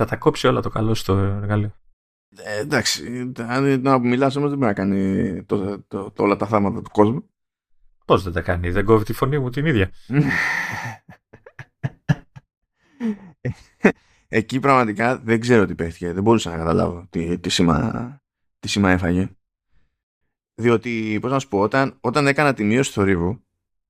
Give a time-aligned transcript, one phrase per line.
[0.00, 1.72] Θα τα κόψει όλα το καλό στο εργαλείο.
[2.36, 6.46] Ε, εντάξει, αν να μιλάς όμως δεν μπορεί να κάνει το, το, το, όλα τα
[6.46, 7.30] θάματα του κόσμου.
[8.04, 9.90] Πώς δεν τα κάνει, δεν κόβει τη φωνή μου την ίδια.
[14.28, 16.12] Εκεί πραγματικά δεν ξέρω τι παίχτηκε.
[16.12, 18.20] Δεν μπορούσα να καταλάβω τι, τι, σήμα,
[18.58, 19.30] τι σήμα έφαγε.
[20.54, 23.44] Διότι, πώς να σου πω, όταν, όταν έκανα τη μείωση του θορύβου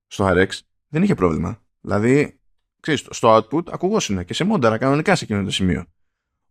[0.07, 0.49] στο RX,
[0.89, 1.63] δεν είχε πρόβλημα.
[1.81, 2.41] Δηλαδή,
[2.81, 5.85] ξέρεις, στο output ακουγόσουν και σε μόνταρα κανονικά σε εκείνο το σημείο.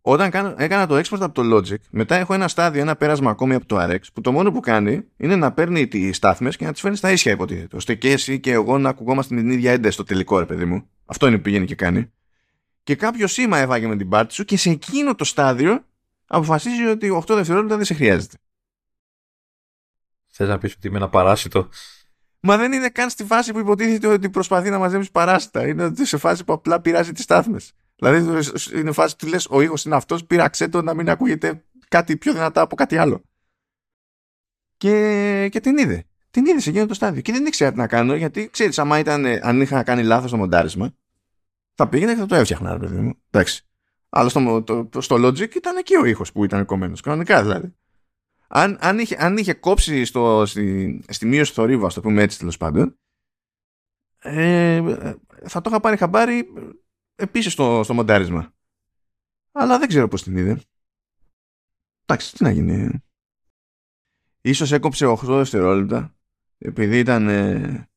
[0.00, 3.54] Όταν κάνω, έκανα το export από το Logic, μετά έχω ένα στάδιο, ένα πέρασμα ακόμη
[3.54, 6.72] από το RX, που το μόνο που κάνει είναι να παίρνει τις στάθμες και να
[6.72, 7.76] τις φέρνει στα ίσια, υποτίθεται.
[7.76, 10.64] ώστε και εσύ και εγώ να ακουγόμαστε με την ίδια ένταση στο τελικό, ρε παιδί
[10.64, 10.88] μου.
[11.06, 12.12] Αυτό είναι που πηγαίνει και κάνει.
[12.82, 15.84] Και κάποιο σήμα έβαγε με την πάρτι σου και σε εκείνο το στάδιο
[16.26, 18.36] αποφασίζει ότι 8 δευτερόλεπτα δεν σε χρειάζεται.
[20.26, 21.68] Θες να πεις ότι είμαι ένα παράσιτο;
[22.40, 25.66] Μα δεν είναι καν στη φάση που υποτίθεται ότι προσπαθεί να μαζέψει παράσιτα.
[25.66, 27.72] Είναι σε φάση που απλά πειράζει τις στάθμες.
[27.98, 32.16] Δηλαδή είναι φάση που λες: Ο ήχος είναι αυτός, πείραξε το να μην ακούγεται κάτι
[32.16, 33.22] πιο δυνατά από κάτι άλλο.
[34.76, 36.04] Και, και την είδε.
[36.30, 37.20] Την είδε σε εκείνο το στάδιο.
[37.22, 40.94] Και δεν ήξερα τι να κάνω, γιατί ξέρεις, ήταν, αν είχα κάνει λάθος το μοντάρισμα,
[41.74, 43.14] θα πήγαινε και θα το έφτιαχνα, ρε παιδί μου.
[43.30, 43.62] Εντάξει.
[44.08, 47.00] Αλλά στο, το, στο Logic ήταν εκεί ο ήχος που ήταν κομμένος.
[47.00, 47.74] Κανονικά δηλαδή.
[48.48, 52.38] Αν, αν, είχε, αν είχε κόψει στο, στη, στη μείωση θορύβου, ας το πούμε έτσι
[52.38, 52.98] τέλος πάντων,
[54.18, 54.82] ε,
[55.44, 56.48] θα το είχα πάρει χαμπάρι
[57.18, 58.52] επίσης στο, στο μοντάρισμα.
[59.52, 60.60] Αλλά δεν ξέρω πώς την είδε.
[62.04, 63.02] Εντάξει, τι να γίνει.
[64.40, 66.16] Ίσως έκοψε 8 δευτερόλεπτα
[66.58, 67.88] επειδή ήταν ε,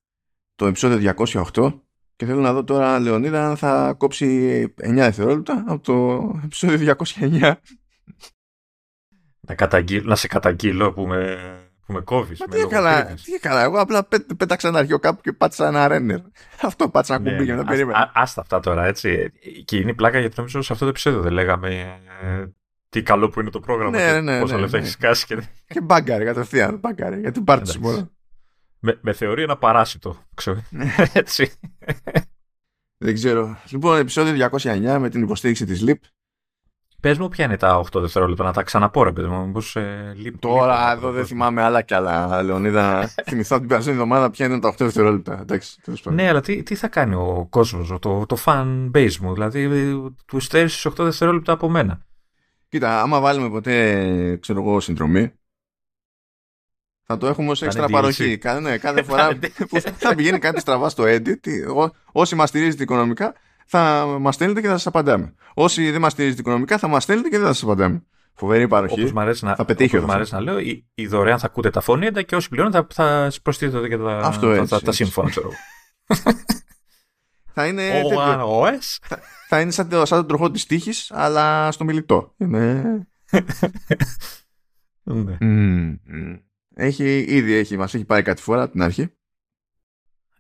[0.56, 1.80] το επεισόδιο 208
[2.16, 7.54] και θέλω να δω τώρα Λεωνίδα αν θα κόψει 9 δευτερόλεπτα από το επεισόδιο 209.
[9.40, 12.40] Να, καταγγείλ, να σε καταγγείλω που με που με κόβεις.
[12.50, 13.62] τι έκανα, τι έκανα.
[13.62, 16.20] Εγώ απλά πέ, πέταξα ένα αρχείο κάπου και πάτησα ένα ρένερ.
[16.68, 18.12] Αυτό πάτησα ένα ναι, κουμπί για να περίμενα.
[18.14, 19.32] Άστα αυτά τώρα, έτσι.
[19.66, 22.46] Και είναι η πλάκα γιατί νομίζω σε αυτό το επεισόδιο δεν λέγαμε ε,
[22.90, 23.98] τι καλό που είναι το πρόγραμμα.
[23.98, 24.84] Ναι, ναι, ναι, πόσα ναι, λεφτά ναι.
[24.84, 25.26] έχεις κάσει.
[25.26, 26.78] Και, και μπάγκαρε κατευθείαν.
[26.78, 27.20] Μπάγκαρε.
[27.20, 28.12] Γιατί πάρτι μόνο.
[28.80, 30.18] Με, με θεωρεί ένα παράσιτο.
[30.36, 30.64] Ξέρω.
[30.70, 30.94] Ναι.
[31.14, 31.52] έτσι.
[32.98, 33.58] Δεν ξέρω.
[33.70, 35.96] Λοιπόν, επεισόδιο 209 με την υποστήριξη της LIP.
[37.02, 39.46] Πες μου ποια είναι τα 8 δευτερόλεπτα, να τα ξαναπώ ρε παιδί μου.
[39.46, 43.10] Μήπως, ε, λείπει, Τώρα λείπει, εδώ δεν θυμάμαι άλλα κι άλλα, Λεωνίδα.
[43.30, 45.40] Θυμηθώ την περασμένη εβδομάδα ποια είναι τα 8 δευτερόλεπτα.
[45.42, 49.34] Εντάξει, ναι, αλλά τι, τι θα κάνει ο κόσμος, το, το fan base μου.
[49.34, 49.70] Δηλαδή,
[50.26, 52.06] του στέρει 8 δευτερόλεπτα από μένα.
[52.70, 55.32] Κοίτα, άμα βάλουμε ποτέ, ξέρω εγώ, συνδρομή,
[57.12, 58.38] θα το έχουμε ως έξτρα παροχή.
[58.38, 61.40] Κάθε, ναι, κάθε φορά που θα πηγαίνει κάτι στραβά στο edit,
[62.12, 63.34] όσοι μας στηρίζετε οικονομικά,
[63.72, 65.34] θα μας στέλνετε και θα σας απαντάμε.
[65.54, 68.04] Όσοι δεν μας στηρίζετε οικονομικά, θα μας στέλνετε και δεν θα σας απαντάμε.
[68.34, 69.00] Φοβερή παροχή.
[69.00, 71.46] Όπως μ' αρέσει να, θα πετύχει όπως μ' αρέσει να λέω, η, η δωρεάν θα
[71.46, 74.82] ακούτε τα φωνήεντα και όσοι πληρώνουν θα, θα προστίθεται και τα, Αυτό τα, έτσι, τα,
[74.82, 75.52] τα σύμφωνα, ξέρω
[77.54, 78.02] θα είναι.
[78.46, 78.98] Ο, OS.
[79.02, 82.34] Θα, θα είναι σαν, σαν τον τροχό της τύχης, αλλά στο μιλητό.
[82.38, 82.84] Είναι.
[85.04, 85.38] ναι.
[85.42, 86.40] mm, mm.
[86.74, 89.14] Έχει, ήδη έχει, μας έχει πάρει κάτι φορά από την αρχή.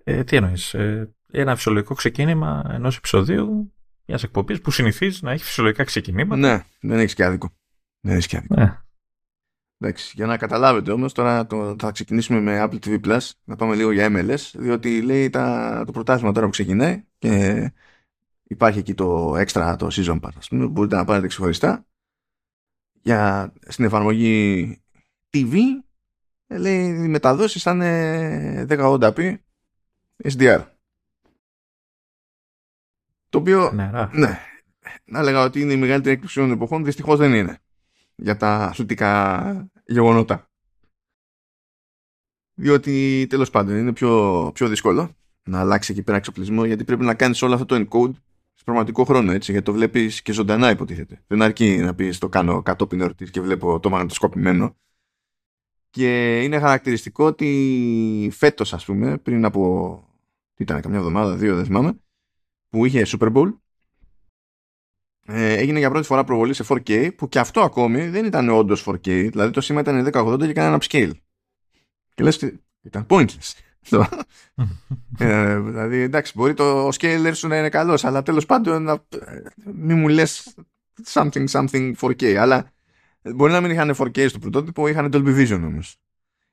[0.03, 3.74] Ε, τι εννοείς, ε, ένα φυσιολογικό ξεκίνημα ενός επεισοδίου
[4.06, 6.36] μιας εκπομπής που συνηθίζει να έχει φυσιολογικά ξεκινήματα.
[6.36, 7.50] Ναι, δεν έχεις και άδικο.
[8.00, 8.56] Δεν έχεις και άδικο.
[8.56, 8.81] Ναι.
[9.78, 13.75] Εντάξει, για να καταλάβετε όμως, τώρα το, θα ξεκινήσουμε με Apple TV Plus, να πάμε
[13.75, 17.72] λίγο για MLS, διότι λέει τα, το πρωτάθλημα τώρα που ξεκινάει και
[18.44, 21.86] υπάρχει εκεί το extra, το season pass, ας πούμε, μπορείτε να πάρετε ξεχωριστά.
[23.02, 24.81] Για, στην εφαρμογή
[25.34, 25.56] TV,
[26.48, 29.36] λέει οι μεταδόσεις θα είναι 1080p
[30.24, 30.63] SDR.
[33.31, 34.09] Το οποίο, Νερά.
[34.14, 34.40] ναι,
[35.06, 37.59] να έλεγα ότι είναι η μεγαλύτερη έκπληξη των εποχών, δυστυχώς δεν είναι
[38.16, 40.50] για τα αθλητικά γεγονότα.
[42.53, 47.14] Διότι τέλος πάντων είναι πιο, πιο δύσκολο να αλλάξει εκεί πέρα εξοπλισμό γιατί πρέπει να
[47.14, 48.14] κάνεις όλο αυτό το encode
[48.53, 51.24] σε πραγματικό χρόνο έτσι γιατί το βλέπεις και ζωντανά υποτίθεται.
[51.28, 54.75] Δεν αρκεί να πεις το κάνω κατόπιν ερωτής και βλέπω το μαγνητοσκοπημένο.
[55.90, 60.03] Και είναι χαρακτηριστικό ότι φέτος ας πούμε πριν από
[60.53, 62.00] τι ήταν καμιά εβδομάδα, δύο δεν θυμάμαι
[62.71, 63.53] που είχε Super Bowl.
[65.25, 68.88] Ε, έγινε για πρώτη φορά προβολή σε 4K που και αυτό ακόμη δεν ήταν όντως
[68.88, 71.12] 4K δηλαδή το σήμα ήταν 1080 και έκανε ένα upscale.
[72.13, 73.53] Και λες ήταν pointless.
[75.18, 79.06] Ε, δηλαδή εντάξει μπορεί το scaler σου να είναι καλός αλλά τέλος πάντων να,
[79.74, 80.56] μη μου λες
[81.06, 82.71] something something 4K αλλά
[83.21, 85.97] μπορεί να μην είχαν 4K στο πρωτότυπο είχαν Dolby Vision όμως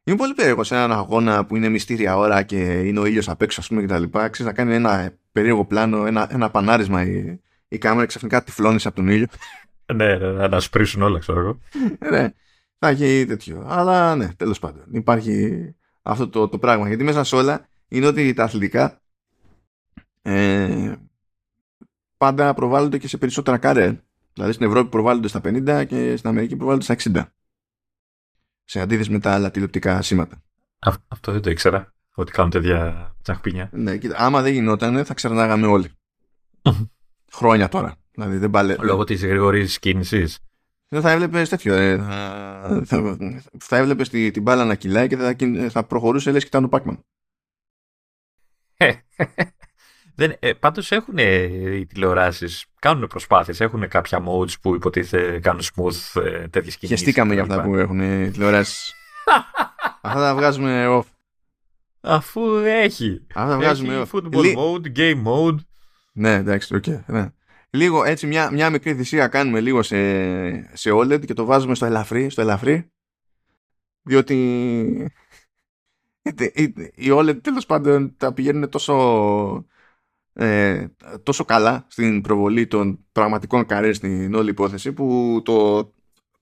[0.09, 3.43] Είμαι πολύ περίεργος σε έναν αγώνα που είναι μυστήρια ώρα και είναι ο ήλιος απ'
[3.43, 4.03] έξω, ας πούμε, κτλ.
[4.13, 8.97] Ξέρεις να κάνει ένα περίεργο πλάνο, ένα, ένα πανάρισμα η, η κάμερα ξαφνικά τυφλώνεις από
[8.97, 9.27] τον ήλιο.
[9.95, 11.59] ναι, ναι, να σπρίσουν όλα, ξέρω εγώ.
[12.11, 12.29] ναι,
[12.79, 13.65] θα έχει τέτοιο.
[13.69, 14.85] Αλλά ναι, τέλος πάντων.
[14.93, 16.89] Υπάρχει αυτό το, το πράγμα.
[16.89, 19.01] Γιατί μέσα σε όλα είναι ότι τα αθλητικά
[20.23, 20.93] ε,
[22.17, 24.03] πάντα προβάλλονται και σε περισσότερα καρέ.
[24.33, 27.23] Δηλαδή στην Ευρώπη προβάλλονται στα 50 και στην Αμερική προβάλλονται στα 60.
[28.70, 30.43] Σε αντίθεση με τα άλλα τηλεοπτικά σήματα.
[31.09, 31.94] αυτό δεν το ήξερα.
[32.15, 33.70] Ότι κάνουν τέτοια τσαχπίνια.
[33.73, 35.91] Ναι, κοίτα, άμα δεν γινόταν, θα ξερνάγαμε όλοι.
[37.32, 37.97] Χρόνια τώρα.
[38.11, 38.76] Δηλαδή δεν παλε...
[38.81, 40.38] Λόγω της γρήγορης κίνησης.
[40.88, 41.75] Δεν θα έβλεπες τέτοιο.
[41.75, 41.97] Ε,
[42.85, 43.17] θα,
[43.59, 45.37] θα έβλεπες τη, την μπάλα να κυλάει και θα,
[45.71, 47.05] θα προχωρούσε λες και ήταν ο Πάκμαν.
[50.19, 51.43] Δεν, ε, πάντως έχουν ε,
[51.76, 56.88] οι τηλεοράσεις, κάνουν προσπάθειες, έχουν κάποια modes που υποτίθεται κάνουν smooth ε, τέτοιες κινήσεις.
[56.88, 58.94] Χεστήκαμε για αυτά που έχουν οι τηλεοράσεις.
[60.03, 61.05] αυτά τα βγάζουμε off.
[62.00, 63.26] Αφού έχει.
[63.35, 65.56] Αυτά τα βγάζουμε έχει football mode, game mode.
[66.12, 67.29] Ναι, εντάξει, okay, ναι.
[67.71, 69.97] Λίγο έτσι μια, μια μικρή θυσία κάνουμε λίγο σε,
[70.76, 72.91] σε OLED και το βάζουμε στο ελαφρύ, στο ελαφρύ
[74.03, 75.12] διότι
[76.94, 79.67] οι OLED τέλος πάντων τα πηγαίνουν τόσο
[80.40, 80.87] ε,
[81.23, 85.90] τόσο καλά στην προβολή των πραγματικών καρέ στην όλη υπόθεση που το,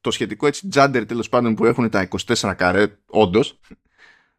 [0.01, 3.61] το σχετικό έτσι τζάντερ τέλος πάντων που έχουν τα 24 καρέ όντως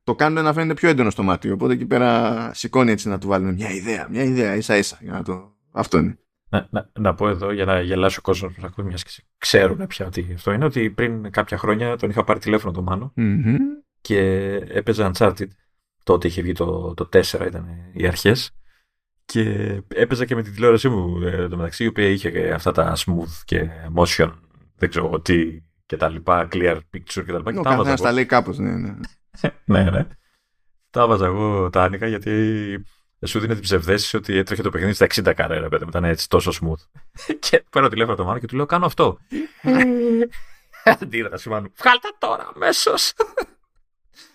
[0.03, 3.27] το κάνουν να φαίνεται πιο έντονο στο μάτι οπότε εκεί πέρα σηκώνει έτσι να του
[3.27, 5.55] βάλουμε μια ιδέα μια ιδέα ίσα ίσα για να το...
[5.71, 6.17] αυτό είναι
[6.49, 9.87] να, να, να, πω εδώ για να γελάσει ο κόσμος που ακούει, μιας και ξέρουν
[9.87, 13.57] πια ότι αυτό είναι, ότι πριν κάποια χρόνια τον είχα πάρει τηλέφωνο το μανο mm-hmm.
[14.01, 14.19] και
[14.69, 15.47] έπαιζε Uncharted.
[16.03, 18.51] Τότε είχε βγει το, το 4, ήταν οι αρχές.
[19.33, 22.95] Και έπαιζα και με την τηλεόρασή μου ε, το μεταξύ, η οποία είχε αυτά τα
[22.97, 24.31] smooth και motion,
[24.75, 27.53] δεν ξέρω τι και τα λοιπά, clear picture και τα λοιπά.
[27.57, 28.93] Ο καθένας τα λέει κάπως, ναι, ναι.
[29.65, 30.07] ναι, ναι.
[30.89, 32.85] Τα έβαζα εγώ, τα άνοιγα γιατί
[33.25, 36.51] σου δίνει την ψευδέστηση ότι έτρεχε το παιχνίδι στα 60 καρέρα, παιδί ήταν έτσι τόσο
[36.51, 37.01] smooth.
[37.49, 39.17] και παίρνω τηλέφωνο το μάνα και του λέω: Κάνω αυτό.
[40.83, 41.71] Αντίρα τα σημαίνουν.
[41.77, 43.13] Βγάλτε τώρα αμέσως.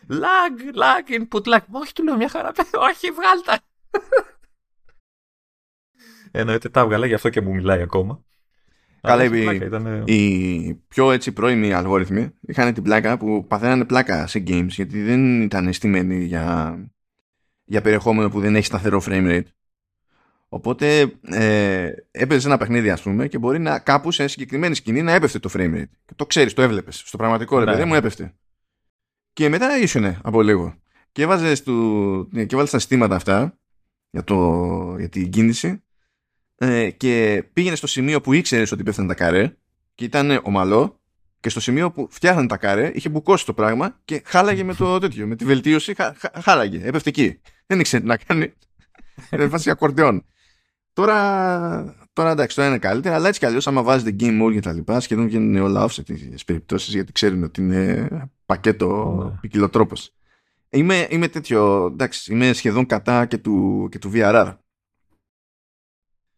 [0.09, 1.61] lag, lag, input lag.
[1.71, 2.53] Όχι, του λέω μια χαρά.
[2.91, 3.59] Όχι, βγάλτε.
[6.33, 8.25] Εννοείται τα έβγαλα, γι' αυτό και μου μιλάει ακόμα.
[9.01, 10.03] Καλά, οι, ήταν...
[10.07, 15.43] οι πιο έτσι πρώιμοι αλγόριθμοι είχαν την πλάκα που παθαίνανε πλάκα σε games γιατί δεν
[15.43, 16.77] ήταν στημένοι για,
[17.65, 19.47] για περιεχόμενο που δεν έχει σταθερό frame rate.
[20.49, 25.13] Οπότε ε, έπαιζε ένα παιχνίδι, ας πούμε, και μπορεί να κάπου σε συγκεκριμένη σκηνή να
[25.13, 25.91] έπεφτε το frame rate.
[26.05, 27.03] Και το ξέρεις, το έβλεπες.
[27.05, 27.73] Στο πραγματικό ρε ναι.
[27.73, 28.35] παιδί μου έπεφτε.
[29.33, 30.75] Και μετά ήσουνε από λίγο.
[31.13, 31.63] Και έβαζες
[32.47, 33.59] και τα συστήματα αυτά
[34.11, 35.83] για, το, για την κίνηση
[36.65, 39.57] ε, και πήγαινε στο σημείο που ήξερες ότι πέφτανε τα καρέ
[39.95, 41.01] και ήταν ομαλό
[41.41, 44.99] και στο σημείο που φτιάχνανε τα καρέ είχε μπουκώσει το πράγμα και χάλαγε με το
[45.01, 47.41] τέτοιο, με τη βελτίωση χα, χα, χάλαγε, έπεφτε εκεί.
[47.67, 48.53] Δεν ήξερε τι να κάνει.
[49.31, 50.25] Δεν βάζει ακορντεόν.
[50.93, 54.61] Τώρα, τώρα εντάξει, τώρα είναι καλύτερα, αλλά έτσι κι αλλιώς, άμα βάζετε game mode και
[54.61, 58.09] τα λοιπά, σχεδόν βγαίνουν όλα off σε τέτοιε περιπτώσεις γιατί ξέρουν ότι είναι
[58.47, 59.39] πακέτο ναι.
[59.41, 60.15] ποικιλοτρόπος.
[60.71, 64.57] Είμαι, είμαι τέτοιο, εντάξει, είμαι σχεδόν κατά και του, και του VRR.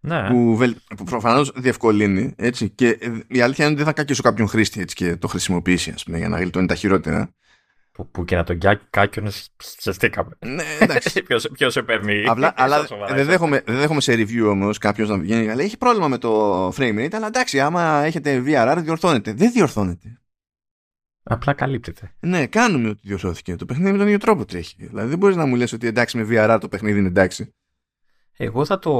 [0.04, 0.28] Ναι.
[0.28, 0.58] Που,
[0.96, 2.34] που προφανώς διευκολύνει.
[2.36, 5.90] Έτσι, και η αλήθεια είναι ότι δεν θα κάκισω κάποιον χρήστη έτσι, και το χρησιμοποιήσει
[5.90, 7.34] ας πούμε, για να γλιτώνει τα χειρότερα.
[7.92, 8.58] Που, που και να τον
[8.90, 9.30] κάκιονε,
[9.76, 10.30] ξεστήκαμε.
[10.46, 11.22] Ναι, εντάξει.
[11.52, 12.24] Ποιος σε παίρνει.
[12.26, 15.76] Απλά, αλλά δεν δέχομαι, δεν δέχομαι σε review όμως κάποιος να βγαίνει και λέει έχει
[15.76, 19.32] πρόβλημα με το frame rate, αλλά εντάξει, άμα έχετε VRR διορθώνεται.
[19.32, 20.18] Δεν διορθώνεται.
[21.22, 22.14] Απλά καλύπτεται.
[22.20, 23.56] Ναι, κάνουμε ότι διορθώθηκε.
[23.56, 24.86] Το παιχνίδι με τον ίδιο τρόπο τρέχει.
[24.86, 27.54] Δηλαδή δεν μπορείς να μου λες ότι εντάξει με VRR το παιχνίδι είναι εντάξει.
[28.36, 28.92] Εγώ θα το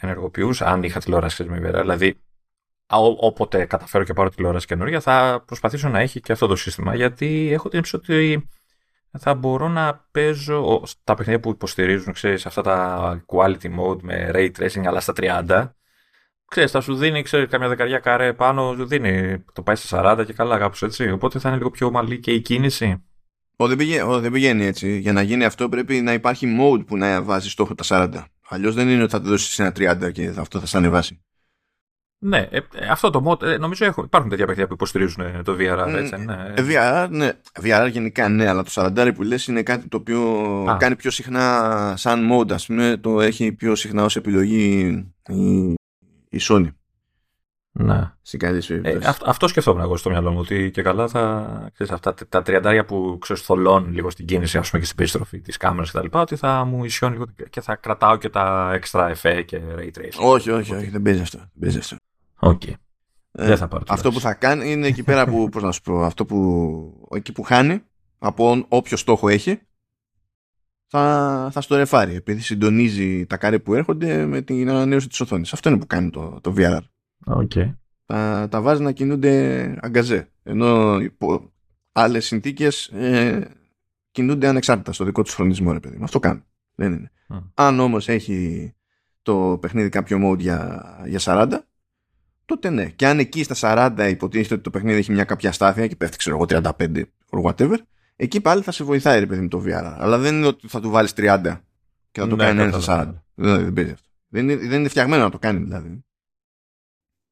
[0.00, 1.80] ενεργοποιούσα αν είχα τηλεόραση με βέβαια.
[1.80, 2.20] Δηλαδή,
[3.20, 6.94] όποτε καταφέρω και πάρω τηλεόραση καινούργια, θα προσπαθήσω να έχει και αυτό το σύστημα.
[6.94, 8.48] Γιατί έχω την ύψη ότι
[9.18, 14.50] θα μπορώ να παίζω στα παιχνίδια που υποστηρίζουν, ξέρεις, αυτά τα quality mode με ray
[14.58, 15.74] tracing, αλλά στα 30.
[16.46, 20.24] Ξέρεις, θα σου δίνει, ξέρεις, καμιά δεκαριά καρέ πάνω, σου δίνει, το πάει στα 40
[20.26, 21.10] και καλά κάπως έτσι.
[21.10, 23.04] Οπότε θα είναι λίγο πιο ομαλή και η κίνηση.
[23.56, 24.98] Ο, δεν, πηγαίνει, δεν πηγαίνει έτσι.
[24.98, 28.24] Για να γίνει αυτό πρέπει να υπάρχει mode που να βάζεις στόχο τα 40.
[28.52, 31.20] Αλλιώς δεν είναι ότι θα το δώσεις ένα 30 και αυτό θα σε ανεβάσει.
[32.22, 35.56] Ναι, ε, αυτό το mod, ε, νομίζω έχω, υπάρχουν τέτοια παιχνίδια που υποστηρίζουν ε, το
[35.58, 36.52] VR, έτσι, ναι.
[36.56, 37.32] Ε, VR, ναι.
[37.62, 40.20] VR γενικά ναι, αλλά το 40 που λες είναι κάτι το οποίο
[40.70, 40.76] Α.
[40.76, 44.78] κάνει πιο συχνά σαν mode, ας πούμε, το έχει πιο συχνά ως επιλογή
[45.28, 45.74] η,
[46.30, 46.68] η Sony.
[47.72, 48.12] Ναι.
[48.82, 50.38] Ε, αυτό, αυτό σκεφτόμουν εγώ στο μυαλό μου.
[50.38, 51.70] Ότι και καλά θα.
[51.72, 55.56] Ξέρεις, αυτά τα τριαντάρια που ξεσθολώνουν λίγο στην κίνηση ας πούμε, και στην περιστροφή της
[55.56, 56.06] κάμερας κτλ.
[56.10, 60.20] Ότι θα μου ισιώνει λίγο και θα κρατάω και τα extra effect και ray tracing.
[60.20, 60.90] Όχι, όχι, όχι.
[60.90, 61.38] Δεν παίζει αυτό.
[61.38, 61.96] Δεν παίζει αυτό.
[62.40, 62.74] Okay.
[63.32, 65.48] Ε, δεν θα πάρω αυτό που θα κάνει είναι εκεί πέρα που.
[65.48, 66.02] Πώς να σου πω.
[66.02, 67.08] Αυτό που.
[67.14, 67.82] Εκεί που χάνει
[68.18, 69.60] από όποιο στόχο έχει
[70.86, 75.52] θα, θα στο ρεφάρει επειδή συντονίζει τα κάρια που έρχονται με την ανανέωση της οθόνης.
[75.52, 76.80] Αυτό είναι που κάνει το, το VR.
[77.26, 77.74] Okay.
[78.06, 80.28] Τα, τα βάζει να κινούνται αγκαζέ.
[80.42, 81.52] Ενώ υπό
[81.92, 83.48] άλλες συνθήκες ε,
[84.10, 85.98] κινούνται ανεξάρτητα στο δικό τους χρονισμό, ρε παιδί.
[86.02, 86.42] Αυτό κάνει.
[86.74, 87.10] Δεν είναι.
[87.54, 88.72] Αν όμως έχει
[89.22, 91.58] το παιχνίδι κάποιο mode για, για 40,
[92.44, 92.84] τότε ναι.
[92.88, 93.54] Και αν εκεί στα
[93.98, 97.42] 40 υποτίθεται ότι το παιχνίδι έχει μια κάποια στάθεια και πέφτει, ξέρω εγώ, 35 or
[97.42, 97.76] whatever,
[98.16, 99.94] εκεί πάλι θα σε βοηθάει, ρε παιδί με το VR.
[99.98, 101.60] Αλλά δεν είναι ότι θα του βάλεις 30
[102.10, 103.22] και θα το ναι, κάνει ένα στα 40.
[103.34, 104.08] Δηλαδή, δεν παίζει αυτό.
[104.28, 106.04] Δεν είναι, δεν είναι φτιαγμένο να το κάνει, δηλαδή.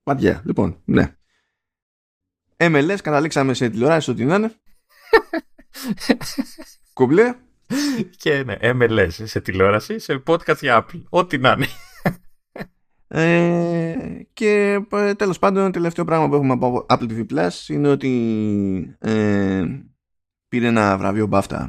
[0.08, 1.16] Ματιά, λοιπόν, ναι.
[2.56, 4.52] MLS, καταλήξαμε σε τηλεόραση ό,τι να είναι.
[6.94, 7.34] Κουμπλέ.
[8.16, 11.02] Και ναι, MLS σε τηλεόραση, σε podcast για Apple.
[11.08, 11.66] Ό,τι να είναι.
[13.10, 13.96] Ε,
[14.32, 18.96] και ε, τέλος πάντων το τελευταίο πράγμα που έχουμε από Apple TV Plus είναι ότι
[18.98, 19.64] ε,
[20.48, 21.66] πήρε ένα βραβείο BAFTA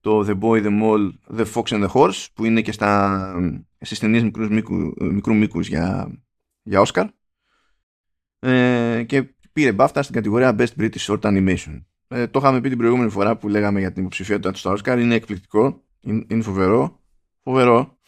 [0.00, 3.34] το The Boy, The Mole, The Fox and the Horse που είναι και στα,
[3.80, 6.18] στις ταινίες μικρούς μήκου, μικρού μήκους για,
[6.62, 7.08] για Oscar
[8.38, 11.82] ε, και πήρε BAFTA στην κατηγορία Best British Short Animation.
[12.08, 14.98] Ε, το είχαμε πει την προηγούμενη φορά που λέγαμε για την υποψηφιότητα του στα Oscar.
[15.00, 17.00] Είναι εκπληκτικό, είναι, είναι φοβερό.
[17.42, 17.98] Φοβερό.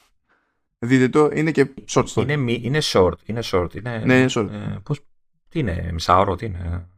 [0.78, 2.28] Δείτε το, είναι και short story.
[2.28, 3.74] Είναι, είναι short, είναι short.
[3.74, 4.48] Είναι, ναι, είναι short.
[4.50, 5.00] Ε, πώς,
[5.48, 6.88] τι είναι, μισάωρο, τι είναι.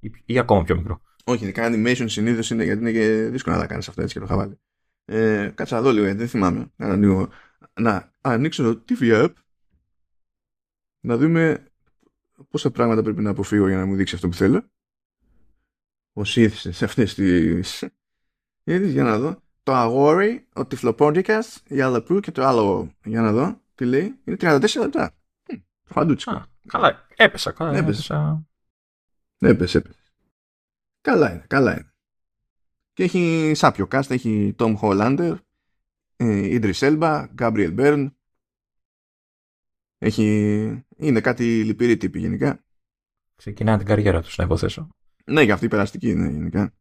[0.00, 1.00] Ή, ή ακόμα πιο μικρό.
[1.24, 4.20] Όχι, ειδικά animation συνήθως είναι γιατί είναι και δύσκολο να τα κάνεις αυτό έτσι και
[4.20, 4.58] το χαβάλι.
[5.04, 6.70] Ε, κάτσα εδώ λίγο, δεν θυμάμαι.
[6.76, 7.28] Να, ανοίγω,
[7.80, 9.32] να ανοίξω το TV App
[11.00, 11.71] να δούμε
[12.50, 14.70] πόσα πράγματα πρέπει να αποφύγω για να μου δείξει αυτό που θέλω;
[16.12, 17.60] Ο ήθισε σε αυτές τι.
[18.64, 19.40] για να δω.
[19.62, 22.90] Το αγόρι, ο τυφλοπόντικα, η Αλαπού και το άλλο.
[23.04, 24.20] Για να δω τι λέει.
[24.24, 25.14] Είναι 34 λεπτά.
[25.84, 26.44] Φαντούτσικο.
[26.66, 27.52] Καλά, έπεσα.
[27.52, 28.46] Καλά, έπεσα.
[29.38, 29.98] Έπεσε, έπεσε.
[31.00, 31.92] Καλά είναι, καλά είναι.
[32.92, 35.34] Και έχει σάπιο cast, έχει Tom Hollander,
[36.16, 38.10] Idris Elba, Gabriel Byrne.
[39.98, 40.84] Έχει...
[41.02, 42.64] Είναι κάτι λυπηρή τύπη γενικά.
[43.36, 44.88] Ξεκινά την καριέρα τους, να υποθέσω.
[45.24, 46.74] Ναι, για αυτή η περαστική είναι γενικά.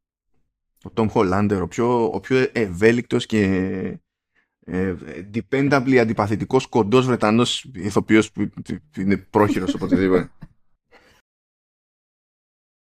[0.83, 3.43] Ο Tom Hollander, ο πιο, ο πιο ευέλικτος και
[4.59, 4.95] ε,
[5.33, 8.49] dependably αντιπαθητικός κοντός Βρετανός ηθοποιός που
[8.97, 10.31] είναι πρόχειρος οποτεδήποτε.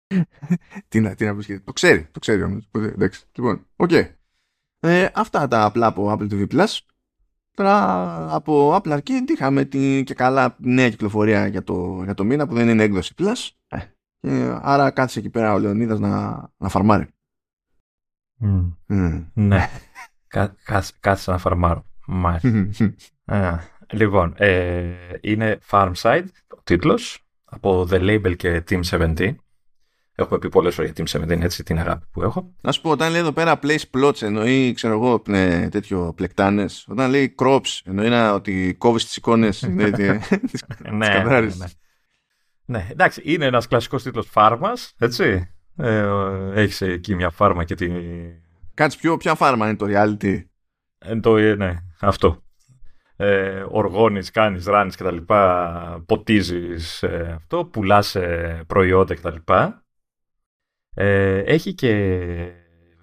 [0.88, 2.70] τι να, τι να πεις, το ξέρει, το ξέρει όμως.
[2.72, 3.90] Εντάξει, λοιπόν, οκ.
[3.92, 4.14] Okay.
[4.80, 6.78] Ε, αυτά τα απλά από Apple TV Plus.
[7.56, 12.48] Τώρα από Apple Arcade είχαμε την και καλά νέα κυκλοφορία για το, για το μήνα
[12.48, 13.50] που δεν είναι έκδοση Plus.
[13.68, 13.78] Ε,
[14.20, 17.08] και άρα κάθισε εκεί πέρα ο Λεωνίδας να, να φαρμάρει.
[18.42, 18.74] Mm.
[18.90, 19.26] Mm.
[19.34, 19.70] Ναι,
[21.00, 21.86] κάθισε να φαρμάρω.
[22.06, 22.70] Μάλιστα.
[23.36, 23.58] ε,
[23.92, 29.36] λοιπόν, ε, είναι Farmside ο τίτλος από The Label και Team 17
[30.18, 32.54] Έχουμε πει πολλές φορές για Team 17, έτσι την αγάπη που έχω.
[32.62, 36.86] Να σου πω, όταν λέει εδώ πέρα place plots εννοεί, ξέρω εγώ, ναι, τέτοιο πλεκτάνες.
[36.90, 39.62] Όταν λέει crops εννοεί να, ότι κόβεις τις εικόνες.
[39.62, 39.90] ναι,
[40.92, 41.48] ναι, ναι,
[42.66, 42.88] ναι.
[42.92, 45.50] εντάξει, είναι ένας κλασικός τίτλος φάρμας, έτσι.
[45.78, 46.08] Ε,
[46.54, 47.94] Έχεις εκεί μια φάρμα και την.
[48.74, 50.44] Κάτσε πιο, ποια φάρμα είναι το reality;
[50.98, 52.44] Ε, το, ε, ναι, αυτό.
[53.18, 59.32] Ε, οργώνεις, κάνεις, ράνεις και τα λοιπά, ποτίζεις ε, αυτό, πουλάς ε, προϊόντα και τα
[59.32, 59.85] λοιπά
[60.96, 61.92] ε, έχει και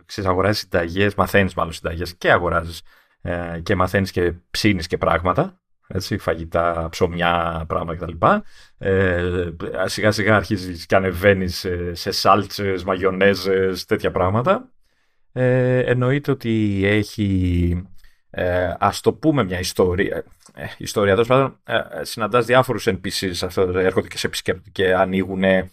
[0.04, 2.82] ξέρεις, αγοράζει συνταγές, μαθαίνεις μάλλον συνταγές και αγοράζεις
[3.22, 5.60] ε, και μαθαίνεις και ψήνεις και πράγματα.
[5.88, 8.26] Έτσι, φαγητά, ψωμιά, πράγματα κτλ.
[8.78, 9.24] Ε,
[9.84, 14.68] σιγά σιγά αρχίζεις και ανεβαίνεις σε, σε σάλτσες, μαγιονέζες, τέτοια πράγματα.
[15.32, 17.82] Ε, εννοείται ότι έχει
[18.34, 20.24] ε, ας το πούμε μια ιστορία.
[20.54, 25.42] Ε, ιστορία, τέλος πάντων, ε, συναντάς διάφορους NPCs, αυτό, έρχονται και σε επισκέπτονται και ανοίγουν
[25.42, 25.70] ε,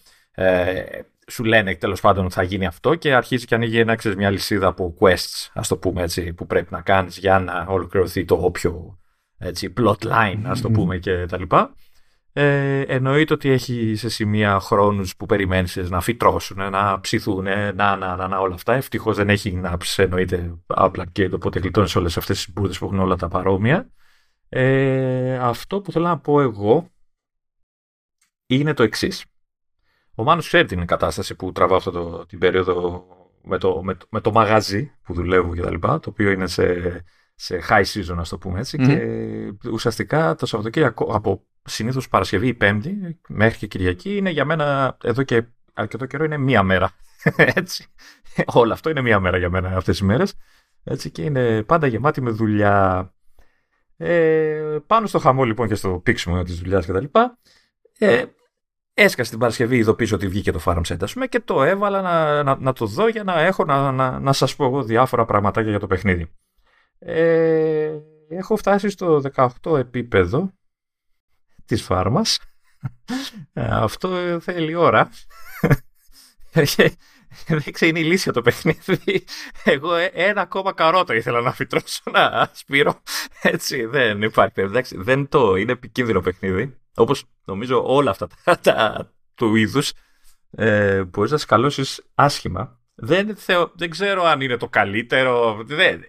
[1.30, 4.30] σου λένε τέλος πάντων ότι θα γίνει αυτό και αρχίζει και ανοίγει ένα, ξέρεις, μια
[4.30, 8.34] λυσίδα από quests, ας το πούμε έτσι, που πρέπει να κάνεις για να ολοκληρωθεί το
[8.34, 8.98] όποιο
[9.38, 11.74] έτσι, plot line, ας το πούμε και τα λοιπά.
[12.32, 17.96] Ε, εννοείται ότι έχει σε σημεία χρόνους που περιμένεις να φυτρώσουν, να ψηθούν, να, να,
[17.96, 18.74] να, να όλα αυτά.
[18.74, 22.98] Ευτυχώς δεν έχει να εννοείται απλά και οπότε γλιτώνεις όλες αυτές τις μπουρδες που έχουν
[22.98, 23.90] όλα τα παρόμοια.
[24.48, 26.90] Ε, αυτό που θέλω να πω εγώ
[28.46, 29.24] είναι το εξής.
[30.20, 33.06] Ο Μάνος ξέρει την κατάσταση που τραβάω αυτό το, την περίοδο
[33.42, 36.74] με το, με, με το μαγαζί που δουλεύω και τα λοιπά, το οποίο είναι σε,
[37.34, 38.78] σε high season, ας το πούμε έτσι.
[38.78, 39.00] Και
[39.70, 45.22] ουσιαστικά το Σαββατοκύριακο από συνήθως Παρασκευή ή Πέμπτη μέχρι και Κυριακή είναι για μένα εδώ
[45.22, 46.90] και αρκετό καιρό είναι μία μέρα.
[47.36, 47.86] έτσι.
[48.46, 50.34] Όλο αυτό είναι μία μέρα για μένα αυτές τις μέρες.
[50.84, 53.12] Έτσι και είναι πάντα γεμάτη με δουλειά.
[53.96, 57.04] Ε, πάνω στο χαμό λοιπόν και στο πίξιμο της δουλειάς κτλ.
[57.98, 58.24] Ε,
[59.02, 62.72] Έσκασε την Παρασκευή ειδοποίηση ότι βγήκε το Farm Set, και το έβαλα να, να, να,
[62.72, 65.86] το δω για να έχω να, να, να σας πω εγώ διάφορα πραγματάκια για το
[65.86, 66.30] παιχνίδι.
[66.98, 67.92] Ε,
[68.28, 70.52] έχω φτάσει στο 18 επίπεδο
[71.64, 72.38] της φάρμας.
[73.52, 75.10] Ε, αυτό θέλει ώρα.
[77.46, 79.24] Δεν είναι η λύση το παιχνίδι.
[79.64, 83.02] Εγώ ένα ακόμα καρότο ήθελα να φυτρώσω να σπείρω.
[83.42, 84.60] Έτσι δεν υπάρχει.
[84.60, 86.79] Εντάξει, δεν το είναι επικίνδυνο παιχνίδι.
[86.94, 89.92] Όπως νομίζω όλα αυτά τα, τα του είδους
[90.50, 92.78] ε, μπορείς να σκαλώσεις άσχημα.
[92.94, 95.62] Δεν, θεω, δεν ξέρω αν είναι το καλύτερο.
[95.64, 96.00] Δεν,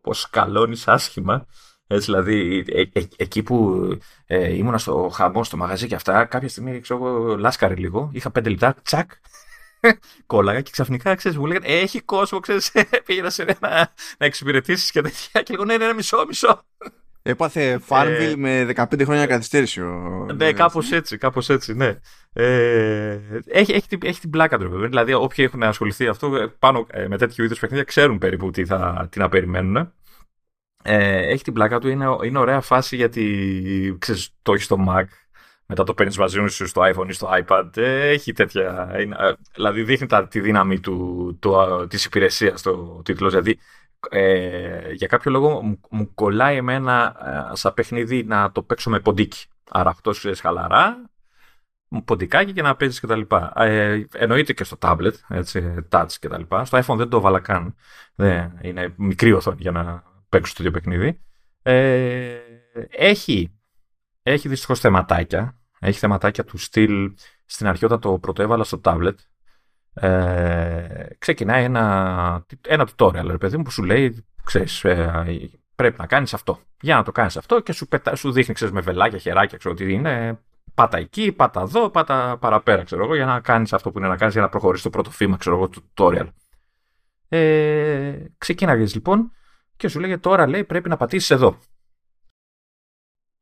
[0.00, 1.46] πως σκαλώνεις άσχημα.
[1.86, 3.88] Έτσι, δηλαδή, ε, ε, εκεί που
[4.26, 8.10] ε, ήμουνα στο χαμό, στο μαγαζί και αυτά, κάποια στιγμή, ξέρω εγώ, λάσκαρε λίγο.
[8.12, 9.10] Είχα πέντε λεπτά, τσακ,
[10.26, 12.72] κόλλαγα και ξαφνικά, ξέρεις, μου λέγανε, έχει κόσμο, ξέρεις,
[13.06, 15.42] πήγαινα σε ένα, να εξυπηρετήσεις και τέτοια.
[15.42, 16.64] Και λέγω, ναι, ναι, ναι, μισό, μισό.
[17.22, 19.80] Έπαθε Farmville ε, με 15 χρόνια καθυστέρηση.
[20.36, 21.98] Ναι, κάπως έτσι, κάπως έτσι, ναι.
[22.32, 24.88] Ε, έχει, έχει, έχει, την πλάκα του, βέβαια.
[24.88, 28.64] Δηλαδή, όποιοι έχουν ασχοληθεί αυτό ε, πάνω ε, με τέτοιου είδους παιχνίδια ξέρουν περίπου τι,
[28.64, 29.92] θα, τι να περιμένουν.
[30.84, 35.04] Ε, έχει την πλάκα του, είναι, είναι ωραία φάση γιατί ξέρεις, το έχεις στο Mac,
[35.66, 37.76] μετά το παίρνεις μαζί σου στο iPhone ή στο iPad.
[37.76, 38.96] Έχει τέτοια.
[39.00, 39.16] Είναι,
[39.54, 43.30] δηλαδή, δείχνει τα, τη δύναμη του, του, της υπηρεσίας στο τίτλος.
[43.30, 43.58] Δηλαδή,
[44.10, 47.16] ε, για κάποιο λόγο μου, μου κολλάει εμένα
[47.52, 49.46] ε, σαν παιχνίδι να το παίξω με ποντίκι.
[49.70, 51.10] Άρα αυτός σου χαλαρά,
[52.04, 53.20] ποντικάκι και να παίζεις κτλ.
[53.54, 56.42] Ε, εννοείται και στο tablet, έτσι, touch κτλ.
[56.62, 57.74] Στο iPhone δεν το βάλα καν.
[58.14, 61.20] Δεν, είναι μικρή οθόνη για να παίξω το ίδιο παιχνίδι.
[61.62, 62.38] Ε,
[62.90, 63.58] έχει,
[64.22, 65.56] έχει δυστυχώς θεματάκια.
[65.80, 69.14] Έχει θεματάκια του στυλ στην αρχή όταν το πρωτοέβαλα στο tablet
[69.94, 75.24] ε, ξεκινάει ένα, ένα tutorial, ρε παιδί μου, που σου λέει, ξέρεις, ε,
[75.74, 76.58] πρέπει να κάνεις αυτό.
[76.80, 79.74] Για να το κάνεις αυτό και σου, πετά, σου δείχνει, ξέρεις, με βελάκια, χεράκια, ξέρω
[79.74, 80.40] τι είναι,
[80.74, 84.16] πάτα εκεί, πάτα εδώ, πάτα παραπέρα, ξέρω εγώ, για να κάνεις αυτό που είναι να
[84.16, 86.28] κάνεις, για να προχωρήσεις το πρώτο βήμα, ξέρω εγώ, του tutorial.
[87.28, 89.32] Ε, ξεκίναγες λοιπόν
[89.76, 91.58] και σου λέγε τώρα, λέει, πρέπει να πατήσεις εδώ.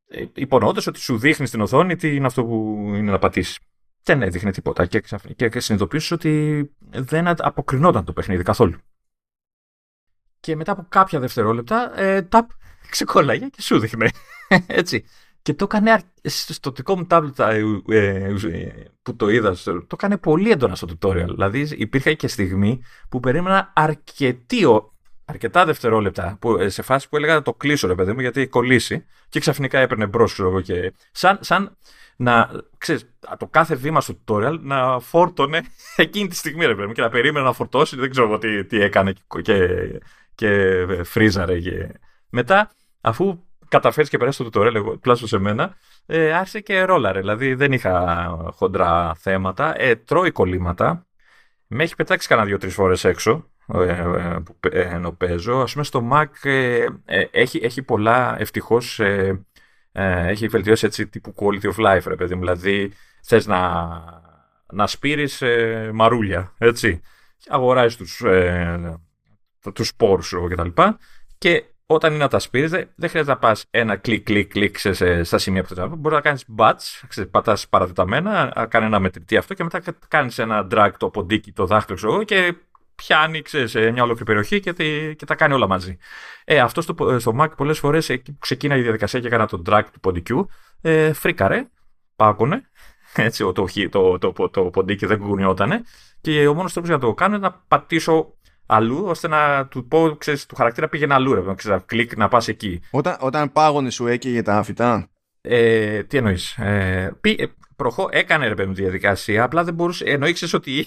[0.06, 3.58] Ε, υπονοώντας ότι σου δείχνει στην οθόνη τι είναι αυτό που είναι να πατήσεις
[4.02, 5.02] δεν έδειχνε τίποτα και,
[5.36, 8.78] και, και συνειδητοποίησε ότι δεν αποκρινόταν το παιχνίδι καθόλου.
[10.40, 12.50] Και μετά από κάποια δευτερόλεπτα, ε, ταπ,
[12.90, 14.10] ξεκόλλαγε και σου δείχνε.
[14.66, 15.04] Έτσι.
[15.42, 18.34] Και το έκανε στο δικό μου tablet ε, ε,
[19.02, 21.26] που το είδα, το έκανε πολύ έντονα στο tutorial.
[21.28, 24.64] Δηλαδή υπήρχε και στιγμή που περίμενα αρκετή,
[25.24, 28.46] αρκετά δευτερόλεπτα που, ε, σε φάση που έλεγα να το κλείσω ρε παιδί μου γιατί
[28.46, 31.76] κολλήσει και ξαφνικά έπαιρνε μπρος εγώ και σαν, σαν
[32.20, 35.62] να, ξέρεις, το κάθε βήμα στο tutorial να φόρτωνε
[35.96, 38.80] εκείνη τη στιγμή ρε παιδί μου και να περίμενε να φορτώσει δεν ξέρω τι, τι
[38.80, 40.00] έκανε και, και,
[40.34, 41.92] και φρίζαρε και...
[42.30, 47.20] μετά αφού καταφέρεις και περάσεις το tutorial εγώ, τουλάχιστον σε μένα ε, άρχισε και ρόλαρε
[47.20, 51.06] δηλαδή δεν είχα χοντρά θέματα ε, τρώει κολλήματα
[51.66, 55.60] με έχει πετάξει κανένα δύο-τρεις φορές έξω ε, ε, που ε, ενώ παίζω.
[55.60, 56.50] Ας πούμε στο Mac
[57.30, 58.36] έχει, έχει πολλά
[59.92, 62.40] ευτυχώς έχει βελτιώσει έτσι τύπου quality of life ρε παιδί μου.
[62.40, 63.88] Δηλαδή θες να,
[64.72, 65.42] να σπείρεις
[65.92, 67.00] μαρούλια έτσι.
[67.48, 69.00] Αγοράζεις τους, ε,
[69.74, 70.98] τους σπόρους σου και τα λοιπά
[71.38, 75.22] και όταν είναι να τα σπείρεις δεν, χρειάζεται να πας ένα κλικ κλικ κλικ σε,
[75.22, 79.54] στα σημεία που θες να Μπορείς να κάνεις batch, πατάς παρατεταμένα, κάνει ένα μετρητή αυτό
[79.54, 82.54] και μετά κάνεις ένα drag το ποντίκι, το δάχτυλο ξέρω, και
[83.04, 84.72] πιάνει σε μια ολόκληρη περιοχή και,
[85.14, 85.96] και τα κάνει όλα μαζί.
[86.44, 89.62] Ε, αυτό στο, στο Mac πολλές φορές εκεί που ξεκίναγε η διαδικασία και έκανα το
[89.66, 90.48] drag του ποντικού,
[90.80, 91.68] ε, φρίκαρε,
[92.16, 92.62] πάγωνε,
[93.14, 95.82] έτσι, το, το, το, το, το ποντίκι δεν κουνιότανε
[96.20, 98.34] και ο μόνος τρόπος για να το κάνω είναι να πατήσω
[98.66, 102.48] αλλού, ώστε να του πω, ξέρεις, του χαρακτήρα πήγαινε αλλού, ρε, ξέρεις, κλικ να πας
[102.48, 102.80] εκεί.
[102.90, 105.10] Όταν, όταν πάγωνες σου έκαιγε τα φυτά;
[105.40, 106.56] Ε, τι εννοείς.
[106.58, 110.86] Ε, ε προχώ, έκανε ρε παιδί τη διαδικασία, απλά δεν μπορούσε, εννοήξες ότι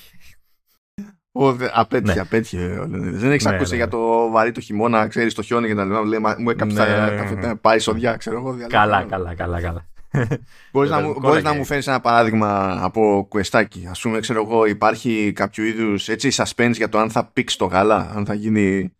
[1.73, 2.21] απέτυχε, ναι.
[2.21, 2.85] απέτυχε.
[2.89, 5.85] Δεν έχει ναι, ακούσει ναι, για το βαρύ του χειμώνα, ξέρεις το χιόνι και τα
[5.85, 6.05] λοιπά.
[6.05, 6.83] Λέει, μου έκαψε
[7.35, 8.57] ναι, τα πάει σοδιά, ξέρω εγώ.
[8.67, 9.85] Καλά, καλά, καλά, καλά.
[10.71, 13.87] Μπορείς, να, μου, μπορείς να μου φέρεις ένα παράδειγμα από κουεστάκι.
[13.89, 17.65] Ας πούμε, ξέρω εγώ, υπάρχει κάποιο είδους έτσι suspense για το αν θα πήξει το
[17.65, 18.93] γάλα, αν θα γίνει...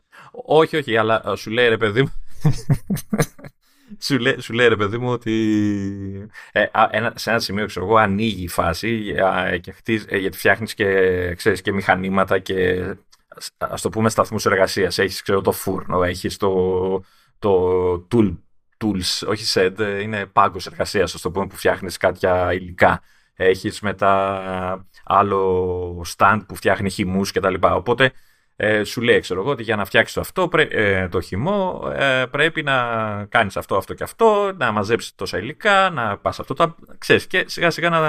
[0.46, 2.12] Όχι, όχι, αλλά σου λέει ρε παιδί μου,
[4.00, 7.98] σου, λέει, σου λέει ρε παιδί μου ότι ε, ένα, σε ένα σημείο ξέρω εγώ
[7.98, 9.16] ανοίγει η φάση
[9.52, 12.84] ε, και χτίζ, ε, γιατί φτιάχνεις και, ξέρεις, και μηχανήματα και
[13.58, 14.98] ας το πούμε σταθμούς εργασίας.
[14.98, 17.04] Έχεις ξέρω, το φούρνο, έχεις το,
[17.40, 18.38] το tool,
[18.78, 23.02] tools, όχι set, ε, είναι πάγκος εργασίας, ας το πούμε, που φτιάχνεις κάποια υλικά.
[23.36, 27.54] Έχεις μετά άλλο stand που φτιάχνει χυμούς κτλ.
[27.60, 28.12] Οπότε
[28.56, 32.64] ε, σου λέει, ξέρω εγώ, ότι για να φτιάξεις αυτό ε, το χυμό ε, πρέπει
[32.64, 32.76] να
[33.30, 36.54] κάνεις αυτό, αυτό και αυτό, να μαζέψεις τόσα υλικά, να πας αυτό.
[36.54, 38.00] Τα, ξέρεις, και σιγά σιγά να,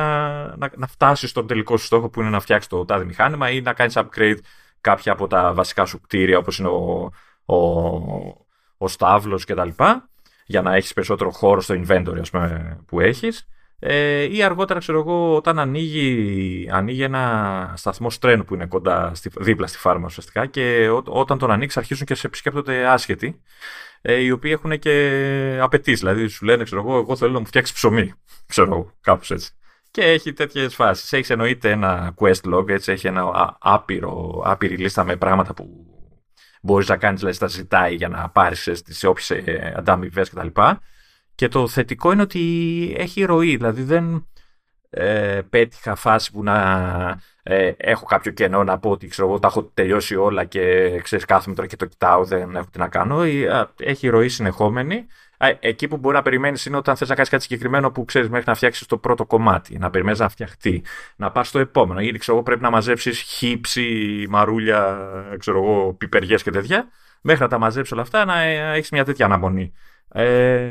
[0.57, 3.61] να, να φτάσεις στον τελικό σου στόχο που είναι να φτιάξεις το τάδε μηχάνημα ή
[3.61, 4.39] να κάνεις upgrade
[4.81, 7.11] κάποια από τα βασικά σου κτίρια όπως είναι ο,
[7.45, 7.57] ο,
[8.77, 9.69] ο στάβλος κτλ.
[10.47, 13.49] Για να έχεις περισσότερο χώρο στο inventory ας πούμε, που έχεις.
[13.87, 19.31] Ε, ή αργότερα, ξέρω εγώ, όταν ανοίγει, ανοίγει ένα σταθμό τρένου που είναι κοντά, στη,
[19.41, 23.43] δίπλα στη φάρμα ουσιαστικά και ό, όταν τον ανοίξεις αρχίζουν και σε επισκέπτονται άσχετοι
[24.01, 26.01] ε, οι οποίοι έχουν και απαιτήσεις.
[26.01, 28.13] Δηλαδή σου λένε, ξέρω εγώ, εγώ θέλω να μου φτιάξεις ψωμί.
[28.47, 29.51] Ξέρω εγώ, κάπως έτσι.
[29.91, 31.13] Και έχει τέτοιες φάσεις.
[31.13, 35.87] Έχεις εννοείται ένα quest log, έτσι, έχει ένα άπειρο, άπειρη λίστα με πράγματα που
[36.63, 39.33] μπορείς να κάνεις, δηλαδή τα ζητάει για να πάρεις τις όποιες
[39.77, 40.47] ανταμοιβές κτλ.
[40.47, 40.77] Και
[41.49, 44.27] το θετικό είναι ότι έχει ροή, δηλαδή δεν
[44.91, 49.49] ε, πέτυχα φάση που να ε, έχω κάποιο κενό να πω ότι ξέρω, εγώ, τα
[49.49, 53.23] έχω τελειώσει όλα και ξέρεις κάθομαι τώρα και το κοιτάω, δεν έχω τι να κάνω.
[53.77, 55.07] Έχει ροή συνεχόμενη.
[55.61, 58.45] Εκεί που μπορεί να περιμένεις είναι όταν θες να κάνεις κάτι συγκεκριμένο που ξέρεις μέχρι
[58.47, 60.85] να φτιάξεις το πρώτο κομμάτι, να περιμένεις να φτιαχτεί,
[61.17, 62.01] να πας στο επόμενο.
[62.01, 66.89] Ή ξέρω εγώ, πρέπει να μαζέψεις χύψη, μαρούλια, ξέρω εγώ, πιπεριές και τέτοια.
[67.21, 69.73] Μέχρι να τα μαζέψεις όλα αυτά να έχεις μια τέτοια αναμονή.
[70.09, 70.71] Ε,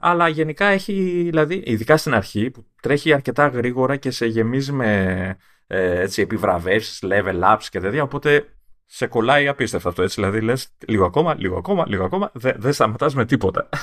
[0.00, 5.36] αλλά γενικά έχει, δηλαδή, ειδικά στην αρχή, που τρέχει αρκετά γρήγορα και σε γεμίζει με
[5.66, 8.48] ε, έτσι, επιβραβεύσεις, level ups και τέτοια, οπότε
[8.86, 12.72] σε κολλάει απίστευτα αυτό, έτσι, δηλαδή λες λίγο ακόμα, λίγο ακόμα, λίγο ακόμα, δεν δε
[12.72, 13.68] σταματάς με τίποτα.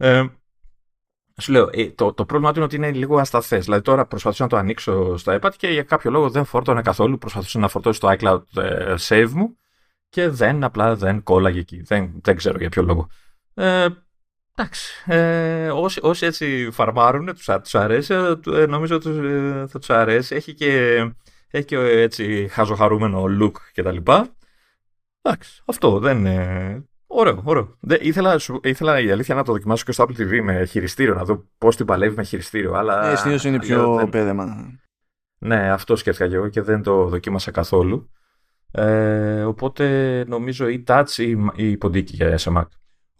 [0.00, 0.24] Ε,
[1.40, 3.64] σου λέω, ε, το, το πρόβλημα του είναι ότι είναι λίγο ασταθές.
[3.64, 7.18] Δηλαδή, τώρα προσπαθούσα να το ανοίξω στο iPad και για κάποιο λόγο δεν φόρτωνε καθόλου.
[7.18, 9.56] Προσπαθούσα να φορτώσω το iCloud ε, save μου
[10.08, 11.82] και δεν, απλά δεν κόλλαγε εκεί.
[11.82, 13.08] Δεν, δεν ξέρω για ποιο λόγο.
[13.54, 13.86] Ε,
[14.58, 14.92] Εντάξει.
[15.06, 18.14] Ε, όσοι, όσοι έτσι φαρμάρουν, τους, τους αρέσει,
[18.52, 20.34] ε, νομίζω τους, ε, θα τους αρέσει.
[20.34, 20.96] Έχει και,
[21.50, 23.96] έχει και έτσι χαζοχαρούμενο look κτλ.
[25.22, 26.82] Εντάξει, αυτό δεν είναι...
[27.06, 27.76] Ωραίο, ωραίο.
[27.80, 31.24] Δεν, ήθελα, ήθελα η αλήθεια να το δοκιμάσω και στο Apple TV με χειριστήριο, να
[31.24, 32.72] δω πώς την παλεύει με χειριστήριο.
[32.74, 33.10] Αλλά...
[33.10, 34.08] Ε, συνήθως είναι πιο δεν...
[34.08, 34.78] πέδεμα.
[35.38, 38.10] Ναι, αυτό σκέφτηκα και εγώ και δεν το δοκίμασα καθόλου.
[38.70, 41.10] Ε, οπότε νομίζω η Touch
[41.54, 42.66] ή η ποντίκη για SMAC.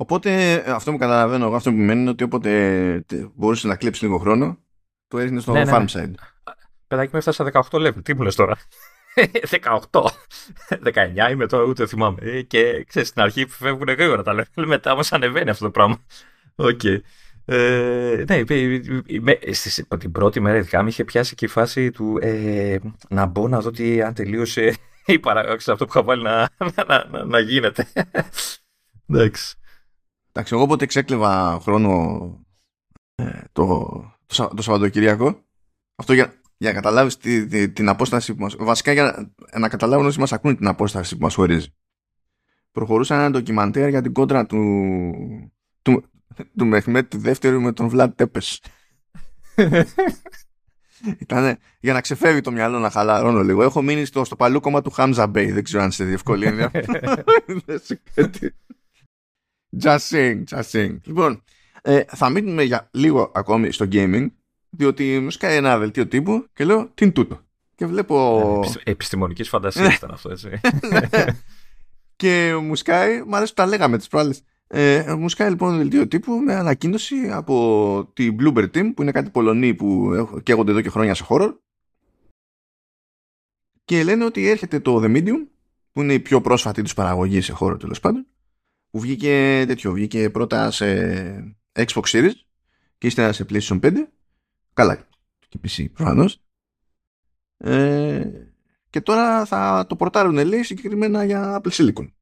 [0.01, 4.19] Οπότε αυτό που καταλαβαίνω εγώ, αυτό που μένει είναι ότι όποτε μπορούσε να κλέψει λίγο
[4.19, 4.59] χρόνο,
[5.09, 6.03] το έριχνε στο ναι, ναι, farm ναι.
[6.05, 6.15] side.
[6.87, 8.03] Παιδάκι με έφτασα 18 level.
[8.03, 8.57] Τι μου λες τώρα;
[9.91, 10.01] 18.
[11.27, 12.19] 19 είμαι τώρα, ούτε θυμάμαι.
[12.21, 14.65] Ε, και ξέρεις, στην αρχή φεύγουν γρήγορα τα level.
[14.67, 15.99] Μετά όμως ανεβαίνει αυτό το πράγμα.
[16.55, 16.81] Οκ.
[16.83, 17.01] Okay.
[17.45, 18.45] Ε, ναι,
[19.99, 22.77] την πρώτη μέρα ειδικά με είχε πιάσει και η φάση του ε,
[23.09, 27.05] να μπω να δω τι αν τελείωσε η παραγωγή αυτό που είχα βάλει να, να,
[27.11, 27.87] να, να γίνεται.
[29.09, 29.57] Εντάξει.
[30.39, 32.47] Εντάξει, εγώ όποτε ξέκλεβα χρόνο
[33.15, 33.67] ε, το,
[34.27, 35.45] το, το, Σαββατοκυριακό,
[35.95, 38.57] αυτό για, για να καταλάβεις τη, την απόσταση που μας...
[38.59, 41.75] Βασικά για να, να καταλάβουν όσοι μας ακούνε την απόσταση που μας χωρίζει.
[42.73, 44.63] Προχωρούσα ένα ντοκιμαντέρ για την κόντρα του,
[45.83, 46.05] του,
[46.57, 48.63] του Μεχμέτ του δεύτερου με τον Βλάντ Τέπες.
[51.19, 53.63] Ήταν για να ξεφεύγει το μυαλό να χαλαρώνω λίγο.
[53.63, 55.53] Έχω μείνει στο, στο παλούκωμα του Χάμζα Μπέι.
[55.53, 56.67] Δεν ξέρω αν σε διευκολύνει.
[59.77, 60.97] Just saying, just saying.
[61.05, 61.43] Λοιπόν,
[61.83, 64.27] ε, θα μείνουμε για λίγο ακόμη στο gaming,
[64.71, 67.41] διότι μου σκάει ένα δελτίο τύπου και λέω τι είναι τούτο.
[67.75, 68.61] Και βλέπω.
[68.85, 70.61] Ε, Επιστημονικής φαντασίας ήταν αυτό, έτσι.
[72.17, 74.43] και μου σκάει, μου αρέσει που τα λέγαμε τις προάλλες.
[74.67, 79.31] Ε, μου σκάει λοιπόν δελτίο τύπου με ανακοίνωση από τη Bluebird Team, που είναι κάτι
[79.31, 80.11] Πολωνοί που
[80.43, 81.61] καίγονται εδώ και χρόνια σε χώρο.
[83.85, 85.47] Και λένε ότι έρχεται το The Medium,
[85.93, 88.27] που είναι η πιο πρόσφατη τους παραγωγή σε χώρο τέλος πάντων
[88.99, 92.33] που βγήκε τέτοιο, βγήκε πρώτα σε Xbox Series
[92.99, 93.93] και ύστερα σε PlayStation 5
[94.75, 95.09] καλά
[95.49, 96.43] και PC προφανώς.
[97.57, 98.31] Ε,
[98.91, 102.13] και τώρα θα το πορτάρουν λέει συγκεκριμένα για Apple Silicon.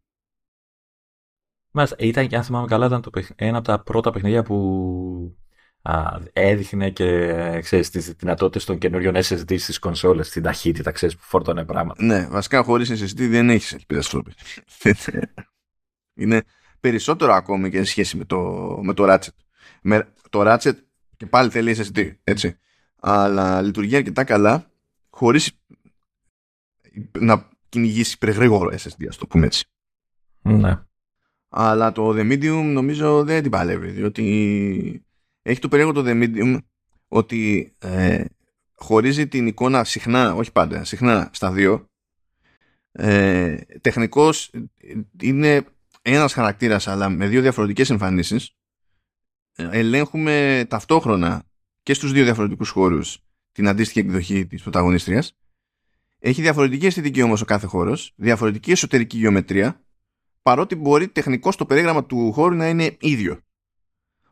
[1.71, 5.37] Μάλιστα, ήταν και αν θυμάμαι καλά ήταν το, ένα από τα πρώτα παιχνίδια που
[5.83, 11.23] α, έδειχνε και ξέρεις, τις δυνατότητες των καινούριων SSD στις κονσόλες, την ταχύτητα ξέρεις, που
[11.25, 12.05] φόρτωνε πράγματα.
[12.05, 14.23] Ναι, βασικά χωρίς SSD δεν έχεις ελπίδα στο
[16.19, 16.45] Είναι
[16.91, 18.41] περισσότερο ακόμη και σε σχέση με το,
[18.83, 19.37] με το Ratchet.
[19.83, 20.75] Με, το Ratchet
[21.17, 22.59] και πάλι θέλει SSD, έτσι.
[23.01, 24.71] Αλλά λειτουργεί αρκετά καλά
[25.11, 25.61] χωρίς
[27.19, 29.65] να κυνηγήσει υπεργρήγορο SSD, ας το πούμε έτσι.
[30.43, 30.79] Ναι.
[31.49, 35.05] Αλλά το The Medium νομίζω δεν την παλεύει, διότι
[35.43, 36.59] έχει το περίεργο το The Medium
[37.09, 38.25] ότι ε,
[38.75, 41.87] χωρίζει την εικόνα συχνά, όχι πάντα, συχνά στα δύο.
[42.93, 44.51] Ε, τεχνικός
[45.21, 45.65] είναι
[46.13, 48.51] ένας χαρακτήρας αλλά με δύο διαφορετικές εμφανίσεις
[49.57, 51.45] ε, ελέγχουμε ταυτόχρονα
[51.83, 53.19] και στους δύο διαφορετικούς χώρους
[53.53, 55.37] την αντίστοιχη εκδοχή της πρωταγωνίστριας.
[56.19, 59.85] Έχει διαφορετική αισθητική όμως ο κάθε χώρος διαφορετική εσωτερική γεωμετρία
[60.43, 63.41] παρότι μπορεί τεχνικό το περίγραμμα του χώρου να είναι ίδιο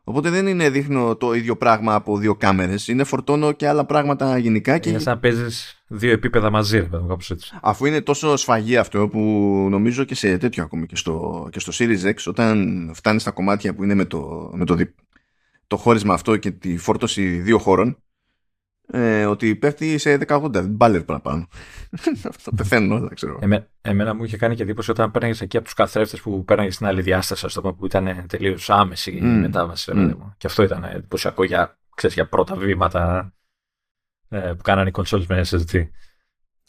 [0.07, 2.87] Οπότε δεν είναι δείχνω το ίδιο πράγμα από δύο κάμερες.
[2.87, 4.77] Είναι φορτώνω και άλλα πράγματα γενικά.
[4.77, 4.89] Και...
[4.89, 7.57] Είναι σαν να παίζεις δύο επίπεδα μαζί, κάπως έτσι.
[7.61, 9.19] Αφού είναι τόσο σφαγή αυτό που
[9.69, 13.75] νομίζω και σε τέτοιο ακόμη και στο, και στο Series X, όταν φτάνει στα κομμάτια
[13.75, 14.77] που είναι με το, με το,
[15.67, 17.97] το χώρισμα αυτό και τη φόρτωση δύο χώρων,
[18.87, 20.65] ε, ότι πέφτει σε 1080.
[20.69, 21.47] Μπάλερ παραπάνω.
[22.29, 23.39] Αυτό πεθαίνω, δεν ξέρω.
[23.41, 26.73] Εμέ, εμένα μου είχε κάνει και εντύπωση όταν πέρναγες εκεί από τους καθρέφτες που πέρναγες
[26.73, 29.39] στην άλλη διάσταση, ας πούμε, που ήταν τελείως άμεση η Mm.
[29.41, 29.91] μετάβαση.
[29.95, 30.09] Mm.
[30.09, 30.15] Mm.
[30.37, 33.33] Και αυτό ήταν εντυπωσιακό για, ξέρεις, για πρώτα βήματα
[34.29, 35.87] ε, που κάνανε οι consoles με SSD.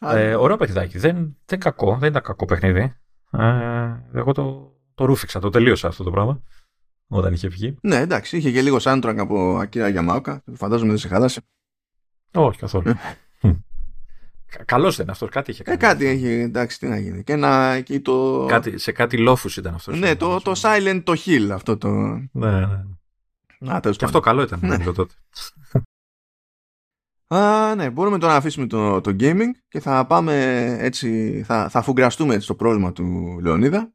[0.01, 0.99] Ε, ωραίο παιχνιδάκι.
[0.99, 2.95] Δεν, δεν κακό, δεν ήταν κακό παιχνίδι.
[3.31, 6.43] Ε, εγώ το, το ρούφηξα, το τελείωσα αυτό το πράγμα
[7.09, 7.77] όταν είχε βγει.
[7.83, 10.43] Ναι, εντάξει, είχε και λίγο soundtrack από Ακύρα Γιαμάοκα.
[10.55, 11.41] Φαντάζομαι δεν σε χάλασε.
[12.37, 12.95] Όχι καθόλου.
[14.65, 15.79] Καλός δεν αυτός, κάτι είχε Ε, κάνει.
[15.79, 17.25] κάτι έχει, εντάξει, τι να γίνει.
[17.25, 18.45] Και ένα εκεί το.
[18.49, 19.99] Κάτι, σε κάτι λόφους ήταν αυτός.
[19.99, 21.89] Ναι, το, το silent το hill αυτό το.
[22.33, 22.67] Ναι,
[23.59, 23.73] ναι.
[23.73, 24.23] Α, τέλος Και αυτό πάντων.
[24.23, 24.69] καλό ήταν Ναι.
[24.69, 25.15] νομίζω τότε.
[27.29, 30.35] Α, ναι, μπορούμε τώρα να αφήσουμε το, το gaming και θα πάμε
[30.79, 33.93] έτσι, θα, θα αφουγκραστούμε έτσι το πρόβλημα του Λεωνίδα.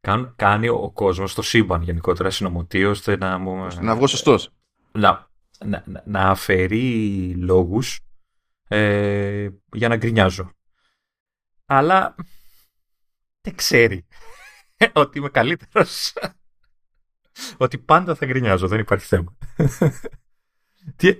[0.00, 3.62] Κάν- κάνει ο κόσμος στο σύμπαν γενικότερα συνωμοτεί ώστε να μου.
[3.64, 4.52] ώστε να βγω σωστός.
[4.92, 5.28] να, να,
[5.64, 8.00] να- να αφαιρεί λόγους
[8.68, 10.50] ε, για να γκρινιάζω.
[11.66, 12.14] Αλλά
[13.40, 14.06] δεν ξέρει
[14.92, 16.12] ότι είμαι καλύτερος.
[17.56, 19.36] ότι πάντα θα γκρινιάζω, δεν υπάρχει θέμα.
[20.96, 21.18] τι,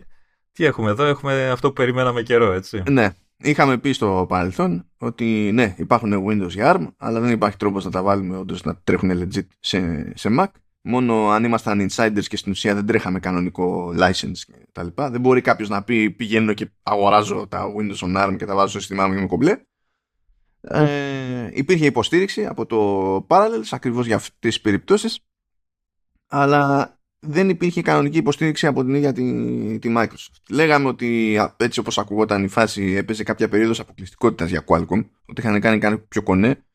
[0.53, 2.83] τι έχουμε εδώ, έχουμε αυτό που περιμέναμε καιρό, έτσι.
[2.91, 7.85] Ναι, είχαμε πει στο παρελθόν ότι ναι, υπάρχουν Windows για ARM, αλλά δεν υπάρχει τρόπος
[7.85, 10.47] να τα βάλουμε όντως να τρέχουν legit σε, σε Mac.
[10.89, 15.11] Μόνο αν ήμασταν insiders και στην ουσία δεν τρέχαμε κανονικό license και τα λοιπά.
[15.11, 18.69] Δεν μπορεί κάποιος να πει πηγαίνω και αγοράζω τα Windows on ARM και τα βάζω
[18.69, 19.57] στο σύστημά μου και είμαι κομπλέ.
[20.61, 25.21] Ε, υπήρχε υποστήριξη από το Parallels ακριβώς για αυτές τις περιπτώσεις
[26.27, 29.23] αλλά δεν υπήρχε κανονική υποστήριξη από την ίδια τη,
[29.79, 30.41] τη Microsoft.
[30.51, 35.41] Λέγαμε ότι α, έτσι όπως ακουγόταν η φάση έπαιζε κάποια περίοδος αποκλειστικότητας για Qualcomm ότι
[35.41, 36.66] είχαν κάνει κάτι πιο κονέ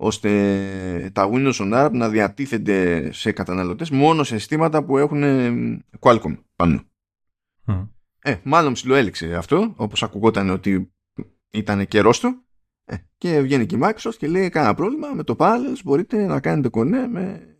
[0.00, 5.84] ώστε τα Windows on ARM να διατίθενται σε καταναλωτές μόνο σε συστήματα που έχουν ε,
[6.00, 6.82] Qualcomm πάνω.
[7.64, 7.82] Μμ.
[8.22, 10.92] Ε, μάλλον ψηλοέλεξε αυτό, όπως ακουγόταν ότι
[11.50, 12.42] ήταν καιρός του.
[12.84, 16.40] Ε, και βγαίνει και η Microsoft και λέει: Κάνα πρόβλημα με το Parallels μπορείτε να
[16.40, 17.56] κάνετε κονέ με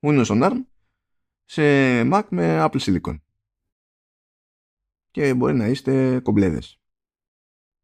[0.00, 0.64] Windows on ARM
[1.44, 1.62] σε
[2.00, 3.18] Mac με Apple Silicon.
[5.10, 6.78] Και μπορεί να είστε κομπλέδες.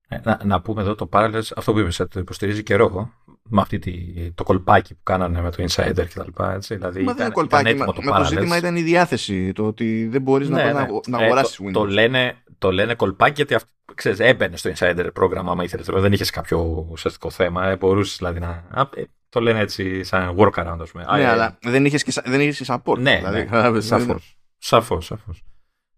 [0.09, 3.12] Ε, Να, να πούμε εδώ το Parallels, αυτό που είπες, ε, το υποστηρίζει καιρό
[3.48, 3.92] με αυτή τη,
[4.35, 6.53] το κολπάκι που κάνανε με το Insider και τα λοιπά.
[6.53, 7.62] Έτσι, δηλαδή Μα ήταν, δεν είναι κολπάκι.
[7.62, 8.29] ήταν έτοιμο μα- το με το Parallels.
[8.29, 9.53] ζήτημα ήταν η διάθεση.
[9.53, 10.88] Το ότι δεν μπορείς να, Ναι, πας ναι.
[11.07, 11.72] να, να Ε, αγοράσεις το, Windows.
[11.72, 15.87] το, λένε, το λένε κολπάκι γιατί αυ- ξέρεις, έμπαινε στο Insider πρόγραμμα άμα ήθελες.
[15.90, 17.66] Δεν είχες κάποιο ουσιαστικό θέμα.
[17.68, 18.48] Ε, μπορούσες δηλαδή να...
[18.70, 21.05] Α, ε, το λένε έτσι σαν workaround, ας πούμε.
[21.09, 22.98] Α, ναι, ε, αλλά δεν είχες και, σα- δεν είχες και support.
[22.98, 24.38] Ναι, δηλαδή, ναι, κατάλαβες, δεν- σαφώς.
[24.59, 25.42] Σαφώς, σαφώς.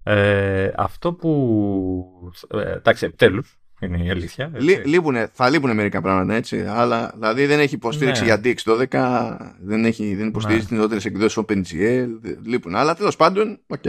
[0.03, 2.33] Ε, αυτό που...
[2.55, 4.51] Ε, εντάξει, επιτέλους, είναι η αλήθεια.
[4.55, 4.67] έτσι.
[4.67, 8.27] Λεί- λείπουνε- θα λείπουν μερικά πράγματα έτσι, αλλά δηλαδή δεν έχει υποστήριξη Ναι.
[8.27, 10.69] για DX12, δεν, έχει, δεν υποστηρίζει Ναι.
[10.69, 12.75] τις νεότερες εκδόσεις OpenGL, δε- λείπουν.
[12.75, 13.85] Αλλά τέλος πάντων, οκ.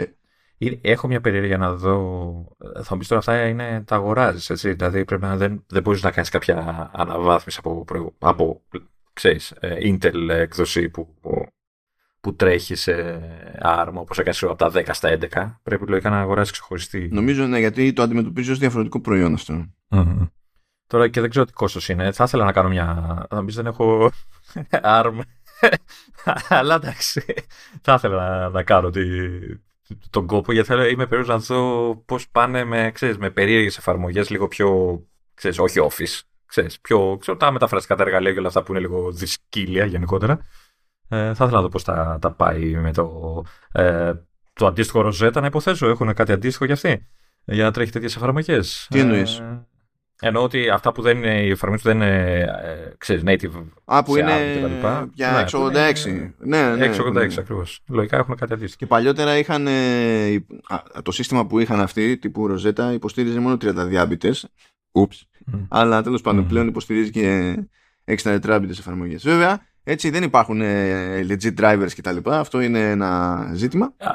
[0.57, 1.95] Είναι- Έχω μια περιέργεια να δω.
[2.83, 4.61] Θα μου πεις τώρα αυτά είναι τα αγοράζεις.
[4.61, 8.61] Δηλαδή πρέπει να δεν, δεν μπορείς να κάνεις κάποια αναβάθμιση από, προηγου- από
[9.13, 11.45] ξέρεις, ε, Intel έκδοση που, που,
[12.23, 13.21] που τρέχει σε
[13.63, 15.55] ARM όπως έκανε από τα 10 στα 11.
[15.63, 17.09] Πρέπει λογικά να αγοράσει ξεχωριστή.
[17.11, 19.53] Νομίζω ναι, γιατί το αντιμετωπίζει ως διαφορετικό προϊόν αυτό.
[19.87, 20.25] Μμμ.
[20.87, 22.11] Τώρα και δεν ξέρω τι κόστος είναι.
[22.11, 22.85] Θα ήθελα να κάνω μια.
[23.29, 24.11] Θα μου πεις, δεν έχω
[24.99, 25.19] ARM.
[26.49, 27.23] Αλλά εντάξει.
[27.81, 29.05] Θα ήθελα να, να κάνω τη,
[30.09, 34.29] τον κόπο γιατί θέλω, είμαι περίεργος να δω πώς πάνε με, ξέρεις, με περίεργες εφαρμογές
[34.29, 34.99] λίγο πιο.
[35.33, 36.19] Ξέρεις, όχι office.
[36.45, 40.39] Ξέρεις, πιο, ξέρω, τα μεταφραστικά τα εργαλεία και όλα αυτά που είναι λίγο δυσκύλια γενικότερα.
[41.13, 44.11] Ε, θα ήθελα να δω πώ τα, τα πάει με το, ε,
[44.53, 45.87] το αντίστοιχο Rosetta να υποθέσω.
[45.89, 47.07] Έχουν κάτι αντίστοιχο για αυτή.
[47.45, 48.59] Για να τρέχει τέτοιε εφαρμογέ.
[48.89, 49.37] Τι εννοείς?
[49.39, 49.67] Ε,
[50.21, 53.63] εννοώ ότι αυτά που δεν είναι, οι εφαρμογέ που δεν είναι ε, ξέρεις, native.
[53.85, 55.09] Α, που σε είναι ARM και τα λοιπά.
[55.13, 56.03] για Ναι, 686.
[56.03, 56.85] που είναι- Ναι, ναι.
[56.85, 57.41] 686 ναι.
[57.41, 57.63] ακριβώ.
[57.89, 58.77] Λογικά έχουν κάτι αντίστοιχο.
[58.77, 63.57] Και παλιότερα είχαν, ε, υ- α, το σύστημα που είχαν αυτοί, τύπου Rosetta, υποστήριζε μόνο
[63.57, 64.47] 32 μπιτες.
[64.91, 65.27] Ούψ.
[65.45, 65.59] Μμ.
[65.69, 66.47] Αλλά τέλος πάντων Μμμ.
[66.47, 67.55] πλέον υποστηρίζει και
[68.05, 69.23] 64 μπιτες εφαρμογές.
[69.23, 72.17] Βέβαια, έτσι δεν υπάρχουν ε, legit drivers κτλ.
[72.29, 73.85] Αυτό είναι ένα ζήτημα.
[73.97, 74.11] Α,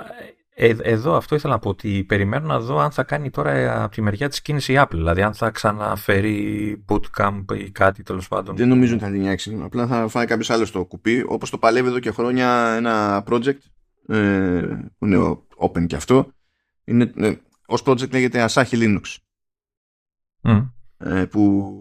[0.61, 3.68] Ε, εδώ αυτό ήθελα να πω ότι περιμένω να δω αν θα κάνει τώρα ε,
[3.68, 4.88] από τη μεριά της κίνησης η Apple.
[4.90, 8.57] Δηλαδή αν θα ξαναφέρει bootcamp ή κάτι τέλος πάντων.
[8.57, 9.59] Δεν νομίζω ότι θα την νιάξει.
[9.62, 11.24] Απλά θα φάει κάποιος άλλος το κουπί.
[11.26, 13.59] Όπως το παλεύει εδώ και χρόνια ένα project.
[14.09, 14.61] Ε,
[14.98, 16.33] που είναι open και αυτό.
[16.85, 17.33] Είναι, ε,
[17.66, 19.00] ως project λέγεται Asahi Linux.
[20.40, 20.59] Μμ.
[20.98, 21.72] ε, που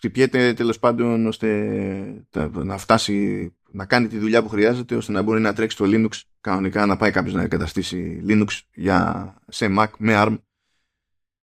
[0.00, 5.22] χτυπιέται τέλος πάντων ώστε τα- να φτάσει να κάνει τη δουλειά που χρειάζεται ώστε να
[5.22, 9.86] μπορεί να τρέξει το Linux κανονικά να πάει κάποιος να εγκαταστήσει Linux για, σε Mac
[9.98, 10.38] με ARM.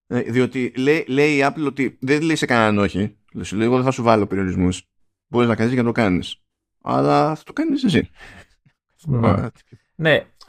[0.07, 3.65] Ε, διότι λέει, λέει η Apple ότι δεν λέει σε κανέναν όχι λέει, σου λέει
[3.65, 4.83] εγώ δεν θα σου βάλω περιορισμούς
[5.27, 6.41] μπορείς να κάνεις και να το κάνεις
[6.81, 8.09] αλλά θα το κάνεις εσύ.
[9.07, 9.27] Ναι.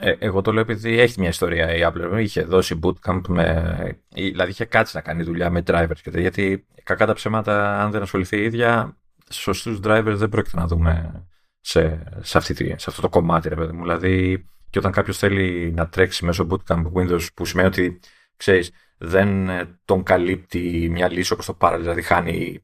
[0.01, 2.19] Ναι, ε, εγώ το λέω επειδή έχει μια ιστορία η Apple.
[2.21, 3.99] Είχε δώσει bootcamp με.
[4.15, 8.03] Δηλαδή είχε κάτσει να κάνει δουλειά με drivers και Γιατί κακά τα ψέματα, αν δεν
[8.03, 8.97] ασχοληθεί η ίδια,
[9.31, 11.27] σωστούς drivers δεν πρόκειται να δούμε
[11.61, 13.83] σε, σε, αυτή, σε αυτό το κομμάτι, ρε παιδί μου.
[13.83, 18.01] Δηλαδή, και όταν κάποιος θέλει να τρέξει μέσω bootcamp Windows, που σημαίνει ότι
[18.37, 19.49] ξέρεις, δεν
[19.85, 22.63] τον καλύπτει μια λύση όπως το Parallels, δηλαδή χάνει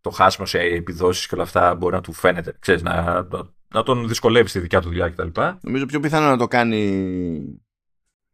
[0.00, 3.26] το χάσιμο σε επιδόσεις και όλα αυτά, μπορεί να του φαίνεται, ξέρεις, να,
[3.74, 5.40] να τον δυσκολεύεις στη δικιά του δουλειά κτλ.
[5.60, 6.90] Νομίζω πιο πιθανό να το κάνει.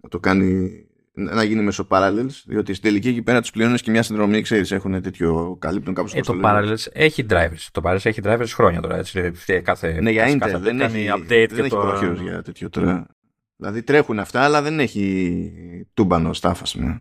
[0.02, 0.70] Να το κάνει
[1.12, 4.70] να γίνει μέσω Parallels, διότι στην τελική εκεί πέρα τους πληρώνεις και μια συνδρομή, ξέρεις,
[4.70, 7.66] έχουν τέτοιο καλύπτον κάπως ε, το Parallels έχει drivers.
[7.72, 8.96] Το Parallels έχει drivers χρόνια τώρα.
[8.96, 12.16] Έτσι, κάθε, ναι, για Intel δεν έχει, update δεν έχει το...
[12.22, 13.06] για τέτοιο τώρα.
[13.56, 17.00] Δηλαδή τρέχουν αυτά, αλλά δεν έχει τούμπανο staff, ας πούμε.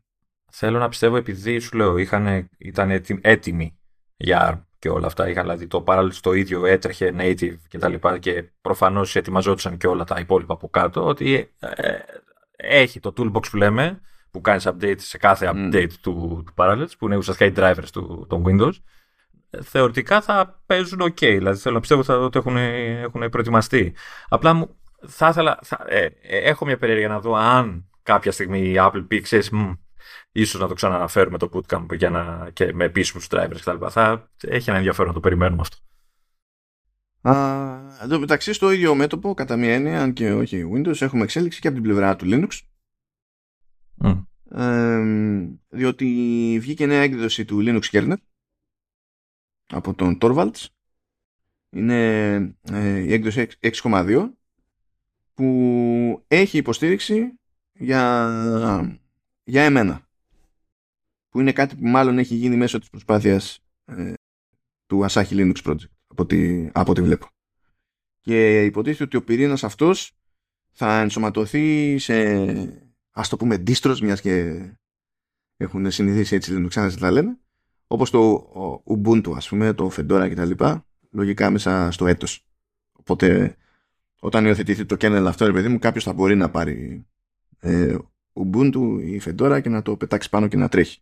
[0.52, 3.78] Θέλω να πιστεύω επειδή σου λέω είχαν, ήταν έτοιμοι
[4.18, 5.30] για και όλα αυτά.
[5.30, 9.88] Είχαν δηλαδή το Parallels το ίδιο έτρεχε native και τα λοιπά και προφανώς ετοιμαζόντουσαν και
[9.88, 11.98] όλα τα υπόλοιπα από κάτω ότι ε,
[12.56, 17.06] έχει το toolbox που λέμε που κάνεις update σε κάθε update του, του Parallels που
[17.06, 18.74] είναι ουσιαστικά οι drivers του, των Windows
[19.64, 21.20] θεωρητικά θα παίζουν ok.
[21.20, 23.94] Δηλαδή θέλω να πιστεύω ότι έχουν, έχουν προετοιμαστεί.
[24.30, 24.76] Απλά μου,
[25.08, 29.06] θα ήθελα, θα, ε, ε, έχω μια περίεργεια να δω αν κάποια στιγμή η Apple
[29.08, 29.50] πει, ξέρεις,
[30.36, 33.86] ίσως να το ξαναναφέρουμε το bootcamp για να, και με επίσημους drivers κτλ.
[33.90, 35.78] Θα έχει ένα ενδιαφέρον να το περιμένουμε αυτό.
[37.30, 41.62] Α, εδώ μεταξύ στο ίδιο μέτωπο, κατά μία έννοια, αν και όχι Windows, έχουμε εξέλιξη
[41.62, 42.60] και από την πλευρά του Linux.
[44.04, 44.26] Mm.
[44.52, 45.04] Ε,
[45.70, 46.06] διότι
[46.62, 48.18] βγήκε νέα έκδοση του Linux kernel
[49.68, 50.66] από τον Torvalds.
[51.70, 54.30] Είναι ε, η έκδοση 6.2
[55.34, 57.40] που έχει υποστήριξη
[57.74, 58.98] για,
[59.44, 60.05] για εμένα
[61.36, 64.14] που είναι κάτι που μάλλον έχει γίνει μέσω της προσπάθειας ε,
[64.86, 67.28] του Asahi Linux Project από ό,τι, από ό,τι βλέπω.
[68.20, 70.12] Και υποτίθεται ότι ο πυρήνας αυτός
[70.72, 72.36] θα ενσωματωθεί σε
[73.12, 74.66] ας το πούμε distros μιας και
[75.58, 77.38] έχουν συνηθίσει έτσι Linux να τα λένε
[77.88, 78.52] όπως το
[78.86, 80.66] Ubuntu ας πούμε, το Fedora κτλ.
[81.12, 82.46] Λογικά μέσα στο έτος.
[82.92, 83.58] Οπότε
[84.20, 87.06] όταν υιοθετηθεί το kernel αυτό, ρε παιδί μου, κάποιος θα μπορεί να πάρει
[87.60, 87.98] ε,
[88.34, 91.00] Ubuntu ή Fedora και να το πετάξει πάνω και να τρέχει.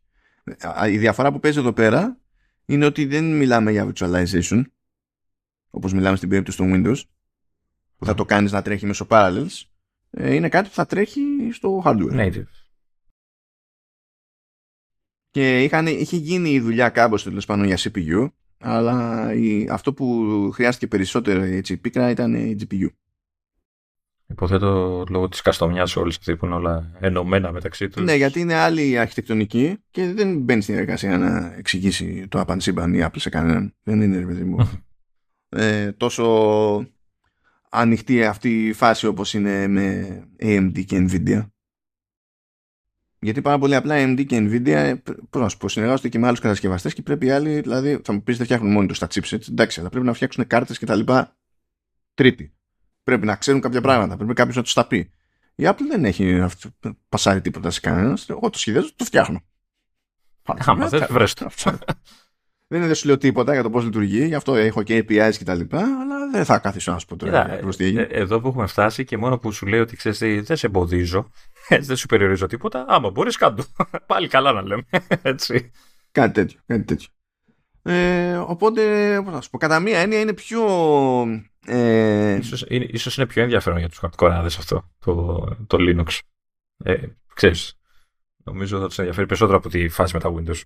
[0.89, 2.17] Η διαφορά που παίζει εδώ πέρα
[2.65, 4.63] είναι ότι δεν μιλάμε για virtualization
[5.69, 7.01] όπως μιλάμε στην περίπτωση των Windows
[7.97, 9.61] που θα το κάνεις να τρέχει μέσω Parallels
[10.09, 12.11] ε, είναι κάτι που θα τρέχει στο hardware.
[12.11, 12.43] Native.
[15.29, 18.27] Και είχαν, είχε γίνει η δουλειά κάμπος τέλος πάνω για CPU
[18.59, 22.87] αλλά η, αυτό που χρειάστηκε περισσότερο έτσι πίκρα ήταν η GPU.
[24.27, 28.03] Υποθέτω λόγω της καστομιάς όλης αυτή που είναι όλα ενωμένα μεταξύ τους.
[28.03, 32.99] Ναι, γιατί είναι άλλη αρχιτεκτονική και δεν μπαίνει στην διαδικασία να εξηγήσει το απανσίμπαν ή
[33.01, 33.75] Apple σε κανέναν.
[33.83, 34.69] Δεν είναι, ρε παιδί μου.
[35.49, 36.87] ε, τόσο
[37.69, 41.47] ανοιχτή αυτή η φάση όπως είναι με AMD και Nvidia.
[43.19, 44.95] Γιατί πάρα πολύ απλά AMD και Nvidia
[45.29, 48.45] πρόσωπο συνεργάζονται και με άλλους κατασκευαστές και πρέπει οι άλλοι, δηλαδή θα μου πεις δεν
[48.45, 49.49] φτιάχνουν μόνοι τους τα chipsets.
[49.49, 51.37] Εντάξει, αλλά πρέπει να φτιάξουν κάρτες και τα λοιπά
[52.13, 52.53] τρίτη.
[53.03, 54.15] Πρέπει να ξέρουν κάποια πράγματα.
[54.17, 55.11] Πρέπει κάποιος να τους τα πει.
[55.55, 56.45] Η Apple δεν έχει
[57.09, 58.17] πασάρει τίποτα σε κανέναν.
[58.27, 59.41] Εγώ το σχεδιάζω, το φτιάχνω.
[60.43, 61.49] Άμα δεν βρες το.
[62.67, 65.43] Δεν δεν σου λέω τίποτα για το πώς λειτουργεί, γι' αυτό έχω και APIs και
[65.43, 67.51] τα λοιπά, αλλά δεν θα κάθισω να σου πω τώρα.
[67.77, 71.29] Ε, εδώ που έχουμε φτάσει και μόνο που σου λέει ότι ξέρεις, δεν σε εμποδίζω,
[71.79, 73.63] δεν σου περιορίζω τίποτα, άμα μπορείς, κάτω.
[74.05, 74.83] Πάλι καλά να λέμε.
[75.21, 75.71] Έτσι.
[76.11, 76.59] Κάτι τέτοιο.
[76.65, 77.07] Κάτι τέτοιο.
[77.81, 78.81] Ε, οπότε,
[79.23, 80.65] πώς να σου πω, κατά μία έννοια είναι πιο
[81.65, 82.35] ε...
[82.35, 86.19] Ίσως, είναι, ίσως είναι πιο ενδιαφέρον για τους χαρτοκοράδες αυτό, το, το Linux.
[86.83, 87.79] Ε, ξέρεις,
[88.43, 90.61] νομίζω θα τους ενδιαφέρει περισσότερο από τη φάση με τα Windows.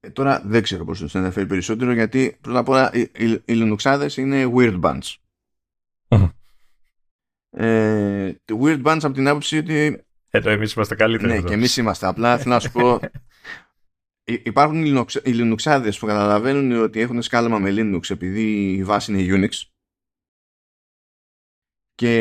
[0.00, 3.30] Ε, τώρα δεν ξέρω πώς θα τους ενδιαφέρει περισσότερο γιατί πρώτα απ' όλα οι, οι,
[3.30, 5.14] οι Linuxάδες είναι weird bands.
[7.50, 11.32] ε, weird bands από την άποψη ότι εδώ εμείς είμαστε καλύτεροι.
[11.32, 12.06] Ναι, και εμείς είμαστε.
[12.06, 13.00] Απλά θέλω να σου πω
[14.28, 14.92] Υπάρχουν οι
[15.24, 19.62] Linux, που καταλαβαίνουν ότι έχουν σκάλαμα με Linux επειδή η βάση είναι Unix.
[21.94, 22.14] Και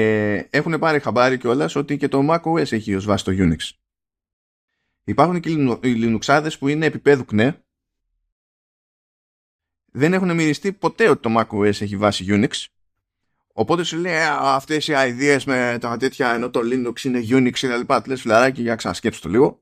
[0.49, 3.71] έχουν πάρει χαμπάρι κιόλας ότι και το macOS έχει ως βάση το Unix.
[5.03, 7.65] Υπάρχουν και οι Linux που είναι επίπεδου ΚΝΕ
[9.91, 12.65] δεν έχουν μυριστεί ποτέ ότι το macOS έχει βάση Unix.
[13.53, 17.67] Οπότε σου λέει αυτές οι ideas με τα τέτοια ενώ το Linux είναι Unix και
[17.67, 19.61] τα λοιπά λες φιλαράκι για ξανασκέψου το λίγο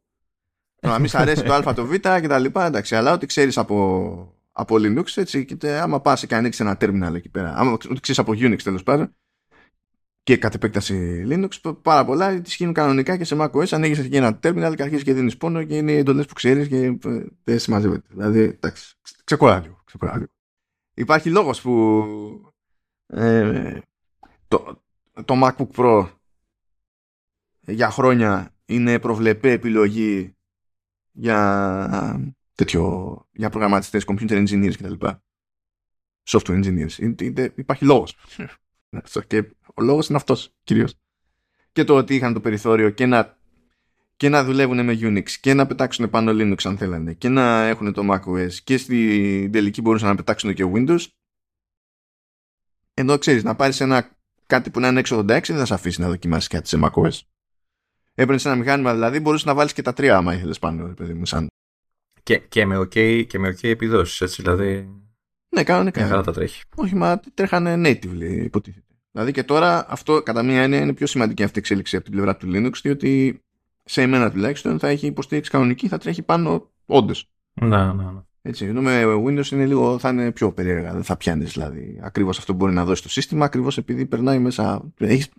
[0.85, 3.57] να μην σ' αρέσει το α, το β και τα λοιπά, εντάξει, αλλά ό,τι ξέρεις
[3.57, 7.99] από, από Linux, έτσι, και άμα πας και ανοίξεις ένα terminal εκεί πέρα, άμα ό,τι
[7.99, 9.15] ξέρεις από Unix τέλος πάντων,
[10.23, 13.67] και κατ' επέκταση Linux, πάρα πολλά τη γίνουν κανονικά και σε macOS.
[13.71, 16.85] Ανοίγεις εκεί ένα terminal και αρχίζεις και δίνεις πόνο και είναι εντολές που ξέρεις και
[16.85, 18.07] ε, δεν συμμαζεύεται.
[18.09, 19.83] Δηλαδή, εντάξει, ξεκουρά λίγο.
[20.93, 22.03] Υπάρχει λόγος που
[23.07, 23.79] ε,
[24.47, 24.83] το,
[25.25, 26.07] το MacBook Pro
[27.59, 30.34] για χρόνια είναι προβλεπέ επιλογή
[31.15, 35.05] για τέτοιο, για προγραμματιστές, computer engineers κτλ.
[36.27, 37.15] Software engineers.
[37.55, 38.17] υπάρχει λόγος.
[39.27, 39.37] και
[39.75, 40.93] ο λόγος είναι αυτός κυρίως.
[41.71, 43.37] Και το ότι είχαν το περιθώριο και να,
[44.15, 47.93] και να δουλεύουν με Unix και να πετάξουν πάνω Linux αν θέλανε και να έχουν
[47.93, 51.05] το macOS και στην τελική μπορούσαν να πετάξουν και Windows
[52.93, 56.07] ενώ ξέρεις να πάρεις ένα κάτι που να είναι 686 δεν θα σε αφήσει να
[56.07, 57.19] δοκιμάσεις κάτι σε macOS.
[58.15, 61.25] Έπαιρνες ένα μηχάνημα δηλαδή μπορούσες να βάλεις και τα τρία άμα ήθελες πάνω παιδί μου
[61.25, 61.47] σαν
[62.23, 64.89] και, και, με ok, και με ok επιδόσεις, έτσι, δηλαδή.
[65.49, 65.99] Ναι, κανονικά.
[65.99, 66.63] Μια χαρά τα τρέχει.
[66.75, 68.85] Όχι, μα τρέχανε natively, υποτίθεται.
[69.11, 72.13] Δηλαδή και τώρα αυτό κατά μία έννοια είναι πιο σημαντική αυτή η εξέλιξη από την
[72.13, 73.43] πλευρά του Linux, διότι
[73.83, 77.29] σε εμένα τουλάχιστον θα έχει υποστήριξη κανονική, θα τρέχει πάνω όντως.
[77.53, 78.21] Ναι, ναι, ναι.
[78.41, 80.93] Έτσι, ενώ με Windows είναι λίγο, θα είναι πιο περίεργα.
[80.93, 84.39] Δεν θα πιάνεις δηλαδή ακριβώς αυτό που μπορεί να δώσεις το σύστημα, ακριβώς επειδή περνάει
[84.39, 84.91] μέσα.
[84.97, 85.29] Έχεις...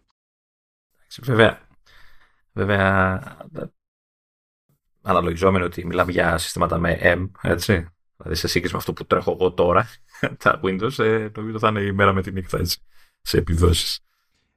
[1.22, 1.65] Βέβαια,
[2.56, 3.22] βέβαια
[5.02, 7.86] αναλογιζόμενο ότι μιλάμε για συστήματα με M, έτσι.
[8.16, 9.88] Δηλαδή σε σύγκριση με αυτό που τρέχω εγώ τώρα,
[10.42, 12.78] τα Windows, ε, νομίζω θα είναι η μέρα με τη νύχτα έτσι,
[13.22, 14.00] σε επιδόσεις.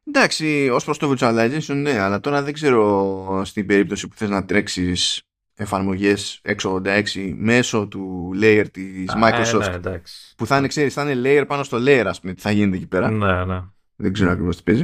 [0.07, 4.45] Εντάξει, ως προς το virtualization ναι, αλλά τώρα δεν ξέρω στην περίπτωση που θες να
[4.45, 5.21] τρέξεις
[5.55, 10.01] εφαρμογές 686 μέσω του layer της Microsoft ε, ναι,
[10.37, 12.77] που θα είναι, ξέρεις, θα είναι layer πάνω στο layer ας πούμε, τι θα γίνεται
[12.77, 13.09] εκεί πέρα.
[13.09, 13.61] Ναι, ναι.
[13.95, 14.83] Δεν ξέρω ακριβώς τι παίζει.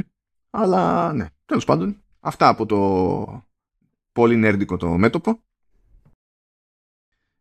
[0.50, 3.48] Αλλά ναι, τέλος πάντων, αυτά από το
[4.12, 5.42] πολύ νέρντικο το μέτωπο.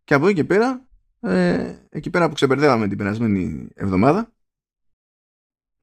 [0.03, 0.88] Και από εκεί και πέρα,
[1.19, 4.33] ε, εκεί πέρα που ξεμπερδεύαμε την περασμένη εβδομάδα,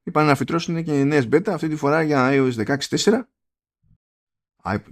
[0.03, 3.23] είπαν να φυτρώσουν και νέες beta αυτή τη φορά για iOS 16.4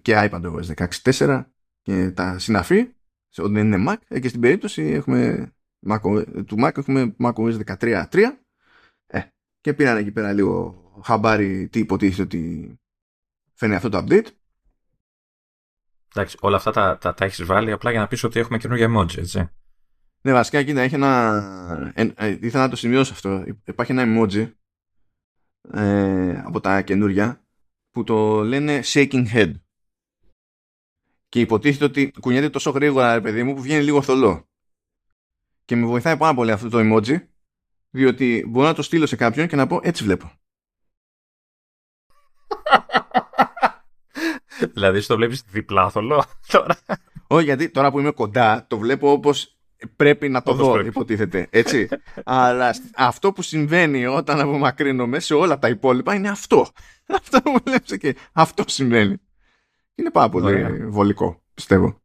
[0.01, 1.45] και iPadOS 16.4
[1.81, 2.93] και τα συναφή
[3.29, 3.97] σε ό,τι είναι Mac.
[4.07, 5.51] Ε, και στην περίπτωση έχουμε
[5.87, 8.37] Mac, του Mac έχουμε macOS 13.3
[9.07, 9.21] ε,
[9.61, 12.75] και πήραν εκεί πέρα λίγο χαμπάρι τι υποτίθεται ότι
[13.61, 14.27] φαίνει αυτό το update
[16.15, 18.87] Εντάξει, όλα αυτά τα, τα, τα έχεις βάλει απλά για να πεις ότι έχουμε καινούργια
[18.89, 19.49] emoji, έτσι.
[20.21, 21.91] Ναι, βασικά κοίτα, έχει ένα.
[21.95, 23.43] Ε, ε, ήθελα να το σημειώσω αυτό.
[23.65, 24.51] Υπάρχει ένα emoji
[25.71, 27.45] ε, από τα καινούργια
[27.91, 29.53] που το λένε shaking head.
[31.29, 34.49] Και υποτίθεται ότι κουνιέται τόσο γρήγορα, ρε παιδί μου, που βγαίνει λίγο θολό.
[35.65, 37.27] Και με βοηθάει πάρα πολύ αυτό το emoji,
[37.89, 40.31] διότι μπορώ να το στείλω σε κάποιον και να πω έτσι βλέπω.
[44.73, 46.77] δηλαδή, στο βλέπεις διπλάθολο τώρα.
[47.27, 49.55] Όχι, γιατί τώρα που είμαι κοντά, το βλέπω όπως
[49.95, 51.47] πρέπει να το δω, υποτίθεται.
[51.49, 51.87] Έτσι.
[52.23, 56.67] Αλλά αυτό που συμβαίνει όταν απομακρύνομαι σε όλα τα υπόλοιπα είναι αυτό.
[57.21, 59.17] Αυτό που βλέπεις και αυτό συμβαίνει.
[59.95, 62.01] Είναι πάρα πολύ βολικό, πιστεύω.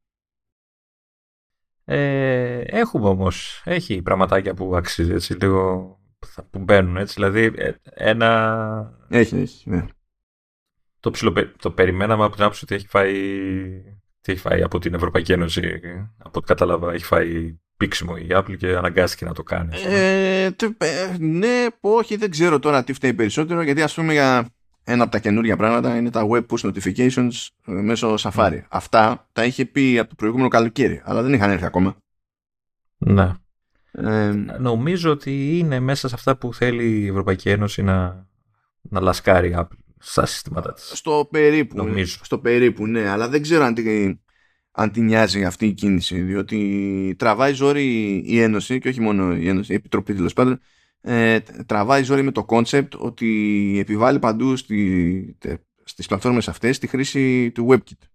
[1.84, 5.96] Ε, έχουμε όμως, έχει πραγματάκια που αξίζει έτσι λίγο
[6.50, 8.98] που μπαίνουν έτσι, δηλαδή ε, ένα...
[9.08, 9.86] Έχει, έχει, ναι
[11.06, 13.12] το, ψιλο, το περιμέναμε από την άποψη ότι έχει φάει,
[14.20, 15.80] τι έχει φάει από την Ευρωπαϊκή Ένωση.
[16.18, 19.76] Από ό,τι κατάλαβα, έχει φάει πίξιμο η Apple και αναγκάστηκε να το κάνει.
[19.86, 20.44] Ε,
[20.78, 24.48] ε, ναι, όχι, δεν ξέρω τώρα τι φταίει περισσότερο, γιατί ας πούμε για
[24.84, 27.30] ένα από τα καινούργια πράγματα είναι τα web push notifications
[27.66, 28.52] ε, μέσω Safari.
[28.52, 28.62] Mm.
[28.68, 31.96] Αυτά τα είχε πει από το προηγούμενο καλοκαίρι, αλλά δεν είχαν έρθει ακόμα.
[32.96, 33.32] Ναι.
[33.92, 38.26] Ε, Νομίζω ότι είναι μέσα σε αυτά που θέλει η Ευρωπαϊκή Ένωση να,
[38.80, 40.90] να λασκάρει η Apple στα συστήματά της.
[40.94, 41.76] Στο περίπου.
[41.76, 42.18] Νομίζω.
[42.22, 43.08] Στο περίπου, ναι.
[43.08, 44.14] Αλλά δεν ξέρω αν τη,
[44.70, 46.20] αν τη νοιάζει αυτή η κίνηση.
[46.20, 50.60] Διότι τραβάει ζόρι η Ένωση και όχι μόνο η Ένωση, η Επιτροπή τέλος πάντων.
[51.00, 55.36] Ε, τραβάει ζόρι με το concept ότι επιβάλλει παντού στη,
[55.84, 58.08] στις πλατφόρμες αυτές τη χρήση του WebKit.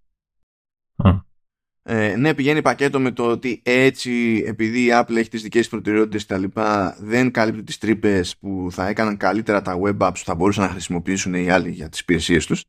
[1.84, 5.70] Ε, ναι, πηγαίνει πακέτο με το ότι έτσι, επειδή η Apple έχει τις δικές της
[5.70, 10.14] προτεραιότητες και τα λοιπά, δεν καλύπτει τις τρύπες που θα έκαναν καλύτερα τα web apps
[10.14, 12.64] που θα μπορούσαν να χρησιμοποιήσουν οι άλλοι για τις υπηρεσίες τους.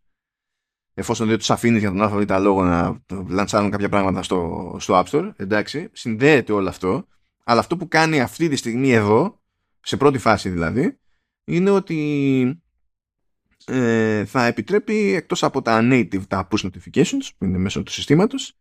[0.94, 5.02] Εφόσον δεν τους αφήνεις για τον Α Β λόγο να λανσάρουν κάποια πράγματα στο, στο
[5.04, 7.06] App Store, εντάξει, συνδέεται όλο αυτό.
[7.44, 9.40] Αλλά αυτό που κάνει αυτή τη στιγμή εδώ,
[9.80, 10.98] σε πρώτη φάση δηλαδή,
[11.44, 12.62] είναι ότι
[13.66, 18.48] ε, θα επιτρέπει εκτός από τα native, τα push notifications που είναι μέσω του συστήματος
[18.48, 18.56] ε,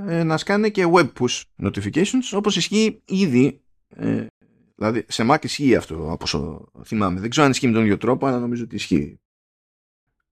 [0.00, 4.26] να σκάνε και web push notifications όπως ισχύει ήδη ε,
[4.74, 7.20] δηλαδή σε Mac ισχύει αυτό από όσο θυμάμαι.
[7.20, 9.20] Δεν ξέρω αν ισχύει με τον ίδιο τρόπο αλλά νομίζω ότι ισχύει.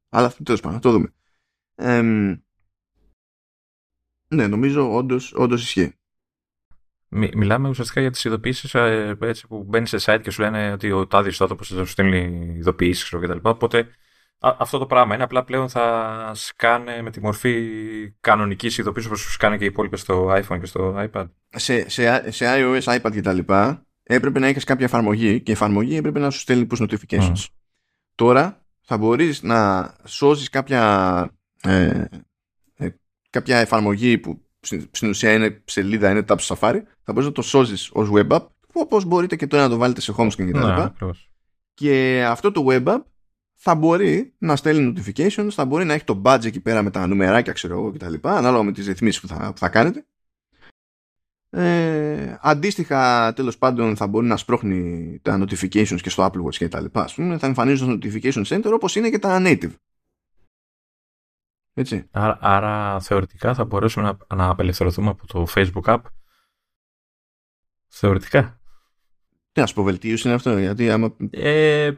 [0.08, 1.12] Αλλά αυτό τέλος πάντων το δούμε.
[4.28, 5.94] Ναι νομίζω όντως, όντως ισχύει.
[7.08, 10.92] Μιλάμε ουσιαστικά για τις ειδοποιήσεις ε, έτσι, που μπαίνεις σε site και σου λένε ότι
[10.92, 13.38] ο τάδι ιστότοπος θα σου στείλει ειδοποιήσεις κτλ.
[13.42, 13.88] Οπότε
[14.42, 15.22] αυτό το πράγμα είναι.
[15.22, 17.70] Απλά πλέον θα σκάνε με τη μορφή
[18.20, 21.28] κανονικής ειδοποίησης όπως σκάνε και οι υπόλοιπε στο iPhone και στο iPad.
[21.48, 23.38] Σε, σε, σε iOS, iPad κτλ.
[24.02, 27.44] έπρεπε να έχεις κάποια εφαρμογή και η εφαρμογή έπρεπε να σου στέλνει push notifications.
[28.14, 31.30] Τώρα θα μπορείς να σώζει κάποια
[31.62, 32.04] ε,
[32.76, 32.88] ε,
[33.30, 34.42] κάποια εφαρμογή που
[34.90, 38.46] στην ουσία είναι σελίδα, είναι tab Safari, θα μπορείς να το σώζεις ως web app,
[38.72, 40.66] όπως μπορείτε και τώρα να το βάλετε σε home screen κτλ.
[40.66, 40.90] Ναι,
[41.74, 43.02] και αυτό το web app
[43.64, 47.06] θα μπορεί να στέλνει notifications, θα μπορεί να έχει το badge εκεί πέρα με τα
[47.06, 48.14] νουμεράκια, ξέρω εγώ κτλ.
[48.22, 50.06] Ανάλογα με τις ρυθμίσεις που θα, που θα κάνετε.
[51.50, 56.68] Ε, αντίστοιχα, τέλος πάντων, θα μπορεί να σπρώχνει τα notifications και στο Apple Watch και
[56.68, 57.08] τα λοιπά.
[57.14, 59.72] πούμε, θα εμφανίζουν στο notification center όπως είναι και τα native.
[61.74, 62.08] Έτσι.
[62.10, 66.00] Άρα, άρα θεωρητικά θα μπορέσουμε να, να απελευθερωθούμε από το Facebook app;
[67.88, 68.60] Θεωρητικά.
[69.52, 71.16] Τι να σου πω, βελτίωση είναι αυτό, γιατί άμα...
[71.30, 71.92] Ε,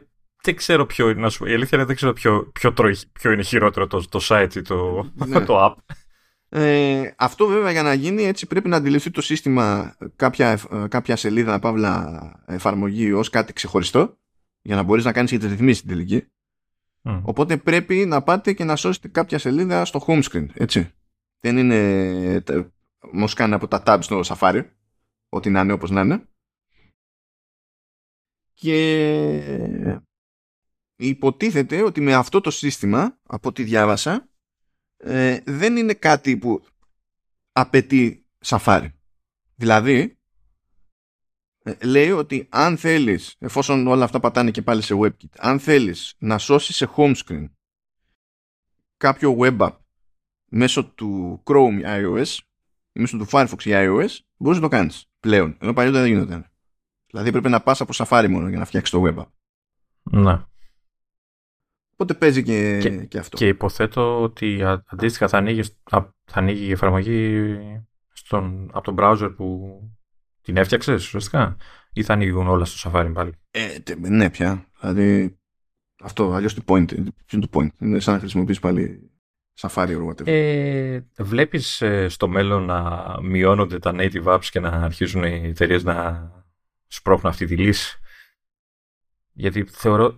[0.45, 2.73] δεν ξέρω ποιο είναι, η αλήθεια είναι δεν ξέρω ποιο, ποιο,
[3.11, 5.45] ποιο είναι χειρότερο το, το site ή το, ναι.
[5.45, 5.93] το app.
[6.49, 11.15] Ε, αυτό βέβαια για να γίνει έτσι πρέπει να αντιληφθεί το σύστημα κάποια, ε, κάποια
[11.15, 14.17] σελίδα παύλα εφαρμογή ως κάτι ξεχωριστό
[14.61, 16.27] για να μπορείς να κάνεις και τις ρυθμίσεις στην τελική.
[17.23, 20.91] Οπότε πρέπει να πάτε και να σώσετε κάποια σελίδα στο home screen, έτσι.
[21.39, 22.43] Δεν είναι
[22.99, 24.61] όμως κάνει από τα tabs στο Safari,
[25.29, 26.27] ό,τι να είναι όπως να είναι.
[28.53, 30.01] Και
[30.95, 34.29] υποτίθεται ότι με αυτό το σύστημα, από ό,τι διάβασα,
[34.97, 36.65] ε, δεν είναι κάτι που
[37.51, 38.89] απαιτεί Safari.
[39.55, 40.19] Δηλαδή,
[41.63, 46.15] ε, λέει ότι αν θέλεις, εφόσον όλα αυτά πατάνε και πάλι σε WebKit, αν θέλεις
[46.17, 47.49] να σώσεις σε home screen
[48.97, 49.77] κάποιο web app
[50.49, 52.37] μέσω του Chrome iOS
[52.91, 56.51] ή μέσω του Firefox ή iOS, μπορείς να το κάνεις πλέον, ενώ παλιότερα δεν γινόταν.
[57.07, 59.27] Δηλαδή πρέπει να πας από Safari μόνο για να φτιάξεις το web app.
[60.03, 60.43] Ναι.
[61.97, 63.37] Οπότε παίζει και, και, αυτό.
[63.37, 65.61] Και υποθέτω ότι αντίστοιχα θα ανοίγει,
[66.25, 67.57] θα ανοίγει η εφαρμογή
[68.13, 69.79] στον, από τον browser που
[70.41, 71.57] την έφτιαξες ουσιαστικά;
[71.93, 74.65] Ή θα ανοίγουν όλα στο Safari πάλι; Ε, ναι πια.
[74.79, 75.37] Δηλαδή
[76.03, 76.87] αυτό αλλιώς το point.
[76.87, 79.11] Ποιο είναι το point; Είναι σαν να χρησιμοποιήσει πάλι
[79.59, 80.27] Safari or whatever.
[80.27, 85.83] Ε, βλέπεις ε, στο μέλλον να μειώνονται τα native apps και να αρχίζουν οι εταιρείες
[85.83, 86.29] να
[86.87, 87.99] σπρώχνουν αυτή τη λύση;
[89.33, 90.15] Γιατί θεωρώ,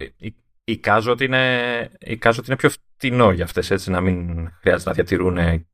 [0.68, 4.96] εικάζω ότι είναι, εικάζω ότι είναι πιο φτηνό για αυτές, έτσι, να μην χρειάζεται να
[4.96, 5.66] διατηρούν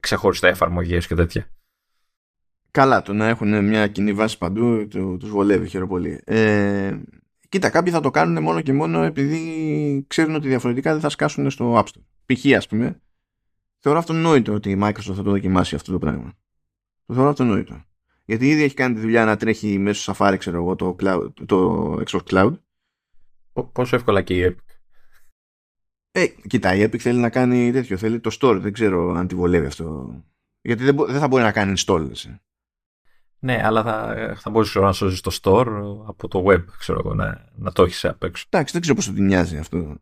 [0.00, 1.46] ξεχωριστά εφαρμογές και τέτοια.
[2.70, 6.20] Καλά, το να έχουν μια κοινή βάση παντού του, τους βολεύει χαίρομαι πολύ.
[6.24, 6.98] Ε,
[7.48, 11.50] κοίτα, κάποιοι θα το κάνουν μόνο και μόνο επειδή ξέρουν ότι διαφορετικά δεν θα σκάσουν
[11.50, 12.02] στο App Store.
[12.26, 12.56] Π.χ.
[12.56, 13.00] ας πούμε,
[13.78, 16.32] θεωρώ αυτονόητο ότι η Microsoft θα το δοκιμάσει αυτό το πράγμα.
[17.06, 17.84] Το θεωρώ αυτονόητο.
[18.24, 21.92] Γιατί ήδη έχει κάνει τη δουλειά να τρέχει μέσω Safari, ξέρω εγώ, το, cloud, το
[22.06, 22.52] Xbox Cloud
[23.72, 24.74] Πόσο εύκολα και η Epic;
[26.10, 27.96] Ε, κοίτα, η Epic θέλει να κάνει τέτοιο.
[27.96, 28.58] Θέλει το store.
[28.60, 30.14] Δεν ξέρω αν τη βολεύει αυτό.
[30.60, 32.10] Γιατί δεν, δεν θα μπορεί να κάνει install.
[33.38, 35.66] Ναι, αλλά θα, θα μπορούσε να σώσει το store
[36.06, 38.44] από το web, ξέρω εγώ, να, να το έχεις απ' έξω.
[38.48, 39.96] Εντάξει, δεν ξέρω πώς το νοιάζει αυτό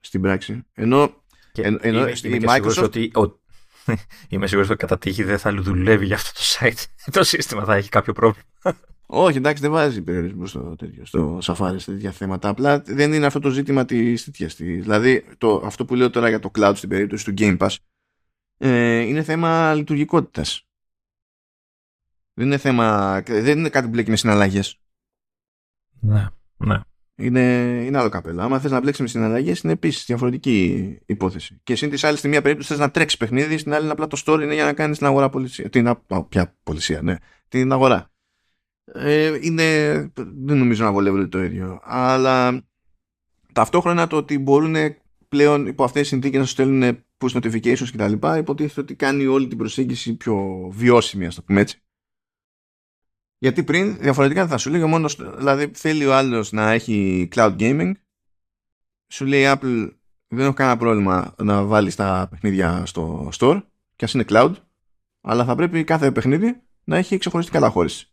[0.00, 0.62] στην πράξη.
[0.72, 1.22] Ενώ,
[1.52, 2.82] και εν, ενώ είμαι, η είμαι Microsoft...
[2.82, 3.40] Ότι, ο,
[4.28, 6.84] είμαι σίγουρος ότι κατά τύχη δεν θα δουλεύει για αυτό το site.
[7.16, 8.46] το σύστημα θα έχει κάποιο πρόβλημα.
[9.06, 12.48] Όχι, εντάξει, δεν βάζει περιορισμό στο, τέτοιο, στο Safari σε τέτοια θέματα.
[12.48, 14.54] Απλά δεν είναι αυτό το ζήτημα της τέτοιας.
[14.56, 17.76] Δηλαδή, το, αυτό που λέω τώρα για το cloud στην περίπτωση του Game Pass
[18.58, 20.66] ε, είναι θέμα λειτουργικότητας.
[22.34, 23.20] Δεν είναι θέμα.
[23.26, 24.80] Δεν είναι κάτι που μπλέκει με συναλλαγές.
[26.00, 26.26] Ναι,
[26.56, 26.80] ναι.
[27.16, 27.40] Είναι,
[27.86, 28.42] είναι άλλο καπέλο.
[28.42, 31.60] Άμα θες να μπλέξει με συναλλαγές, είναι επίσης διαφορετική υπόθεση.
[31.62, 34.22] Και συν της άλλης, στη μία περίπτωση θες να τρέξεις παιχνίδι, στην άλλη, απλά το
[34.26, 35.70] story είναι για να κάνεις την αγορά πολισία.
[35.70, 35.98] Την,
[36.28, 37.16] ποια πολισία, ναι.
[37.48, 38.14] Την αγορά
[38.92, 39.92] ε, είναι,
[40.44, 41.80] δεν νομίζω να βολεύονται το ίδιο.
[41.82, 42.64] Αλλά
[43.52, 44.74] ταυτόχρονα το ότι μπορούν
[45.28, 48.12] πλέον υπό αυτές τις συνθήκες να σου στέλνουν push notifications κτλ.
[48.38, 51.83] υποτίθεται ότι κάνει όλη την προσέγγιση πιο βιώσιμη, ας το πούμε έτσι.
[53.44, 57.92] Γιατί πριν διαφορετικά θα σου λέει μόνος, δηλαδή θέλει ο άλλος να έχει cloud gaming,
[59.12, 59.90] σου λέει η Apple
[60.28, 63.62] δεν έχω κανένα πρόβλημα να βάλεις τα παιχνίδια στο store
[63.96, 64.52] και ας είναι cloud,
[65.20, 68.12] αλλά θα πρέπει κάθε παιχνίδι να έχει ξεχωριστή καταχώρηση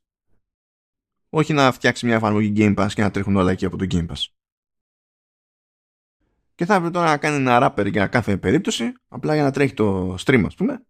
[1.30, 4.08] όχι να φτιάξει μια εφαρμογή Game Pass και να τρέχουν όλα εκεί από το Game
[4.08, 4.26] Pass.
[6.56, 9.74] Και θα έπρεπε τώρα να κάνει ένα wrapper για κάθε περίπτωση, απλά για να τρέχει
[9.74, 10.86] το stream, ας πούμε.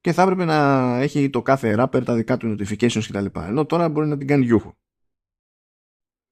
[0.00, 3.26] Και θα έπρεπε να έχει το κάθε wrapper τα δικά του notifications κτλ.
[3.40, 4.78] Ενώ τώρα μπορεί να την κάνει γιούχο.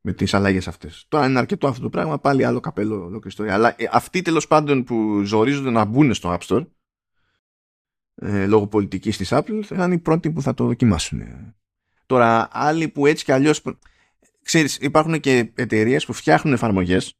[0.01, 1.05] Με τις αλλαγές αυτές.
[1.09, 3.55] Τώρα είναι αρκετό αυτό το πράγμα, πάλι άλλο καπέλο ολόκληρη ιστορία.
[3.55, 6.67] Αλλά ε, αυτοί τέλος πάντων που ζορίζονται να μπουν στο App Store
[8.15, 11.23] ε, λόγω πολιτικής της Apple θα είναι οι πρώτοι που θα το δοκιμάσουν.
[12.07, 13.63] Τώρα, άλλοι που έτσι κι αλλιώς.
[14.43, 17.19] Ξέρεις, υπάρχουν και εταιρείες που φτιάχνουν εφαρμογές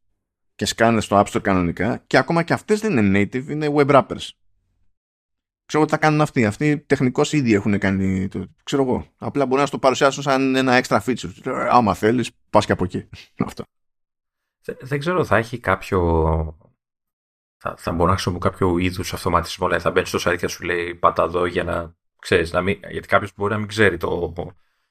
[0.55, 3.87] και σκάνες στο App Store κανονικά και ακόμα και αυτές δεν είναι native, είναι web
[3.87, 4.29] wrappers.
[5.69, 6.47] Ξέρω τι θα κάνουν αυτοί.
[6.47, 8.29] Αυτοί τεχνικώς ήδη έχουν κάνει.
[8.29, 9.07] Το, ξέρω εγώ.
[9.19, 11.31] Απλά μπορεί να το παρουσιάσουν σαν ένα extra feature.
[11.71, 13.09] Άμα θέλεις, πας και από εκεί.
[13.47, 13.63] Αυτό.
[14.81, 15.99] Δεν ξέρω, θα έχει κάποιο
[17.57, 19.67] θα, θα μπορώ να χρησιμοποιώ κάποιο είδους αυτοματισμό.
[19.67, 22.53] Δηλαδή θα μπαίνεις στο site και σου λέει πάτα εδώ για να ξέρεις.
[22.53, 24.33] Να μην, γιατί κάποιος μπορεί να μην ξέρει το,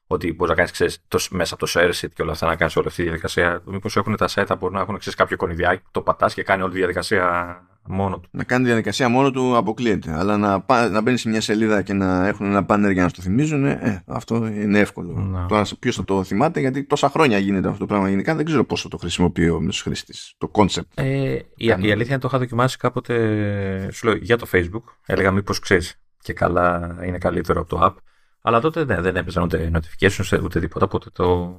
[0.07, 0.99] ότι μπορεί να κάνεις
[1.30, 3.61] μέσα από το ShareSheet και όλα αυτά να κάνεις όλη αυτή τη διαδικασία.
[3.65, 6.71] Μήπως έχουν τα site, μπορεί να έχουν ξέρεις, κάποιο κονιδιάκι, το πατάς και κάνει όλη
[6.71, 8.29] τη διαδικασία μόνο του.
[8.31, 10.11] Να κάνει τη διαδικασία μόνο του αποκλείεται.
[10.13, 13.21] Αλλά να, να μπαίνει σε μια σελίδα και να έχουν ένα πάνερ για να το
[13.21, 15.13] θυμίζουν, ε, αυτό είναι εύκολο.
[15.13, 15.45] Ναι.
[15.47, 18.65] Τώρα ποιος θα το θυμάται, γιατί τόσα χρόνια γίνεται αυτό το πράγμα γενικά, δεν ξέρω
[18.65, 20.33] πόσο το χρησιμοποιεί ο μέσο χρήστης.
[20.38, 20.81] Το concept.
[20.93, 24.83] Ε, η, η, αλήθεια είναι το είχα δοκιμάσει κάποτε σου λέω, για το Facebook.
[25.05, 27.95] Έλεγα μήπως ξέρεις και καλά είναι καλύτερο από το app.
[28.41, 31.57] Αλλά τότε ναι, δεν έπαιζαν ούτε notifications ούτε τίποτα, οπότε το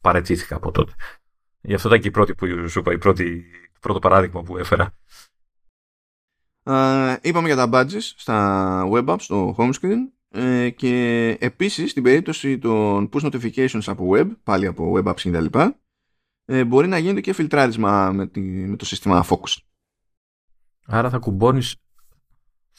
[0.00, 0.92] παρετήθηκα από τότε.
[1.60, 3.42] Γι' αυτό ήταν και η πρώτη που σου είπα, η πρώτη,
[3.72, 4.94] το πρώτο παράδειγμα που έφερα.
[6.62, 9.98] Uh, είπαμε για τα badges στα web apps, στο home screen
[10.30, 15.46] uh, και επίσης στην περίπτωση των push notifications από web, πάλι από web apps κτλ.
[16.46, 19.56] Uh, μπορεί να γίνεται και φιλτράρισμα με, τη, με το σύστημα Focus.
[20.86, 21.76] Άρα θα κουμπώνεις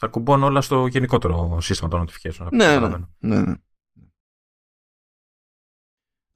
[0.04, 2.48] θα κουμπώνω όλα στο γενικότερο σύστημα των notification.
[2.52, 3.54] Ναι, ναι, ναι, ναι.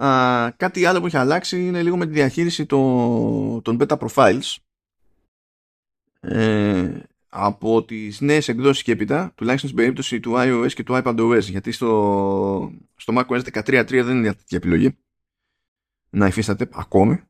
[0.06, 4.56] Α, κάτι άλλο που έχει αλλάξει είναι λίγο με τη διαχείριση των, των beta profiles.
[6.20, 7.00] Ε,
[7.38, 11.72] από τις νέες εκδόσεις και έπειτα, τουλάχιστον στην περίπτωση του iOS και του iPadOS, γιατί
[11.72, 14.98] στο, στο macOS 13.3 δεν είναι τέτοια επιλογή
[16.10, 17.22] να υφίσταται ακόμη.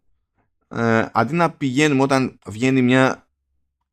[0.68, 3.28] Ε, αντί να πηγαίνουμε όταν βγαίνει μια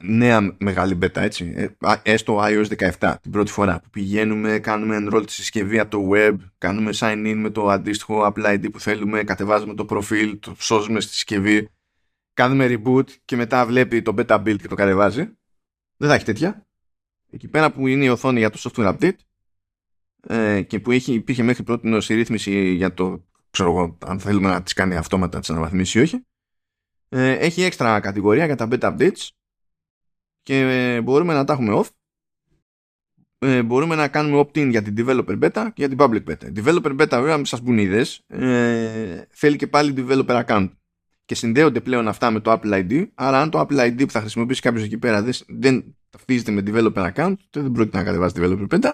[0.03, 1.67] νέα μεγάλη μπέτα έτσι ε,
[2.03, 6.37] έστω iOS 17 την πρώτη φορά που πηγαίνουμε κάνουμε enroll τη συσκευή από το web
[6.59, 11.01] κάνουμε sign in με το αντίστοιχο Apple ID που θέλουμε κατεβάζουμε το προφίλ το σώζουμε
[11.01, 11.69] στη συσκευή
[12.33, 15.29] κάνουμε reboot και μετά βλέπει το beta build και το κατεβάζει
[16.03, 16.67] δεν θα έχει τέτοια.
[17.31, 19.17] Εκεί πέρα που είναι η οθόνη για το software update
[20.27, 24.49] ε, και που έχει, υπήρχε μέχρι πρώτη η ρύθμιση για το ξέρω εγώ αν θέλουμε
[24.49, 26.27] να τις κάνει αυτόματα τις αναβαθμίσει ή όχι
[27.09, 29.29] ε, έχει έξτρα κατηγορία για τα beta updates
[30.43, 31.89] και ε, μπορούμε να τα έχουμε off.
[33.39, 36.53] Ε, μπορούμε να κάνουμε opt-in για την developer beta και για την public beta.
[36.57, 38.23] Developer beta βέβαια μην σας μπουν ιδέες.
[38.27, 40.71] Ε, θέλει και πάλι developer account
[41.25, 44.21] και συνδέονται πλέον αυτά με το Apple ID άρα αν το Apple ID που θα
[44.21, 48.35] χρησιμοποιήσει κάποιος εκεί πέρα δεν, δεν ταυτίζεται με developer account τότε δεν πρόκειται να κατεβάσει
[48.39, 48.91] developer beta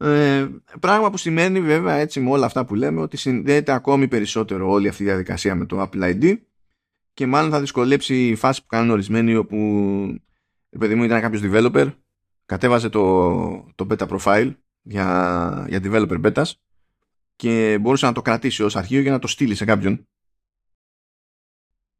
[0.00, 0.48] ε,
[0.80, 4.88] πράγμα που σημαίνει βέβαια έτσι με όλα αυτά που λέμε ότι συνδέεται ακόμη περισσότερο όλη
[4.88, 6.36] αυτή η διαδικασία με το Apple ID
[7.14, 9.56] και μάλλον θα δυσκολέψει η φάση που κάνουν ορισμένοι όπου
[10.70, 11.92] επειδή μου ήταν κάποιος developer
[12.46, 16.50] κατέβαζε το, το beta profile για, για developer betas
[17.36, 20.06] και μπορούσε να το κρατήσει ως αρχείο για να το στείλει σε κάποιον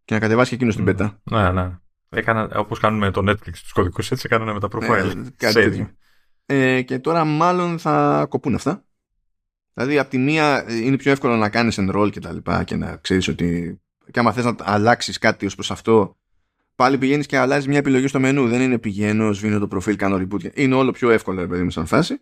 [0.08, 1.14] και να κατεβάσει και εκείνος την beta.
[1.22, 1.78] Ναι, ναι.
[2.08, 5.24] Έκανα, όπως κάνουμε με το Netflix τους κωδικούς έτσι έκαναν με τα profile.
[6.46, 8.84] Ε, ε, και τώρα μάλλον θα κοπούν αυτά.
[9.72, 12.96] Δηλαδή από τη μία είναι πιο εύκολο να κάνεις enroll και τα λοιπά και να
[12.96, 13.80] ξέρεις ότι
[14.10, 16.16] και άμα θες να αλλάξεις κάτι ως προς αυτό
[16.74, 20.16] πάλι πηγαίνεις και αλλάζεις μια επιλογή στο μενού δεν είναι πηγαίνω, σβήνω το προφίλ, κάνω
[20.16, 22.18] reboot είναι όλο πιο εύκολο παιδί μου σαν φάση ε,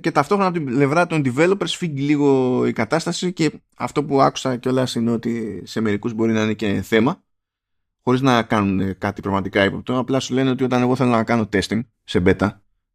[0.00, 4.56] και ταυτόχρονα από την πλευρά των developers φύγει λίγο η κατάσταση και αυτό που άκουσα
[4.56, 7.22] κιόλας είναι ότι σε μερικούς μπορεί να είναι και θέμα
[8.02, 9.98] χωρίς να κάνουν κάτι πραγματικά ύποπτο.
[9.98, 12.50] Απλά σου λένε ότι όταν εγώ θέλω να κάνω testing σε beta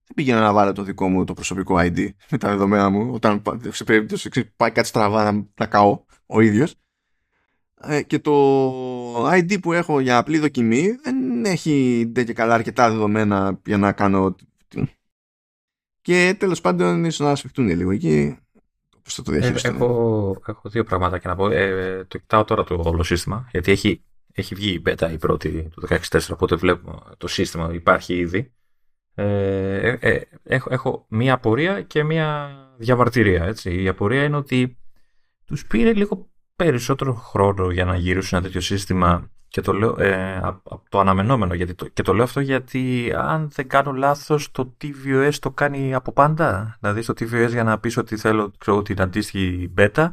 [0.05, 3.41] δεν πηγαίνω να βάλω το δικό μου το προσωπικό ID με τα δεδομένα μου όταν
[3.69, 6.75] σε περίπτωση πάει κάτι στραβά να τα καώ ο ίδιος.
[7.81, 13.59] Ε, και το ID που έχω για απλή δοκιμή δεν έχει και καλά αρκετά δεδομένα
[13.65, 14.35] για να κάνω
[16.05, 18.37] και τέλος πάντων ίσως να σφιχτούν λίγο εκεί.
[19.03, 21.49] Πώς θα το ε, έχω, έχω δύο πράγματα και να πω.
[21.49, 24.03] Ε, το κοιτάω τώρα το όλο σύστημα γιατί έχει,
[24.33, 28.53] έχει βγει η beta η πρώτη του 16.4 οπότε βλέπω το σύστημα υπάρχει ήδη.
[29.13, 33.81] Ε, ε, έχω, έχω μία απορία και μία διαβαρτηρία έτσι.
[33.81, 34.77] η απορία είναι ότι
[35.45, 40.41] τους πήρε λίγο περισσότερο χρόνο για να γυρίσουν ένα τέτοιο σύστημα και το λέω ε,
[40.89, 45.33] το αναμενόμενο γιατί το, και το λέω αυτό γιατί αν δεν κάνω λάθος το tvOS
[45.39, 46.77] το κάνει από πάντα.
[46.79, 50.09] Δηλαδή στο tvOS για να πεις ότι θέλω ξέρω, την αντίστοιχη beta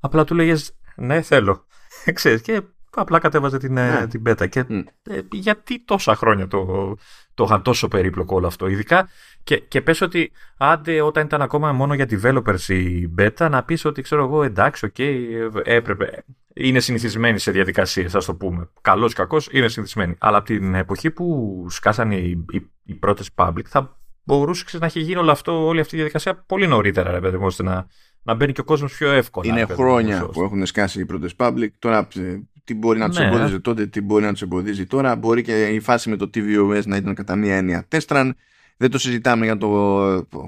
[0.00, 1.66] απλά του λέγες ναι θέλω
[2.14, 4.06] ξέρεις και απλά κατέβαζε την, ε, ναι.
[4.06, 4.58] την beta και
[5.02, 6.94] ε, γιατί τόσα χρόνια το,
[7.34, 8.66] το είχαν τόσο περίπλοκο όλο αυτό.
[8.66, 9.08] Ειδικά
[9.44, 13.84] και, και πες ότι άντε όταν ήταν ακόμα μόνο για developers η beta να πεις
[13.84, 16.24] ότι ξέρω εγώ εντάξει, οκ, okay, έπρεπε.
[16.58, 18.68] Είναι συνηθισμένοι σε διαδικασίες, ας το πούμε.
[18.80, 20.14] Καλώς ή κακώς είναι συνηθισμένοι.
[20.18, 25.00] Αλλά από την εποχή που σκάσανε οι, οι, οι πρώτες public θα μπορούσε να έχει
[25.00, 27.86] γίνει όλο αυτό, όλη αυτή η διαδικασία πολύ νωρίτερα, ρε παιδί μου, ώστε να,
[28.22, 29.52] να μπαίνει και ο κόσμος πιο εύκολα.
[29.52, 31.68] Είναι χρόνια που έχουν σκάσει οι πρώτες public.
[31.78, 33.24] Τώρα ε, τι μπορεί να τους ναι.
[33.24, 35.16] εμποδίζει τότε, τι μπορεί να τους εμποδίζει τώρα.
[35.16, 38.36] Μπορεί και η φάση με το tvOS να ήταν κατά μία έννοια test run.
[38.76, 39.68] Δεν το συζητάμε για το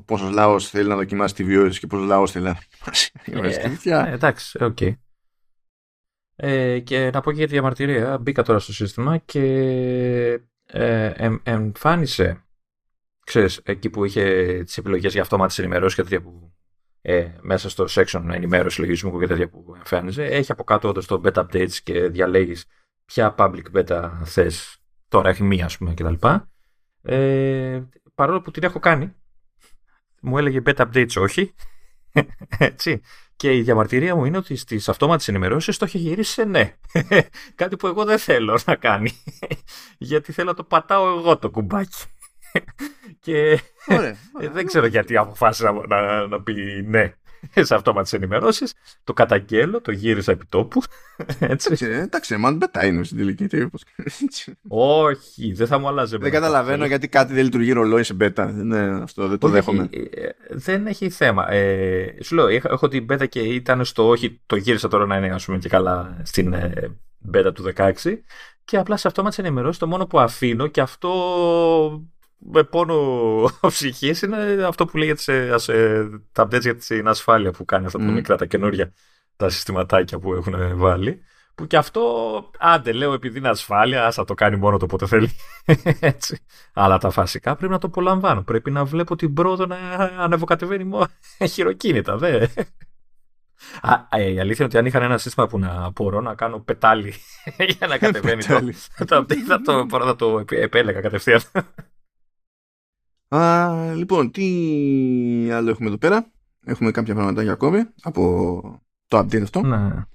[0.04, 3.10] πόσος λαός θέλει να δοκιμάσει tvOS και πόσος λαός θέλει να δοκιμάσει.
[3.84, 4.76] Ε, ε, εντάξει, οκ.
[4.80, 4.92] Okay.
[6.40, 8.18] Ε, και να πω και για τη διαμαρτυρία.
[8.18, 9.42] Μπήκα τώρα στο σύστημα και
[10.66, 12.44] ε, εμφάνισε,
[13.24, 14.22] ξέρεις, εκεί που είχε
[14.64, 16.52] τις επιλογές για αυτόματες ενημερώσεις και τέτοια που
[17.00, 21.20] ε, μέσα στο section ενημέρωση λογισμικού και τέτοια που εμφάνιζε, έχει από κάτω εδώ στο
[21.24, 22.66] beta updates και διαλέγεις
[23.04, 24.78] ποια public beta θες.
[25.08, 26.14] Τώρα έχει μία, ας πούμε, κτλ.
[27.02, 27.82] Ε,
[28.14, 29.14] παρόλο που την έχω κάνει,
[30.20, 31.54] μου έλεγε beta updates όχι.
[32.58, 33.00] Έτσι.
[33.38, 36.74] Και η διαμαρτυρία μου είναι ότι στις αυτόματες ενημερώσεις το έχει γυρίσει σε ναι.
[37.54, 39.10] Κάτι που εγώ δεν θέλω να κάνει.
[39.98, 42.04] Γιατί θέλω να το πατάω εγώ το κουμπάκι.
[43.24, 44.16] Και ωραία,
[44.52, 47.12] δεν ξέρω γιατί αποφάσισα να, να, να πει ναι
[47.68, 48.74] σε αυτόματε ενημερώσεις.
[49.04, 50.82] Το καταγγέλω, το γύρισα επί τόπου.
[51.38, 51.86] Έτσι.
[51.86, 53.46] Εντάξει, μάλλον μπετά είναι στην τελική.
[54.68, 56.16] Όχι, δεν θα μου άλλαζε.
[56.16, 58.52] Δεν καταλαβαίνω γιατί κάτι δεν λειτουργεί ρολόι σε μπέτα.
[58.52, 59.88] Ναι, αυτό δεν το δέχομαι.
[59.92, 61.52] Ε, δεν έχει θέμα.
[61.52, 65.34] Ε, σου λέω, έχω την μπέτα και ήταν στο όχι, το γύρισα τώρα να είναι
[65.34, 67.92] ας πούμε, και καλά στην ε, μπέτα του 16.
[68.64, 71.10] Και απλά σε αυτόματε ενημερώσεις το μόνο που αφήνω και αυτό
[72.38, 77.64] με πόνο ψυχής είναι αυτό που λέγεται σε, σε τα updates για την ασφάλεια που
[77.64, 78.92] κάνει αυτά τα μικρά, τα καινούργια
[79.36, 81.22] τα συστηματάκια που έχουν βάλει.
[81.54, 82.02] Που και αυτό,
[82.58, 85.30] άντε λέω επειδή είναι ασφάλεια, άσα το κάνει μόνο το όποτε θέλει.
[86.00, 86.38] Έτσι.
[86.72, 88.42] Αλλά τα φασικά πρέπει να το απολαμβάνω.
[88.42, 89.76] Πρέπει να βλέπω την πρόοδο να
[90.18, 91.06] ανεβοκατεβαίνει μόνο
[91.52, 92.16] χειροκίνητα.
[92.16, 92.46] Δε.
[93.80, 96.58] Α, ε, η αλήθεια είναι ότι αν είχαν ένα σύστημα που να μπορώ να κάνω
[96.60, 97.14] πετάλι
[97.78, 98.60] για να κατεβαίνει το,
[99.04, 101.40] το update, θα το, θα το επέλεγα κατευθείαν.
[103.28, 104.44] Α, λοιπόν, τι
[105.50, 106.30] άλλο έχουμε εδώ πέρα;
[106.64, 109.62] Έχουμε κάποια πραγματάκια ακόμη από το update αυτό.
[109.62, 110.06] Ναι.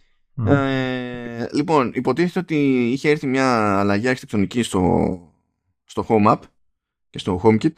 [0.47, 5.19] Ε, λοιπόν, υποτίθεται ότι είχε έρθει μια αλλαγή αρχιτεκτονική στο,
[5.83, 6.39] στο Home App
[7.09, 7.73] και στο HomeKit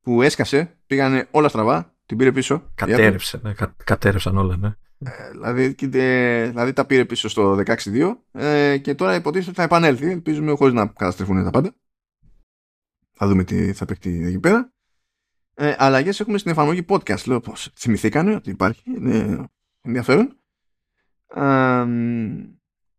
[0.00, 2.62] που έσκασε, πήγανε όλα στραβά, την πήρε πίσω.
[2.74, 4.74] Κατέρευσε, ναι, κα, κατέρευσαν όλα, ναι.
[4.98, 5.74] Ε, δηλαδή,
[6.48, 10.10] δηλαδή τα πήρε πίσω στο 16.2 ε, και τώρα υποτίθεται ότι θα επανέλθει.
[10.10, 11.74] Ελπίζουμε χωρίς να καταστρέφουν τα πάντα.
[13.22, 14.72] Θα δούμε τι θα παιχτεί εκεί πέρα.
[15.54, 17.24] Ε, Αλλαγές έχουμε στην εφαρμογή podcast.
[17.24, 17.70] Λέω πώς.
[17.74, 18.82] Θυμηθήκανε ότι υπάρχει.
[18.96, 19.48] Είναι
[19.80, 20.36] ενδιαφέρον.
[21.34, 21.84] Ε,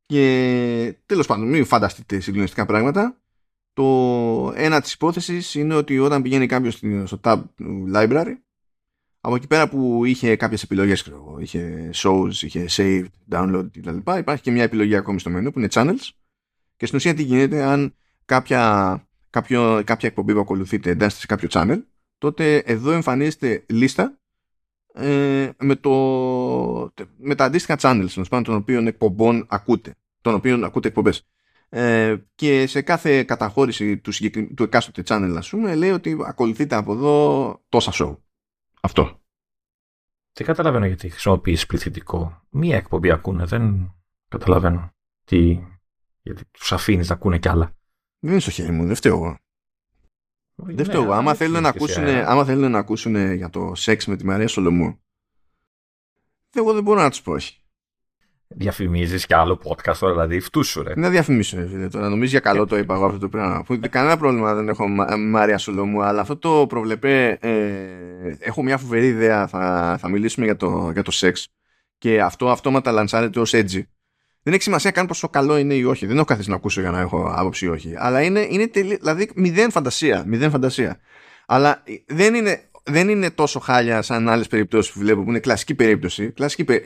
[0.05, 3.21] και τέλος πάντων, μην φανταστείτε συγκλονιστικά πράγματα.
[3.74, 7.43] Το ένα της υπόθεσης είναι ότι όταν πηγαίνει κάποιος στο tab
[7.93, 8.36] library,
[9.19, 14.11] από εκεί πέρα που είχε κάποιες επιλογές, είχε shows, είχε save, download κτλ.
[14.17, 16.09] Υπάρχει και μια επιλογή ακόμη στο μενού που είναι channels.
[16.78, 17.95] Και στην ουσία τι γίνεται αν
[18.26, 21.84] κάποια κάποιο, κάποια εκπομπή που ακολουθείτε εντάσσεται σε κάποιο channel,
[22.18, 24.18] τότε εδώ εμφανίζεται λίστα
[24.94, 25.92] ε, με, το,
[27.18, 31.28] με τα αντίστοιχα channels των οποίων εκπομπών ακούτε, των οποίων ακούτε εκπομπές.
[31.70, 34.12] Ε, και σε κάθε καταχώρηση του,
[34.56, 38.18] του εκάστοτε channel, ας πούμε, λέει ότι ακολουθείτε από εδώ τόσα show.
[38.82, 39.22] Αυτό.
[40.34, 42.42] Δεν καταλαβαίνω γιατί χρησιμοποιείς πληθυντικό.
[42.50, 43.94] Μία εκπομπή ακούνε, δεν
[44.28, 44.94] καταλαβαίνω.
[45.26, 45.60] Τι,
[46.22, 47.76] γιατί τους αφήνεις να ακούνε κι άλλα.
[48.24, 49.38] Δεν είναι στο χέρι μου, δεν φταίω εγώ.
[50.55, 51.11] Δεν φταίω εγώ.
[51.11, 54.99] Άμα θέλουν, να ακούσουν, άμα θέλουν να ακούσουν για το σεξ με τη Μαρία Σολομού,
[56.53, 57.57] εγώ δεν μπορώ να τους πω όχι.
[58.47, 60.93] Διαφημίζεις και άλλο podcast τώρα, δηλαδή φτούσου ρε.
[60.95, 63.65] Να διαφημίσω, ρε Τώρα νομίζω για καλό το είπα εγώ αυτό το πράγμα.
[63.89, 67.38] Κανένα πρόβλημα δεν έχω Μάρια Σολομού, αλλά αυτό το προβλεπέ.
[67.41, 69.47] Ε, έχω μια φοβερή ιδέα.
[69.47, 71.47] Θα, θα μιλήσουμε για το, για το σεξ.
[71.97, 73.88] Και αυτό αυτόματα λανσάρεται ως έτσι
[74.44, 76.06] δεν έχει σημασία καν πόσο καλό είναι ή όχι.
[76.06, 77.94] Δεν έχω καθίσει να ακούσω για να έχω άποψη ή όχι.
[77.98, 78.96] Αλλά είναι, είναι τελει...
[78.96, 80.24] δηλαδή μηδέν φαντασία.
[80.28, 81.00] Μηδέν φαντασία.
[81.46, 85.76] Αλλά δεν είναι, δεν είναι τόσο χάλια σαν άλλες περιπτώσεις που βλέπω που είναι κλασική
[85.76, 86.32] περίπτωση.
[86.32, 86.82] Κλασική πε...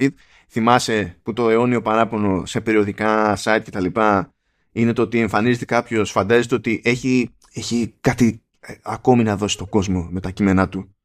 [0.50, 3.86] Θυμάσαι που το αιώνιο παράπονο σε περιοδικά site κτλ.
[4.72, 9.70] είναι το ότι εμφανίζεται κάποιος, φαντάζεται ότι έχει, έχει κάτι ε, ακόμη να δώσει στον
[9.70, 10.96] κόσμο με τα κείμενά του.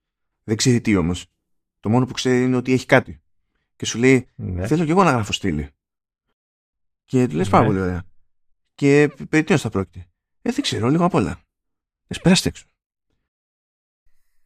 [0.44, 1.26] Δεν ξέρει τι όμως.
[1.80, 3.20] Το μόνο που ξέρει είναι ότι έχει κάτι.
[3.76, 4.66] Και σου λέει, ναι.
[4.66, 5.68] θέλω κι εγώ να γράφω στήλη.
[7.12, 7.68] Και του λες πάρα ναι.
[7.68, 8.02] πολύ ωραία.
[8.74, 10.08] Και περί τίνος θα πρόκειται.
[10.42, 11.40] Ε, δεν ξέρω, λίγο απ' όλα.
[12.06, 12.64] Εσπέραστε έξω.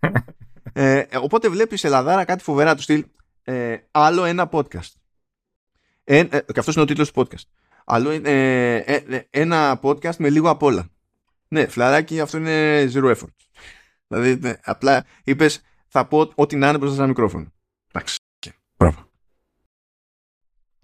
[0.73, 3.05] Ε, ε, οπότε βλέπεις Ελλαδάρα κάτι φοβερά του στυλ
[3.43, 4.93] ε, άλλο ένα podcast.
[6.05, 7.43] Ε, ε, και αυτός είναι ο τίτλος του podcast.
[7.85, 10.89] Άλλο ε, ένα podcast με λίγο απ' όλα.
[11.49, 13.37] Ναι, φλαράκι, αυτό είναι zero effort.
[14.07, 17.53] Δηλαδή, ναι, απλά είπες θα πω ό,τι να είναι μπροστά σε ένα μικρόφωνο.
[17.93, 18.19] Εντάξει.
[18.77, 19.06] Μπράβο.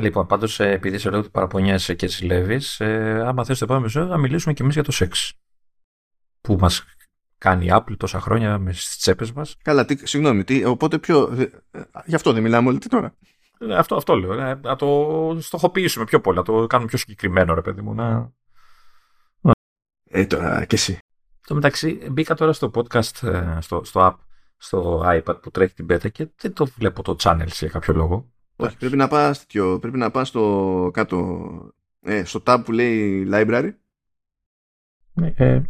[0.03, 3.85] Λοιπόν, πάντως, ε, επειδή σε λέω ότι παραπονιέσαι και ζηλεύεις, ε, άμα θες το επόμενο
[3.85, 5.33] επεισόδιο, να μιλήσουμε και εμείς για το σεξ.
[6.41, 6.85] Που μας
[7.39, 9.57] κάνει η Apple τόσα χρόνια με στις τσέπες μας.
[9.63, 11.33] Καλά, τι, συγγνώμη, τι, οπότε πιο.
[11.39, 13.15] Ε, γι' αυτό δεν μιλάμε όλοι τι τώρα;
[13.59, 14.33] Ε, αυτό, αυτό λέω.
[14.33, 17.95] Ε, να το στοχοποιήσουμε πιο πολύ, να το κάνουμε πιο συγκεκριμένο, ρε παιδί μου.
[17.95, 18.33] Να...
[20.05, 20.99] Ε, τώρα και εσύ.
[21.41, 24.15] Στο μεταξύ, μπήκα τώρα στο podcast, ε, στο, στο app,
[24.57, 28.32] στο iPad που τρέχει την beta και δεν το βλέπω το channel για κάποιο λόγο.
[28.57, 33.29] Όχι, πρέπει να πας τέτοιο, πρέπει να πας στο κάτω, ε, στο tab που λέει
[33.33, 33.71] library.
[35.13, 35.63] Ναι, ε,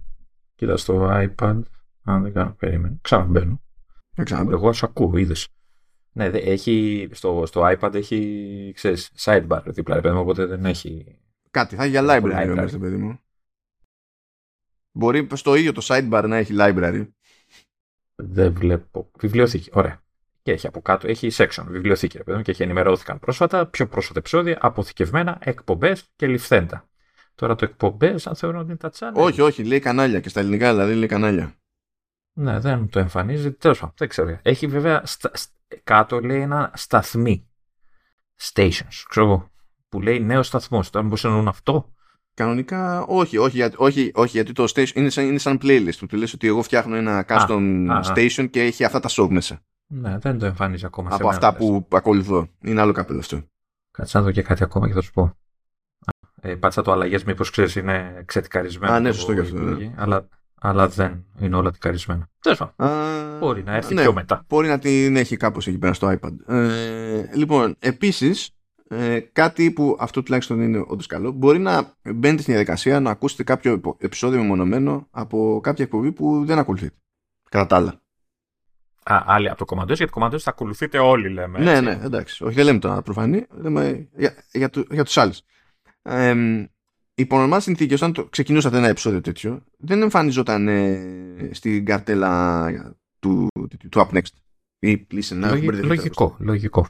[0.54, 1.62] κοίτα στο iPad,
[2.02, 3.60] αν δεν κάνω περίμενο, ξαναμπαίνω.
[4.50, 5.48] Εγώ σου ακούω, είδες.
[6.12, 11.18] Ναι, έχει, στο, στο iPad έχει, ξέρεις, sidebar δίπλα, παιδί μου, οπότε δεν έχει...
[11.50, 12.56] Κάτι, θα έχει για library, library.
[12.58, 13.18] Όμως, παιδί μου.
[14.92, 17.08] Μπορεί στο ίδιο το sidebar να έχει library.
[18.14, 19.10] Δεν βλέπω.
[19.18, 20.01] Βιβλιοθήκη, ωραία.
[20.42, 23.86] Και έχει από κάτω, έχει section, βιβλιοθήκη, ρε παιδί μου, και έχει ενημερώθηκαν πρόσφατα, πιο
[23.86, 26.88] πρόσφατα επεισόδια, αποθηκευμένα, εκπομπές και ληφθέντα.
[27.34, 29.12] Τώρα το εκπομπές, αν θεωρώ ότι είναι τα channel.
[29.14, 31.54] Όχι, όχι, λέει κανάλια και στα ελληνικά δηλαδή λέει κανάλια.
[32.32, 33.52] Ναι, δεν το εμφανίζει.
[33.52, 34.38] Τέλος πάντων, δεν ξέρω.
[34.42, 35.30] Έχει βέβαια στα,
[35.84, 37.46] κάτω λέει ένα σταθμί.
[38.52, 39.50] Stations, ξέρω εγώ.
[39.88, 40.90] Που λέει νέος σταθμός.
[40.90, 41.92] Τώρα μήπω εννοούν αυτό.
[42.34, 46.06] Κανονικά όχι, όχι, για, όχι, όχι γιατί το station είναι σαν, είναι σαν playlist που
[46.06, 49.64] του λες ότι εγώ φτιάχνω ένα custom α, station και έχει αυτά τα show μέσα.
[49.94, 51.08] Ναι, δεν το εμφανίζει ακόμα.
[51.12, 52.48] Από αυτά που ακολουθώ.
[52.60, 53.42] Είναι άλλο κάπελο αυτό.
[53.90, 55.36] Κάτσε να δω και κάτι ακόμα και θα σου πω.
[56.40, 58.92] Ε, πάτσα το αλλαγές, μήπως ξέρεις, είναι ξετικαρισμένο.
[58.92, 59.58] Α, ναι, σωστό και αυτό.
[59.58, 59.94] Ναι.
[59.96, 60.28] Αλλά
[60.64, 62.28] αλλά δεν είναι όλα τικαρισμένα.
[62.40, 62.74] Τέλος
[63.38, 64.44] Μπορεί να έρθει ναι, πιο μετά.
[64.48, 66.54] Μπορεί να την έχει κάπως εκεί πέρα στο iPad.
[66.54, 68.50] Ε, λοιπόν, επίσης,
[68.88, 73.42] ε, κάτι που αυτό τουλάχιστον είναι όντως καλό, μπορεί να μπαίνετε στην διαδικασία να ακούσετε
[73.42, 76.94] κάποιο επεισόδιο μεμονωμένο από κάποια εκπομπή που δεν ακολουθείτε.
[77.48, 78.01] Κατά τα άλλα.
[79.02, 81.58] Α, άλλοι από το Commandos, γιατί το Commandos θα ακολουθείτε όλοι, λέμε.
[81.58, 81.84] Ναι, έτσι.
[81.84, 82.44] Ναι, ναι, εντάξει.
[82.44, 85.42] Όχι, δεν λέμε τώρα προφανή, λέμε για, για, για, για τους άλλους.
[86.02, 86.34] Ε,
[87.14, 93.48] υπό νορμάλ συνθήκες, όταν το ξεκινούσατε ένα επεισόδιο τέτοιο, δεν εμφανιζόταν ε, στην καρτέλα του,
[93.52, 94.32] του, του Up Next.
[94.78, 96.86] Ή listen λογικό, λογικό.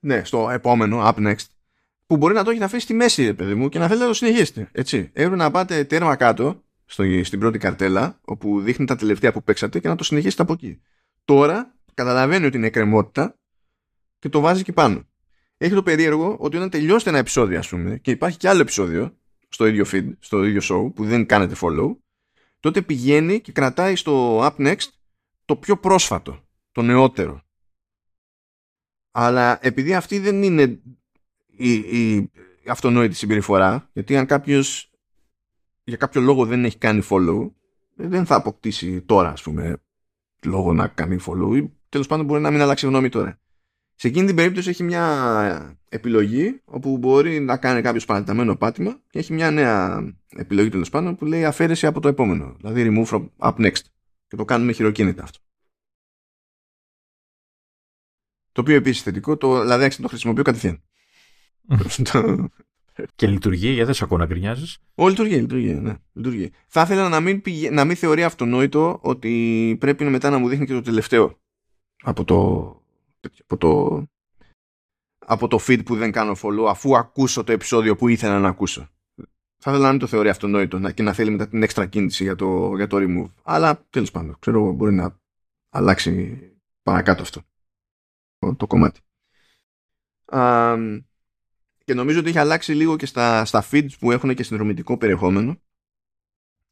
[0.00, 1.46] Ναι, στο επόμενο Up Next.
[2.06, 4.16] Που μπορεί να το έχετε αφήσει στη μέση, παιδί μου, και να θέλετε να το
[4.16, 4.68] συνεχίσετε.
[4.72, 5.10] Έτσι.
[5.12, 9.80] Έπρεπε να πάτε τέρμα κάτω, στο, στην πρώτη καρτέλα, όπου δείχνει τα τελευταία που παίξατε
[9.80, 10.80] και να το συνεχίσετε από εκεί.
[11.24, 13.38] Τώρα καταλαβαίνει ότι είναι εκκρεμότητα
[14.18, 15.04] και το βάζει εκεί πάνω
[15.62, 19.16] έχει το περίεργο ότι όταν τελειώσετε ένα επεισόδιο, ας πούμε, και υπάρχει και άλλο επεισόδιο
[19.48, 21.96] στο ίδιο feed, στο ίδιο show, που δεν κάνετε follow,
[22.60, 24.88] τότε πηγαίνει και κρατάει στο Up Next
[25.44, 27.42] το πιο πρόσφατο, το νεότερο.
[29.10, 30.80] Αλλά επειδή αυτή δεν είναι
[31.46, 32.30] η, η
[32.66, 34.89] αυτονόητη συμπεριφορά, γιατί αν κάποιος
[35.90, 37.50] για κάποιο λόγο δεν έχει κάνει follow,
[37.94, 39.82] δεν θα αποκτήσει τώρα, ας πούμε,
[40.44, 43.40] λόγο να κάνει follow ή τέλος πάντων μπορεί να μην αλλάξει γνώμη τώρα.
[43.94, 49.18] Σε εκείνη την περίπτωση έχει μια επιλογή όπου μπορεί να κάνει κάποιος παρατηταμένο πάτημα και
[49.18, 52.56] έχει μια νέα επιλογή τέλος πάντων που λέει αφαίρεση από το επόμενο.
[52.56, 53.84] Δηλαδή remove from up next.
[54.26, 55.38] Και το κάνουμε χειροκίνητα αυτό.
[58.52, 60.82] Το οποίο επίσης θετικό, το, δηλαδή το χρησιμοποιώ κατευθείαν.
[63.14, 64.78] Και λειτουργεί, γιατί δεν σε ακούω να γκρινιάζεις.
[64.94, 65.94] Ω, λειτουργεί, λειτουργεί, ναι.
[66.12, 66.50] Λειτουργεί.
[66.66, 67.70] Θα ήθελα να μην, πηγε...
[67.70, 71.38] να μην θεωρεί αυτονόητο ότι πρέπει μετά να μου δείχνει και το τελευταίο
[72.02, 72.36] από το,
[73.46, 74.02] από το,
[75.18, 78.88] από το feed που δεν κάνω follow αφού ακούσω το επεισόδιο που ήθελα να ακούσω.
[79.62, 82.34] Θα ήθελα να μην το θεωρεί αυτονόητο και να θέλει μετά την έξτρα κίνηση για
[82.34, 83.32] το, για το remove.
[83.42, 85.18] Αλλά τέλος πάντων, ξέρω μπορεί να
[85.70, 86.38] αλλάξει
[86.82, 87.42] παρακάτω αυτό
[88.56, 89.00] το, κομμάτι.
[90.24, 90.76] Α,
[91.90, 95.60] και νομίζω ότι έχει αλλάξει λίγο και στα, στα feeds που έχουν και συνδρομητικό περιεχόμενο.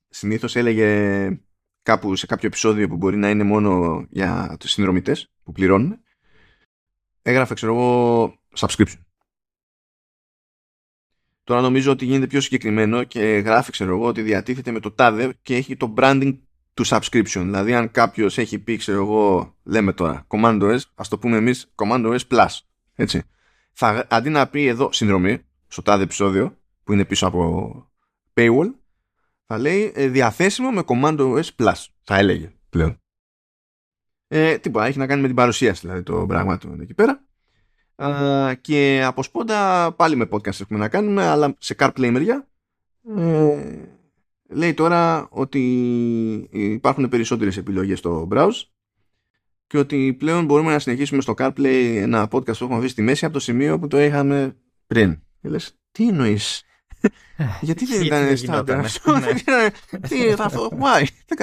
[0.08, 1.40] Συνήθως έλεγε
[1.82, 6.00] κάπου σε κάποιο επεισόδιο που μπορεί να είναι μόνο για τους συνδρομητές που πληρώνουν
[7.22, 9.00] έγραφε ξέρω εγώ subscription.
[11.44, 15.34] Τώρα νομίζω ότι γίνεται πιο συγκεκριμένο και γράφει ξέρω εγώ ότι διατίθεται με το τάδε
[15.42, 16.38] και έχει το branding
[16.74, 17.42] του subscription.
[17.42, 21.72] Δηλαδή αν κάποιος έχει πει ξέρω εγώ λέμε τώρα Command OS ας το πούμε εμείς
[21.74, 22.58] Command OS Plus.
[22.94, 23.22] Έτσι.
[23.80, 27.90] Θα, αντί να πει εδώ συνδρομή στο τάδε επεισόδιο που είναι πίσω από
[28.34, 28.74] paywall
[29.46, 31.86] θα λέει ε, διαθέσιμο με Command OS Plus.
[32.02, 33.00] Θα έλεγε πλέον.
[34.28, 37.24] Ε, τίποτα, έχει να κάνει με την παρουσίαση δηλαδή το πράγμα του εκεί πέρα.
[38.60, 42.48] και από σπόντα πάλι με podcast έχουμε να κάνουμε, αλλά σε CarPlay μεριά.
[43.16, 43.88] Ε,
[44.48, 45.62] λέει τώρα ότι
[46.52, 48.62] υπάρχουν περισσότερες επιλογές στο browse
[49.68, 53.24] και ότι πλέον μπορούμε να συνεχίσουμε στο CarPlay ένα podcast που έχουμε αφήσει στη μέση
[53.24, 54.56] από το σημείο που το είχαμε
[54.86, 55.22] πριν.
[55.40, 56.62] Και λες, τι εννοείς;
[57.36, 59.18] Ε, γιατί δεν ήταν στάνταρ αυτό.
[59.18, 59.32] Ναι.
[60.08, 61.36] Τι θα αυτό, why, δεν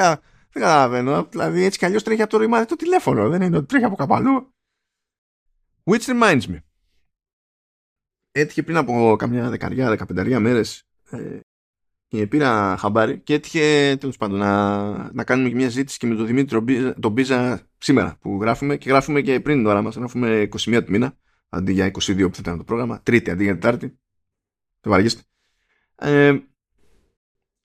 [0.51, 1.27] καταλαβαίνω.
[1.29, 3.29] Δηλαδή έτσι κι αλλιώς τρέχει από το ρημάδι το τηλέφωνο.
[3.29, 4.53] Δεν είναι ότι τρέχει από κάπου αλλού.
[5.83, 6.57] Which reminds me.
[8.31, 11.39] Έτυχε πριν από καμιά δεκαριά, δεκαπενταριά μέρες ε,
[12.07, 16.15] και πήρα χαμπάρι και έτυχε τέλος πάντων να, να κάνουμε και μια ζήτηση και με
[16.15, 19.89] τον Δημήτρη τον Μπίζα σήμερα που γράφουμε και γράφουμε και πριν την ώρα μα.
[19.89, 21.17] Γράφουμε 21 του μήνα
[21.49, 23.01] αντί για 22 που θα ήταν το πρόγραμμα.
[23.01, 23.87] Τρίτη αντί για Τετάρτη.
[24.79, 25.21] Δεν βαριέστε.
[25.95, 26.39] Ε,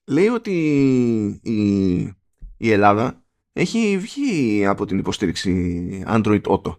[0.05, 0.51] λέει ότι
[1.43, 2.01] η,
[2.57, 6.77] η Ελλάδα έχει βγει από την υποστήριξη Android Auto.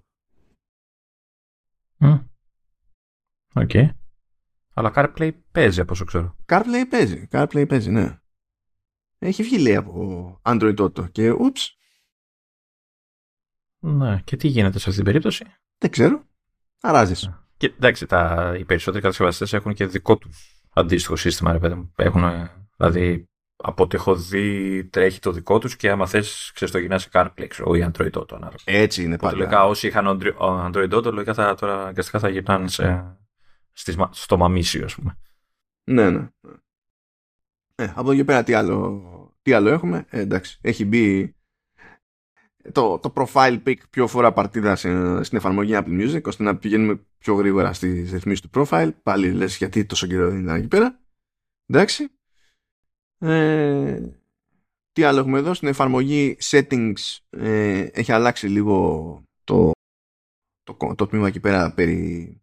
[3.54, 3.70] Οκ.
[3.74, 3.90] Okay.
[4.74, 6.36] Αλλά CarPlay παίζει από όσο ξέρω.
[6.46, 7.28] CarPlay παίζει.
[7.32, 8.20] CarPlay παίζει, ναι.
[9.20, 11.76] Έχει βγει λέει από Android Auto και ουπς.
[13.84, 15.46] Ναι, και τι γίνεται σε αυτή την περίπτωση;
[15.78, 16.24] Δεν ξέρω.
[16.82, 17.32] Αράζεις.
[17.58, 22.24] Και εντάξει, τα, οι περισσότεροι κατασκευαστές έχουν και δικό τους αντίστοιχο σύστημα, ρε παιδί Έχουν,
[22.78, 27.02] δηλαδή, από ό,τι έχω δει, τρέχει το δικό τους και άμα θες, ξέρεις το γυρνάς
[27.02, 28.32] σε CarPlay ή Android Auto.
[28.32, 28.58] Ανάλογα.
[28.64, 29.36] Έτσι είναι πάντα.
[29.36, 33.18] Λογικά, όσοι είχαν Android Auto, λογικά θα, τώρα αναγκαστικά θα γυρνάνε σε,
[34.10, 35.18] στο μαμίσιο, ας πούμε.
[35.84, 36.30] Ναι, ναι.
[37.76, 39.02] Ε, από εκεί πέρα τι άλλο,
[39.42, 40.06] τι άλλο έχουμε.
[40.10, 41.36] Ε, εντάξει, έχει μπει
[42.72, 44.76] το, το profile pick πιο φορά παρτίδα
[45.24, 48.90] στην εφαρμογή Apple Music ώστε να πηγαίνουμε πιο γρήγορα στις ρυθμίσεις του profile.
[49.04, 51.00] Πάλι λες γιατί τόσο καιρό είναι εκεί πέρα.
[51.66, 52.08] Εντάξει.
[53.18, 54.02] Ε,
[54.92, 59.72] τι άλλο έχουμε εδώ; Στην εφαρμογή settings ε, έχει αλλάξει λίγο το,
[60.64, 62.42] το, το τμήμα εκεί πέρα περί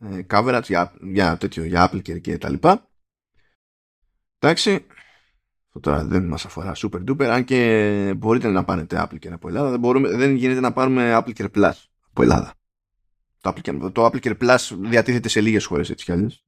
[0.00, 2.88] ε, coverage για, για, τέτοιο, για Apple και, τα λοιπά.
[4.38, 4.86] Εντάξει.
[5.76, 9.70] Αυτό τώρα δεν μας αφορά super duper, αν και μπορείτε να πάρετε Apple από Ελλάδα,
[9.70, 11.72] δεν, μπορούμε, δεν γίνεται να πάρουμε Apple Plus
[12.10, 12.54] από Ελλάδα.
[13.40, 16.44] Το Apple, το Apple Plus διατίθεται σε λίγες χώρες έτσι κι αλλιώς.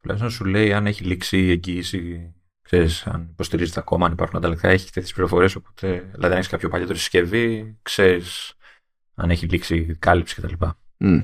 [0.00, 4.68] Τουλάχιστον σου λέει αν έχει λήξει η εγγύηση, ξέρεις, αν υποστηρίζεται ακόμα, αν υπάρχουν ανταλλακτικά,
[4.68, 8.54] έχει τέτοιες πληροφορίες, οπότε, δηλαδή αν έχεις κάποιο παλιότερο συσκευή, ξέρεις
[9.14, 10.64] αν έχει λήξει κάλυψη κτλ.
[10.98, 11.22] Mm.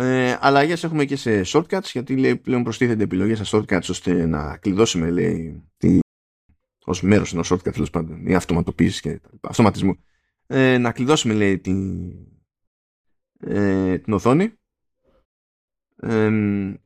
[0.00, 4.56] Ε, Αλλαγές έχουμε και σε shortcuts γιατί λέει, πλέον προστίθενται επιλογές σε shortcuts ώστε να
[4.56, 5.98] κλειδώσουμε λέει, τη,
[6.84, 9.96] ως μέρος ενός shortcut τέλος πάντων ή αυτοματοποίηση και αυτοματισμού
[10.46, 12.10] ε, να κλειδώσουμε λέει την,
[13.40, 14.52] ε, την οθόνη
[15.96, 16.30] ε,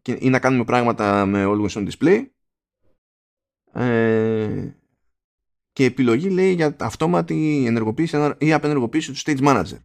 [0.02, 2.26] και, ή να κάνουμε πράγματα με always on display
[3.72, 4.70] ε,
[5.72, 9.78] και επιλογή λέει για αυτόματη ενεργοποίηση ή απενεργοποίηση του stage manager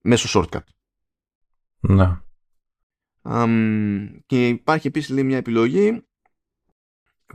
[0.00, 0.79] μέσω shortcut.
[1.80, 2.20] Ναι.
[4.26, 6.04] και υπάρχει επίσης λέει, μια επιλογή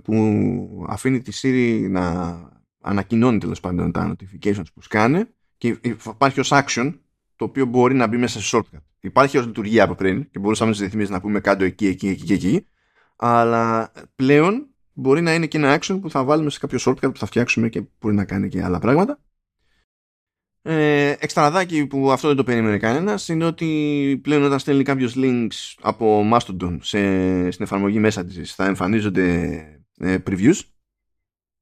[0.03, 2.37] που αφήνει τη Siri να
[2.81, 6.93] ανακοινώνει τέλος πάντων τα notifications που σκάνε και υπάρχει ως action
[7.35, 8.79] το οποίο μπορεί να μπει μέσα σε shortcut.
[8.99, 12.23] Υπάρχει ως λειτουργία από πριν και μπορούσαμε στις ρυθμίσεις να πούμε κάτω εκεί, εκεί, εκεί
[12.23, 12.67] και εκεί
[13.15, 17.17] αλλά πλέον μπορεί να είναι και ένα action που θα βάλουμε σε κάποιο shortcut που
[17.17, 19.19] θα φτιάξουμε και μπορεί να κάνει και άλλα πράγματα
[20.67, 25.73] ε, εξτραδάκι που αυτό δεν το περίμενε κανένας είναι ότι πλέον όταν στέλνει κάποιος links
[25.81, 29.59] από Mastodon σε, στην εφαρμογή μέσα της θα εμφανίζονται
[29.97, 30.59] ε, previews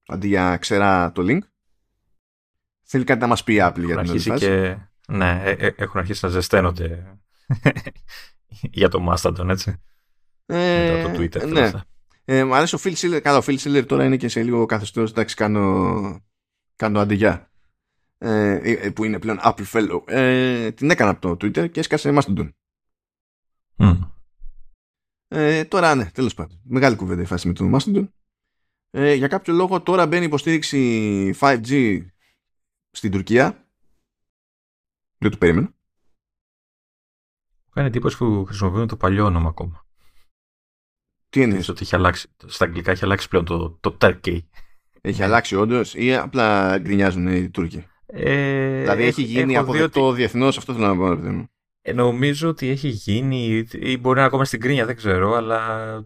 [0.08, 1.40] αντί για ξερά το link.
[2.84, 4.32] Θέλει κάτι να μας πει η Apple για την φάση.
[4.32, 4.78] Και...
[5.08, 7.18] Ναι, ε, ε, έχουν αρχίσει να ζεσταίνονται
[8.80, 9.82] για το Mastodon, έτσι.
[10.46, 11.48] Ε, το Twitter.
[11.48, 11.72] Ναι.
[12.26, 13.20] Ε, μου αρέσει ο Phil Siller.
[13.22, 15.12] Καλά, ο Phil Siller τώρα είναι και σε λίγο καθεστώς.
[15.12, 16.26] Εντάξει, κάνω,
[16.76, 17.53] κάνω αντιγιά.
[18.26, 22.14] Ε, ε, που είναι πλέον Apple Fellow, ε, την έκανα από το Twitter και έσκασε
[22.16, 22.50] Mastodon.
[23.78, 24.00] Mm.
[25.28, 26.62] Ε, τώρα ναι, τέλος πάντων.
[26.64, 28.08] Μεγάλη κουβέντα η φάση με το Mastodon.
[28.90, 32.02] Ε, για κάποιο λόγο τώρα μπαίνει υποστήριξη 5G
[32.92, 33.68] στην Τουρκία.
[35.18, 35.74] Δεν το περίμενα.
[37.74, 39.86] Κάνει εντύπωση που χρησιμοποιούν το παλιό όνομα ακόμα.
[41.30, 44.40] Τι είναι ότι έχει αλλάξει, στα αγγλικά έχει αλλάξει πλέον το, το Turkey.
[45.02, 47.86] Έχει αλλάξει όντως ή απλά γκρινιάζουν οι Τούρκοι;
[48.16, 50.16] Ε, δηλαδή έχει γίνει αποδεκτό ότι...
[50.16, 51.48] διεθνώς, αυτό θέλω να πω.
[51.84, 55.34] Παιδί ε, νομίζω ότι έχει γίνει, ή μπορεί να είναι ακόμα στην κρίνια, δεν ξέρω,
[55.34, 55.60] αλλά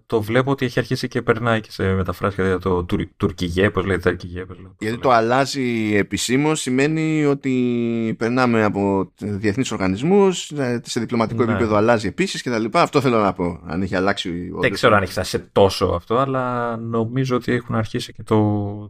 [0.05, 3.85] το βλέπω ότι έχει αρχίσει και περνάει και σε μεταφράσει για το τουρ, τουρκιγέ, πώς
[3.85, 4.45] λέει, τουρκιγέ.
[4.79, 10.51] Γιατί το αλλάζει επισήμως σημαίνει ότι περνάμε από διεθνείς οργανισμούς,
[10.81, 11.51] σε διπλωματικό ναι.
[11.51, 12.65] επίπεδο αλλάζει επίσης κτλ.
[12.71, 13.59] Αυτό θέλω να πω.
[13.65, 14.51] Αν έχει αλλάξει.
[14.59, 18.37] Δεν ξέρω αν έχει φτάσει σε τόσο αυτό, αλλά νομίζω ότι έχουν αρχίσει και το,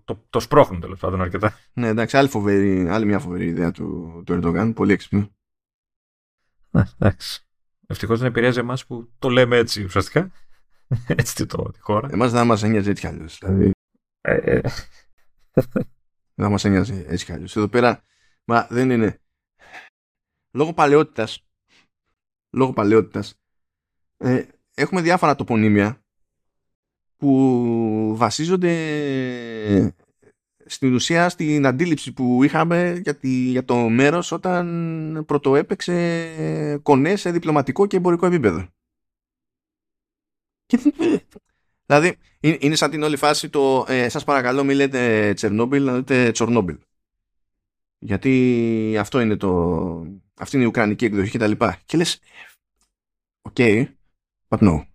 [0.05, 1.53] το, το σπρώχνουν τέλος πάντων αρκετά.
[1.73, 4.73] Ναι, εντάξει, άλλη, φοβερή, άλλη μια φοβερή ιδέα του, του Ερντογάν.
[4.73, 5.29] Πολύ έξυπνο.
[6.69, 7.41] Ναι, εντάξει.
[7.87, 10.31] Ευτυχώς δεν επηρεάζει εμάς που το λέμε έτσι ουσιαστικά.
[11.07, 12.09] έτσι το τη χώρα.
[12.11, 13.37] Εμάς δεν μας ένοιαζε έτσι κι αλλιώς.
[13.37, 13.71] Δηλαδή.
[14.21, 14.61] Ε, ε.
[16.35, 17.55] δεν μας ένοιαζε έτσι κι αλλιώς.
[17.55, 18.03] Εδώ πέρα,
[18.43, 19.21] μα δεν είναι.
[20.51, 21.47] Λόγω παλαιότητας.
[22.49, 23.39] Λόγω παλαιότητας.
[24.17, 24.43] Ε,
[24.73, 26.01] έχουμε διάφορα τοπονύμια
[27.17, 28.73] που βασίζονται
[30.69, 37.31] στην ουσία στην αντίληψη που είχαμε για, τη, για το μέρος όταν πρωτοέπαιξε κονέ σε
[37.31, 38.67] διπλωματικό και εμπορικό επίπεδο.
[41.85, 46.31] δηλαδή είναι σαν την όλη φάση το ε, σας παρακαλώ μην λέτε Τσερνόμπιλ να λέτε
[46.31, 46.77] Τσορνόμπιλ.
[47.99, 49.49] Γιατί αυτό είναι το,
[50.37, 51.79] αυτή είναι η ουκρανική εκδοχή και τα λοιπά.
[51.85, 52.19] Και λες,
[53.41, 53.85] οκ, okay,
[54.47, 54.85] but no.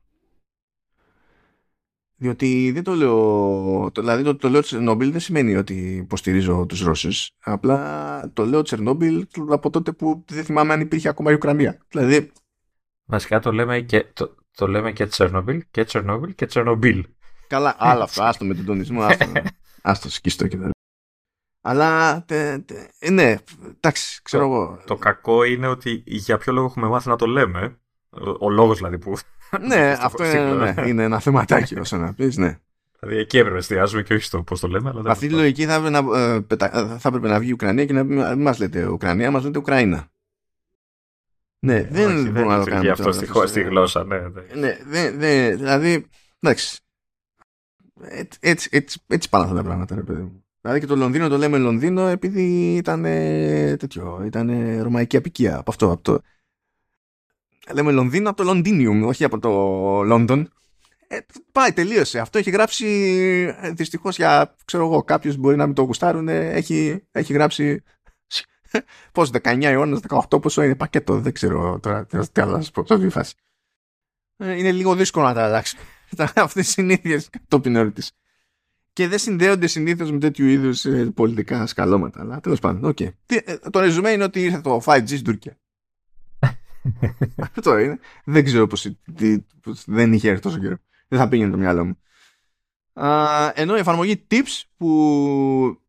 [2.22, 6.80] Διότι δεν το λέω, το, δηλαδή το, το λέω Τσερνόμπιλ δεν σημαίνει ότι υποστηρίζω τους
[6.80, 7.30] Ρώσους.
[7.40, 11.78] Απλά το λέω Τσερνόμπιλ από τότε που δεν θυμάμαι αν υπήρχε ακόμα η Ουκρανία.
[11.88, 12.32] Δηλαδή...
[13.04, 17.06] Βασικά το λέμε και, το, το λέμε και Τσερνόμπιλ και Τσερνόμπιλ και Τσερνομπίλ.
[17.46, 19.26] Καλά, άλλο αυτό, άστο με τον τονισμό, άστο,
[19.82, 20.70] άστο σκιστό και τα
[21.60, 23.36] αλλά τε, τε, ε, ναι,
[23.76, 24.82] εντάξει, ξέρω το, εγώ.
[24.86, 27.80] Το κακό είναι ότι για ποιο λόγο έχουμε μάθει να το λέμε.
[28.10, 29.16] Ο, ο λόγος δηλαδή που
[29.68, 32.58] ναι, αυτό είναι, ναι, είναι ένα θεματάκι όσο να πεις, ναι.
[33.00, 34.90] Δηλαδή εκεί έπρεπε να εστιάζουμε και όχι στο πώς το λέμε.
[34.90, 36.44] Αλλά Αυτή τη λογική θα, να, ε,
[36.98, 40.10] θα έπρεπε να βγει η Ουκρανία και να μην μας λέτε Ουκρανία, μας λέτε Ουκραίνα.
[41.58, 42.90] Ναι, δεν μπορούμε να το κάνουμε.
[42.90, 44.18] αυτό στη, στη γλώσσα, ναι.
[44.54, 46.06] Ναι, ναι, ναι δηλαδή,
[46.40, 46.80] εντάξει.
[48.00, 50.44] Έτσι, έτσι, έτσι, έτσι πάνε αυτά τα πράγματα, ρε παιδί μου.
[50.60, 53.02] Δηλαδή και το Λονδίνο το λέμε Λονδίνο επειδή ήταν
[53.78, 56.20] τέτοιο, ήταν ρωμαϊκή απικία από αυτό, από το,
[57.70, 59.50] λέμε Λονδίνο από το Λονδίνιουμ, όχι από το
[60.02, 60.52] Λόνδον.
[61.08, 61.18] Ε,
[61.52, 62.18] πάει, τελείωσε.
[62.18, 62.86] Αυτό έχει γράψει
[63.60, 66.28] ε, δυστυχώς για ξέρω εγώ, κάποιου μπορεί να μην το γουστάρουν.
[66.28, 67.82] Έχει, έχει γράψει.
[69.12, 71.20] Πώς, 19 αιώνας, 18 πόσο είναι πακέτο.
[71.20, 72.84] Δεν ξέρω τώρα τι άλλο να σας πω.
[72.86, 73.34] Σε φάση.
[74.36, 75.76] Ε, είναι λίγο δύσκολο να τα αλλάξει.
[76.34, 78.12] Αυτές οι συνήθειες κατόπιν ερωτής.
[78.92, 82.20] Και δεν συνδέονται συνήθως με τέτοιου είδους ε, πολιτικά σκαλώματα.
[82.20, 83.08] Αλλά τέλος πάντων, okay.
[83.70, 85.56] το ρεζουμέ είναι ότι ήρθε το 5G στην Τουρκία.
[87.54, 87.98] Αυτό είναι.
[88.24, 88.92] Δεν ξέρω πως,
[89.86, 90.76] δεν είχε έρθει τόσο καιρό.
[91.08, 91.96] Δεν θα πήγαινε το μυαλό μου.
[93.04, 95.80] Α, ενώ η εφαρμογή Tips που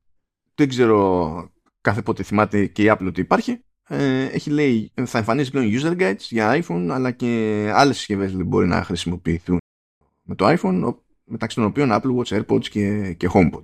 [0.56, 5.52] δεν ξέρω κάθε πότε θυμάται και η Apple ότι υπάρχει ε, έχει λέει θα εμφανίσει
[5.52, 9.58] πλέον user guides για iPhone αλλά και άλλες συσκευές μπορεί να χρησιμοποιηθούν
[10.22, 13.64] με το iPhone μεταξύ των οποίων Apple Watch, AirPods και, και HomePod.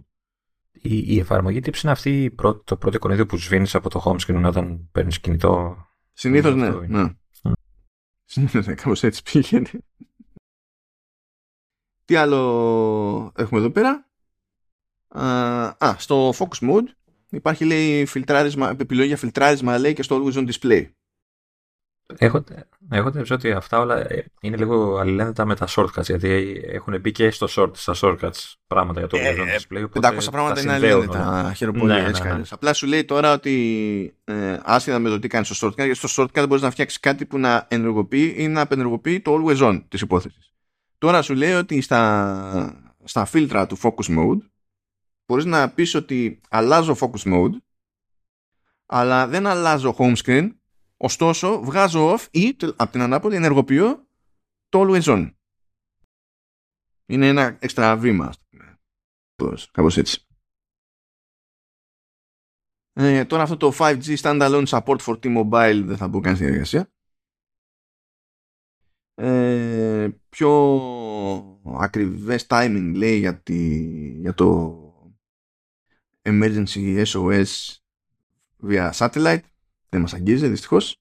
[0.71, 4.43] Η, η εφαρμογή Tips είναι αυτή το πρώτο εικονίδιο που σβήνεις από το home screen
[4.45, 5.77] όταν παίρνεις κινητό;
[6.19, 6.69] Συνήθως ναι.
[6.69, 7.13] ναι.
[8.25, 9.69] Συνήθως ναι, κάπως έτσι πήγαινε.
[12.05, 14.09] Τι άλλο έχουμε εδώ πέρα;
[15.77, 16.87] Α, στο focus mode
[17.29, 20.91] υπάρχει λέει φιλτράρισμα, επιλογή για φιλτράρισμα λέει και στο always on display.
[22.17, 22.43] Έχω,
[22.89, 27.11] έχω την ότι αυτά όλα ε, είναι λίγο αλληλένδετα με τα shortcuts γιατί έχουν μπει
[27.11, 30.01] και στο short, στα shortcuts πράγματα για το ε, ε display.
[30.01, 31.53] 500 πράγματα είναι αλληλένδετα.
[31.55, 31.93] Χαίρομαι πολύ.
[31.93, 32.41] Ναι, έτσι ναι, ναι.
[32.49, 36.23] Απλά σου λέει τώρα ότι ε, άσχετα με το τι κάνει στο shortcut, γιατί στο
[36.23, 40.01] shortcut μπορείς να φτιάξεις κάτι που να ενεργοποιεί ή να απενεργοποιεί το always on της
[40.01, 40.53] υπόθεσης.
[40.97, 44.39] Τώρα σου λέει ότι στα, στα φίλτρα του focus mode
[45.25, 47.53] μπορείς να πεις ότι αλλάζω focus mode
[48.85, 50.49] αλλά δεν αλλάζω home screen
[51.01, 54.07] Ωστόσο, βγάζω off ή από την ανάποδη ενεργοποιώ
[54.69, 55.33] το always on.
[57.05, 58.33] Είναι ένα έξτρα βήμα.
[59.71, 60.27] Κάπως έτσι.
[62.93, 66.91] Ε, τώρα αυτό το 5G standalone support for T-Mobile δεν θα μπω καν στη διαδικασία.
[69.13, 73.43] Ε, πιο ακριβές timing λέει για,
[74.19, 74.77] για το
[76.21, 77.45] emergency SOS
[78.63, 79.48] via satellite
[79.89, 80.97] δεν μας αγγίζει δυστυχώς.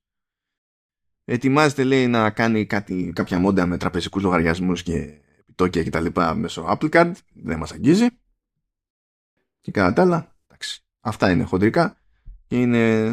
[1.24, 6.34] Ετοιμάζεται λέει να κάνει κάτι, κάποια μόντα με τραπεζικούς λογαριασμούς και επιτόκια και τα λοιπά
[6.34, 7.12] μέσω Apple Card.
[7.34, 8.06] Δεν μας αγγίζει.
[9.60, 12.00] Και κατά τα άλλα, εντάξει, αυτά είναι χοντρικά
[12.46, 13.10] και είναι,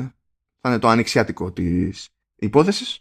[0.61, 2.99] θα είναι το ανοιξιάτικο της υπόθεσης.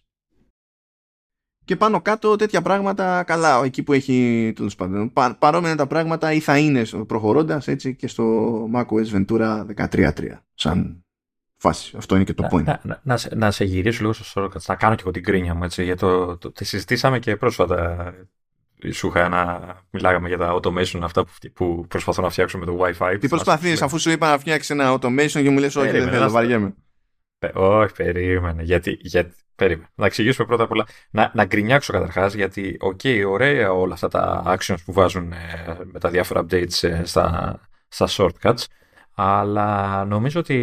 [1.64, 5.12] Και πάνω κάτω τέτοια πράγματα, καλά, εκεί που έχει τέλος πάντων.
[5.38, 11.03] παρόμοια τα πράγματα ή θα είναι προχωρώντας έτσι και στο macOS Ventura 13.3 σαν
[11.68, 11.94] φάση.
[11.96, 12.64] Αυτό είναι και το point.
[12.64, 14.64] Να, να, να, σε, να σε γυρίσω λίγο στο shortcuts.
[14.66, 15.64] Να κάνω και εγώ την κρίνια μου.
[15.64, 18.12] Έτσι, για το, το, τη συζητήσαμε και πρόσφατα.
[18.92, 19.60] Σου είχα να
[19.90, 23.16] μιλάγαμε για τα automation αυτά που, που προσπαθώ να φτιάξω με το Wi-Fi.
[23.20, 26.30] Τι προσπαθείς, αφού σου είπα να φτιάξεις ένα automation και μου λες: Όχι, δεν θέλω,
[26.30, 26.74] βαριέμαι.
[27.54, 28.62] Όχι, περίμενε.
[28.62, 29.88] Γιατί, γιατί, περίμενε.
[29.94, 30.86] Να εξηγήσουμε πρώτα απ' όλα.
[31.10, 35.36] Να, να γκρινιάξω καταρχάς, γιατί, οκ, okay, ωραία όλα αυτά τα actions που βάζουν ε,
[35.84, 38.64] με τα διάφορα updates ε, στα, στα shortcuts.
[39.14, 40.54] Αλλά νομίζω ότι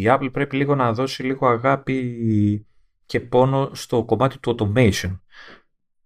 [0.00, 2.66] η Apple πρέπει λίγο να δώσει λίγο αγάπη
[3.06, 5.18] και πόνο στο κομμάτι του automation.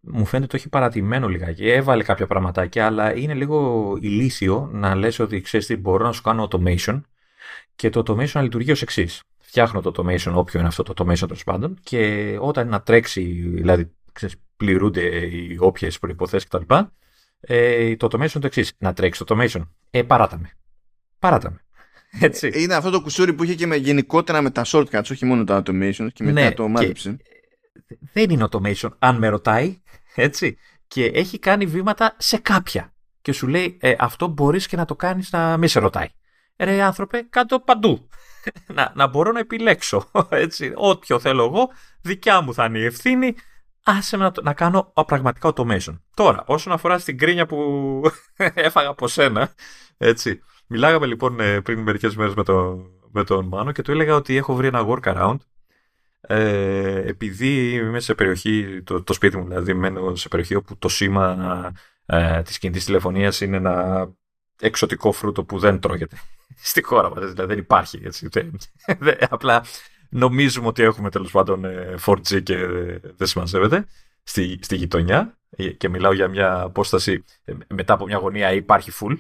[0.01, 1.69] Μου φαίνεται το έχει παρατημένο λιγάκι.
[1.71, 6.23] Έβαλε κάποια πραγματάκια, αλλά είναι λίγο ηλίθιο να λες ότι ξέρεις τι μπορώ να σου
[6.23, 7.01] κάνω automation
[7.77, 9.23] και το automation να λειτουργεί ως εξής.
[9.39, 13.23] Φτιάχνω το automation, όποιο είναι αυτό το automation τέλος πάντων, και όταν να τρέξει,
[13.55, 16.75] δηλαδή ξέρεις, πληρούνται οι όποιες προποθέσει κτλ.
[17.41, 18.73] Ε, το automation το εξής.
[18.79, 19.61] Να τρέξεις το automation.
[19.91, 20.51] Ε, παράταμε.
[21.19, 21.64] Παράταμε.
[22.21, 22.51] Έτσι.
[22.55, 25.59] Είναι αυτό το κουσούρι που είχε και με, γενικότερα με τα shortcuts, όχι μόνο τα
[25.59, 27.17] automation και μετά ναι, το μάζεψε.
[28.13, 29.83] Δεν είναι automation, αν με ρωτάει,
[30.15, 30.57] έτσι.
[30.87, 32.93] Και έχει κάνει βήματα σε κάποια.
[33.23, 36.09] Και σου λέει, ε, αυτό μπορείς και να το κάνεις να μην σε ρωτάει.
[36.57, 38.09] Ρε άνθρωπε, κάτω παντού.
[38.75, 40.11] να, να μπορώ να επιλέξω.
[40.29, 40.73] Έτσι.
[40.75, 41.71] Όποιο θέλω εγώ,
[42.01, 43.35] δικιά μου θα είναι η ευθύνη.
[43.85, 46.01] άσε με να, να κάνω πραγματικά automation.
[46.15, 48.03] Τώρα, όσον αφορά στην κρίνια που
[48.37, 49.55] έφαγα από σένα,
[49.97, 54.15] έτσι, μιλάγαμε λοιπόν ε, πριν μερικές μέρες με, το, με τον Μάνο και του έλεγα
[54.15, 55.37] ότι έχω βρει ένα workaround
[56.21, 60.89] ε, επειδή είμαι σε περιοχή, το, το σπίτι μου δηλαδή μένω σε περιοχή όπου το
[60.89, 61.73] σήμα
[62.07, 64.09] ε, της κινητής τηλεφωνίας είναι ένα
[64.61, 66.17] εξωτικό φρούτο που δεν τρώγεται
[66.71, 68.29] στη χώρα μας, δηλαδή δεν υπάρχει έτσι,
[69.29, 69.65] απλά
[70.09, 71.65] νομίζουμε ότι έχουμε τέλος πάντων
[72.05, 72.57] 4G ε, και
[73.17, 73.87] δεν συμμαζεύεται
[74.23, 78.93] στη, στη γειτονιά ε, και μιλάω για μια απόσταση ε, μετά από μια γωνία υπάρχει
[79.01, 79.17] full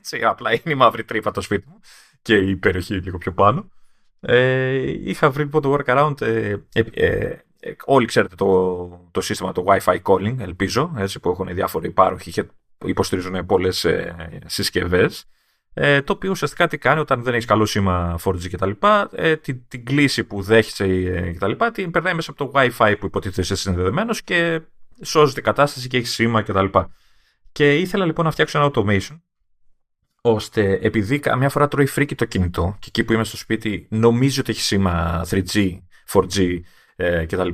[0.00, 1.80] έτσι απλά είναι η μαύρη τρύπα το σπίτι μου
[2.22, 3.68] και η περιοχή λίγο πιο πάνω
[4.20, 7.36] ε, είχα βρει λοιπόν το workaround ε, ε,
[7.84, 12.44] όλοι ξέρετε το, το σύστημα το Wi-Fi calling ελπίζω έτσι, που έχουν διάφοροι υπάρχοι και
[12.84, 15.26] υποστηρίζουν πολλές ε, συσκευές
[15.76, 18.70] ε, το οποίο ουσιαστικά τι κάνει όταν δεν έχεις καλό σήμα 4G κτλ.
[19.12, 21.52] Ε, την, την κλίση που δέχεσαι ε, κτλ.
[21.72, 24.60] την περνάει μέσα από το WiFi που υποτίθεται είσαι συνδεδεμένος και
[25.02, 26.64] σώζει την κατάσταση και έχεις σήμα κτλ.
[26.64, 26.80] Και,
[27.52, 29.20] και ήθελα λοιπόν να φτιάξω ένα automation
[30.26, 34.40] ώστε επειδή καμιά φορά τρώει φρίκι το κινητό και εκεί που είμαι στο σπίτι νομίζει
[34.40, 35.78] ότι έχει σήμα 3G,
[36.12, 36.60] 4G
[36.96, 37.48] ε, κτλ.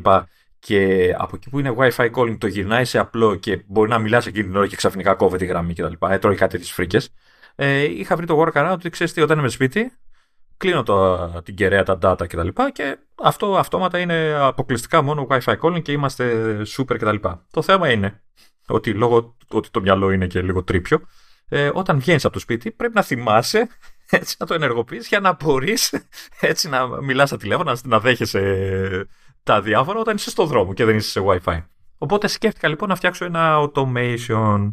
[0.58, 4.26] Και από εκεί που είναι Wi-Fi calling το γυρνάει σε απλό και μπορεί να μιλάς
[4.26, 6.06] εκείνη την ώρα και ξαφνικά κόβεται η γραμμή κτλ.
[6.06, 7.10] Ε, τρώει κάτι τις φρίκες
[7.54, 9.92] ε, είχα βρει το workaround ότι ξέρεις τι, όταν είμαι σπίτι,
[10.56, 12.48] κλείνω το, την κεραία, τα data κτλ.
[12.48, 17.16] Και, και αυτό αυτόματα είναι αποκλειστικά μόνο Wi-Fi calling και είμαστε super κτλ.
[17.50, 18.22] Το θέμα είναι
[18.66, 21.00] ότι λόγω ότι το μυαλό είναι και λίγο τρίπιο,
[21.52, 23.68] ε, όταν βγαίνεις από το σπίτι πρέπει να θυμάσαι
[24.10, 25.94] έτσι, να το ενεργοποιείς για να μπορείς
[26.40, 29.08] έτσι να μιλάς στα τηλέφωνα, να δέχεσαι
[29.42, 31.64] τα διάφορα όταν είσαι στο δρόμο και δεν είσαι σε Wi-Fi.
[31.98, 34.72] Οπότε σκέφτηκα λοιπόν να φτιάξω ένα automation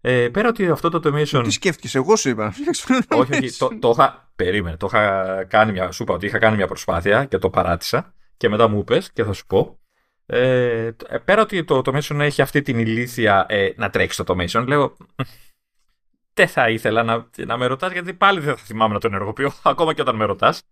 [0.00, 1.40] ε, πέρα ότι αυτό το automation.
[1.44, 2.54] Τι σκέφτηκες, εγώ σου είπα.
[3.08, 3.56] όχι, όχι.
[3.56, 4.30] Το, το είχα.
[4.36, 4.76] Περίμενε.
[4.76, 5.90] Το είχα κάνει μια.
[5.90, 8.14] Σου είπα ότι είχα κάνει μια προσπάθεια και το παράτησα.
[8.36, 9.78] Και μετά μου είπες και θα σου πω.
[10.26, 10.90] Ε,
[11.24, 14.96] πέρα ότι το automation έχει αυτή την ηλίθεια ε, να τρέξεις το automation, λέω.
[16.38, 19.52] Δεν θα ήθελα να, να με ρωτάς γιατί πάλι δεν θα θυμάμαι να το ενεργοποιώ,
[19.62, 20.62] ακόμα και όταν με ρωτάς.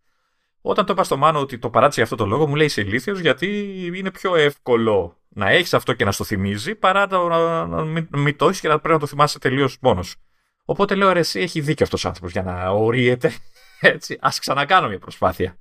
[0.60, 2.80] Όταν το είπα στο Μάνο ότι το παράτησε για αυτό το λόγο, μου λέει είσαι
[2.80, 3.46] ηλίθιος γιατί
[3.94, 8.08] είναι πιο εύκολο να έχεις αυτό και να στο θυμίζει παρά το, να, να μην,
[8.10, 10.16] μην το έχεις και να πρέπει να το θυμάσαι τελείως μόνος.
[10.64, 13.32] Οπότε λέω ρε, εσύ έχει δίκιο αυτός ο άνθρωπος για να ορίεται.
[13.80, 15.58] Έτσι, ας ξανακάνω μια προσπάθεια.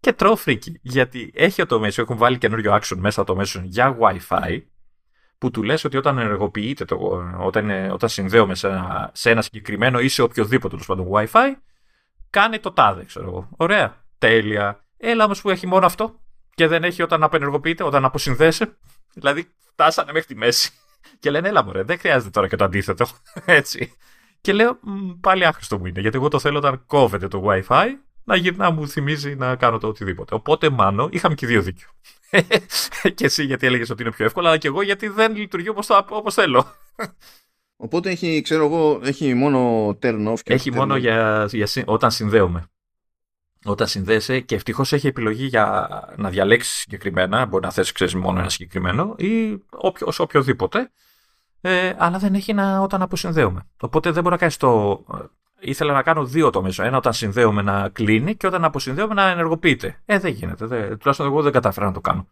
[0.00, 3.96] Και τρώω φρίκι, γιατί έχει το μέσο, έχουν βάλει καινούριο action μέσα το μέσο για
[4.00, 4.62] Wi-Fi,
[5.38, 6.96] που του λες ότι όταν ενεργοποιείται, το,
[7.38, 11.52] όταν, όταν συνδέομαι σε ένα, σε ένα συγκεκριμένο ή σε οποιοδήποτε τέλος πάντων Wi-Fi,
[12.30, 13.48] κάνει το τάδε, ξέρω εγώ.
[13.56, 14.84] Ωραία, τέλεια.
[14.96, 16.20] Έλα όμως που έχει μόνο αυτό
[16.54, 18.76] και δεν έχει όταν απενεργοποιείται, όταν αποσυνδέσε.
[19.14, 20.70] Δηλαδή, φτάσανε μέχρι τη μέση
[21.20, 23.06] και λένε, έλα μωρέ, δεν χρειάζεται τώρα και το αντίθετο.
[23.44, 23.92] Έτσι.
[24.40, 24.78] Και λέω,
[25.20, 27.86] πάλι άχρηστο μου είναι, γιατί εγώ το θέλω όταν κόβεται το WiFi
[28.24, 30.34] να γυρνά μου θυμίζει να κάνω το οτιδήποτε.
[30.34, 31.88] Οπότε, μάλλον, είχαμε και δύο δίκιο.
[33.14, 35.68] και εσύ γιατί έλεγες ότι είναι πιο εύκολο, αλλά και εγώ γιατί δεν λειτουργεί
[36.08, 36.66] όπως θέλω.
[37.76, 40.40] Οπότε έχει, ξέρω εγώ, έχει μόνο turn off.
[40.42, 42.68] Και έχει μόνο για, για, όταν συνδέομαι
[43.64, 47.46] όταν συνδέεσαι και ευτυχώς έχει επιλογή για να διαλέξεις συγκεκριμένα.
[47.46, 50.90] Μπορεί να θέσει μόνο ένα συγκεκριμένο ή όποιο, οποιοδήποτε.
[51.60, 53.66] Ε, αλλά δεν έχει να, όταν αποσυνδέομαι.
[53.80, 55.04] Οπότε δεν μπορεί να κάνεις το.
[55.64, 56.82] Ε, ήθελα να κάνω δύο το μέσο.
[56.82, 60.02] Ένα όταν συνδέομαι να κλείνει και όταν αποσυνδέομαι να ενεργοποιείται.
[60.04, 60.66] Ε, δεν γίνεται.
[60.66, 62.28] Δεν, τουλάχιστον εγώ δεν κατάφερα να το κάνω.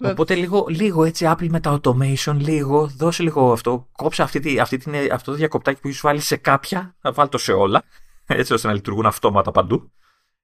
[0.00, 0.10] Ε.
[0.10, 4.76] Οπότε λίγο, λίγο έτσι Apple με τα automation, λίγο, δώσε λίγο αυτό, κόψε αυτή, αυτή
[4.76, 7.82] την, αυτό το διακοπτάκι που έχεις βάλει σε κάποια, να βάλει το σε όλα
[8.26, 9.92] έτσι ώστε να λειτουργούν αυτόματα παντού.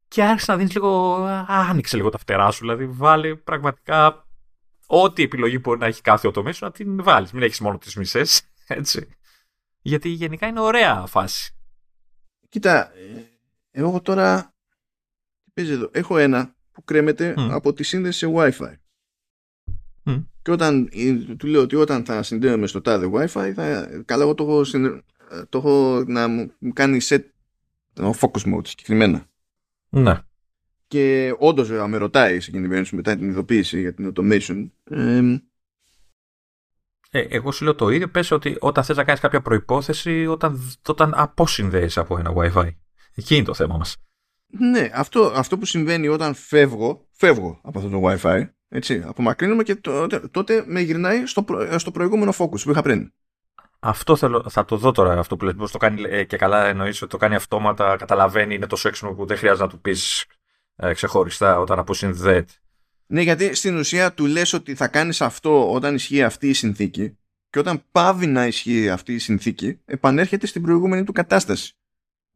[0.09, 1.14] Και άρχισε να δίνεις λίγο.
[1.47, 2.60] Άνοιξε λίγο τα φτερά σου.
[2.60, 4.27] Δηλαδή, βάλει πραγματικά
[4.86, 7.32] ό,τι επιλογή μπορεί να έχει κάθε automation να την βάλεις.
[7.32, 8.43] Μην έχεις μόνο τις μισές.
[8.66, 9.09] Έτσι.
[9.82, 11.55] Γιατί γενικά είναι ωραία φάση.
[12.48, 13.24] Κοίτα, ε,
[13.70, 14.55] εγώ τώρα.
[15.55, 15.90] Παίζει εδώ.
[15.93, 18.74] Έχω ένα που κρέμεται από τη σύνδεση σε WiFi.
[20.05, 20.24] Mm.
[20.43, 24.35] Και όταν ε, του λέω ότι όταν θα συνδέομαι στο τάδε WiFi, θα, καλά, εγώ
[24.35, 24.81] το έχω,
[25.48, 27.23] το έχω να μου κάνει set
[27.93, 29.27] το focus mode συγκεκριμένα.
[29.89, 30.19] Ναι.
[30.86, 34.70] Και όντως ε, με ρωτάει σε εκείνη την μετά την ειδοποίηση για την automation.
[34.85, 35.39] Ε,
[37.11, 38.09] ε, εγώ σου λέω το ίδιο.
[38.09, 42.69] Πες ότι όταν θες να κάνεις κάποια προϋπόθεση, όταν, όταν αποσυνδέεσαι από ένα Wi-Fi.
[43.15, 43.97] Εκεί είναι το θέμα μας.
[44.47, 49.74] Ναι, αυτό, αυτό που συμβαίνει όταν φεύγω, φεύγω από αυτό το Wi-Fi, έτσι, απομακρύνομαι και
[49.74, 51.45] τότε, τότε με γυρνάει στο,
[51.77, 53.12] στο προηγούμενο focus που είχα πριν.
[53.81, 55.55] Αυτό θέλω, θα το δω τώρα αυτό που λες.
[55.55, 59.15] Πώς το κάνει ε, και καλά εννοείς ότι το κάνει αυτόματα, καταλαβαίνει, είναι τόσο έξυπνο
[59.15, 60.24] που δεν χρειάζεται να του πεις
[60.77, 62.53] ε, ξεχωριστά όταν αποσυνδέεται.
[63.12, 67.19] Ναι, γιατί στην ουσία του λες ότι θα κάνεις αυτό όταν ισχύει αυτή η συνθήκη
[67.51, 71.74] και όταν πάβει να ισχύει αυτή η συνθήκη επανέρχεται στην προηγούμενη του κατάσταση.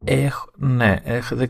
[0.03, 1.49] Έχ, ναι, έχ, δεν,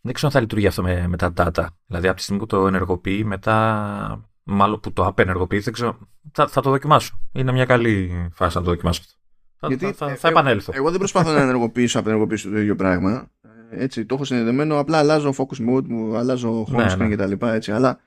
[0.00, 1.66] δεν ξέρω αν θα λειτουργεί αυτό με, με τα data.
[1.86, 5.98] Δηλαδή από τη στιγμή που το ενεργοποιεί μετά μάλλον που το απενεργοποιεί, δεν ξέρω.
[6.32, 7.20] Θα, θα το δοκιμάσω.
[7.32, 9.14] Είναι μια καλή φάση να το δοκιμάσω αυτό.
[9.58, 10.72] Θα, Γιατί, θα, θα, ε, θα επανέλθω.
[10.74, 13.30] Εγώ δεν προσπαθώ να ενεργοποιήσω, απενεργοποιήσω το ίδιο πράγμα.
[13.70, 17.08] Ε, Έτσι, το έχω συνδεδεμένο, απλά αλλάζω focus mode μου, αλλάζω home Ναι, screen ναι.
[17.08, 18.00] και τα λοιπά, έτσι, αλλά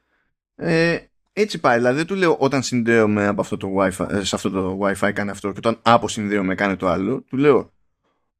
[0.60, 1.00] ε,
[1.34, 4.50] έτσι πάει, δηλαδή δεν του λέω όταν συνδέομαι από αυτό το wifi, ε, σε αυτό
[4.50, 7.74] το wifi κάνει αυτό και όταν αποσυνδέομαι κάνει το άλλο, του λέω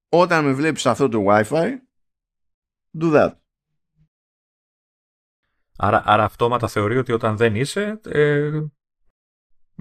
[0.10, 1.72] όταν με βλέπεις σε αυτό το wifi
[3.00, 3.32] do that.
[5.78, 8.50] Άρα, άρα αυτόματα θεωρεί ότι όταν δεν είσαι, ε,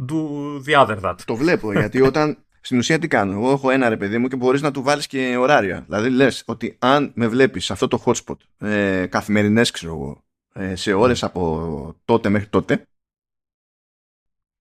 [0.09, 0.23] do
[0.67, 1.17] the other that.
[1.25, 3.33] Το βλέπω γιατί όταν στην ουσία τι κάνω.
[3.33, 5.81] Εγώ έχω ένα ρε παιδί μου και μπορείς να του βάλεις και ωράρια.
[5.81, 10.28] Δηλαδή λες ότι αν με βλέπεις σε αυτό το hotspot ε, καθημερινές ξέρω εγώ ε,
[10.75, 12.87] σε ώρες από τότε μέχρι τότε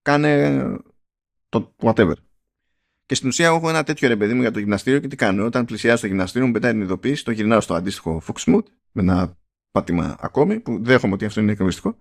[0.02, 0.62] κάνε
[1.48, 2.12] το whatever.
[3.06, 5.44] Και στην ουσία έχω ένα τέτοιο ρε παιδί μου για το γυμναστήριο και τι κάνω.
[5.44, 8.62] Όταν πλησιάζω στο γυμναστήριο μου πετάει την ειδοποίηση, το γυρνάω στο αντίστοιχο Fox Mood
[8.92, 9.38] με ένα
[9.70, 11.98] πάτημα ακόμη που δέχομαι ότι αυτό είναι εκνευριστικό.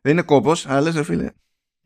[0.00, 1.30] Δεν είναι κόπος, αλλά λες ρε φίλε,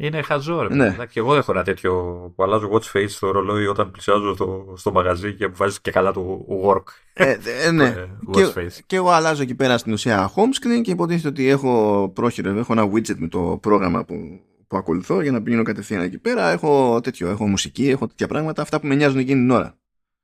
[0.01, 0.75] Είναι χαζό, ρε.
[0.75, 0.95] Ναι.
[0.99, 1.07] Ναι.
[1.07, 1.93] Και εγώ έχω ένα τέτοιο
[2.35, 6.13] που αλλάζω watch face στο ρολόι όταν πλησιάζω στο, στο μαγαζί και αποφασίζει και καλά
[6.13, 6.83] το work.
[7.13, 7.85] Ε, ε, ναι.
[7.85, 8.79] ε, watch και, face.
[8.87, 12.73] και εγώ αλλάζω εκεί πέρα στην ουσία home screen και υποτίθεται ότι έχω πρόχειρο, έχω
[12.73, 16.51] ένα widget με το πρόγραμμα που, που ακολουθώ για να πηγαίνω κατευθείαν εκεί πέρα.
[16.51, 19.79] Έχω τέτοιο, έχω μουσική, έχω τέτοια πράγματα, αυτά που με νοιάζουν εκείνη την ώρα.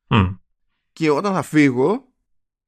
[0.06, 0.24] Μμ.
[0.92, 2.04] Και όταν θα φύγω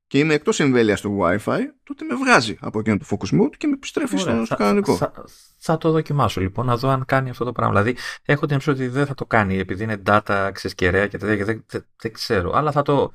[0.06, 3.66] και είμαι εκτός εμβέλειας του Wi-Fi, τότε με βγάζει από εκείνο το focus mode και
[3.66, 4.44] με επιστρέφει στο, Ωραία.
[4.44, 4.96] στο Θα- κανονικό.
[4.96, 5.12] Θα,
[5.58, 7.80] θα το δοκιμάσω λοιπόν, να δω αν κάνει αυτό το πράγμα.
[7.82, 11.36] Δηλαδή, έχω την εμψία ότι δεν θα το κάνει επειδή είναι data ξεσκεραία και τέτοια
[11.36, 12.52] και δεν, δεν, δεν ξέρω.
[12.54, 13.12] Αλλά θα το,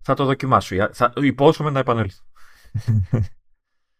[0.00, 0.74] θα το δοκιμάσω.
[0.74, 2.22] Για- Θα, υπόσχομαι να επανέλθω.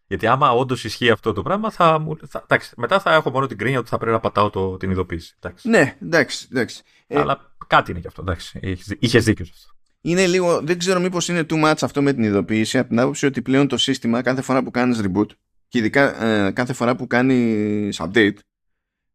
[0.07, 3.45] Γιατί άμα όντως ισχύει αυτό το πράγμα, θα, μου- θα, εντάξει, μετά θα έχω μόνο
[3.47, 5.35] την κρίνια ότι θα πρέπει να πατάω το, την ειδοποίηση.
[5.39, 5.69] Εντάξει.
[5.69, 6.83] Ναι, εντάξει, εντάξει.
[7.07, 8.21] Ε, Αλλά κάτι είναι και αυτό.
[8.21, 8.59] Εντάξει.
[8.99, 9.73] Είχες δίκιο σε αυτό.
[10.05, 13.25] Είναι λίγο, δεν ξέρω μήπως είναι too much αυτό με την ειδοποίηση από την άποψη
[13.25, 15.27] ότι πλέον το σύστημα κάθε φορά που κάνεις reboot
[15.67, 18.35] και ειδικά ε, κάθε φορά που κάνεις update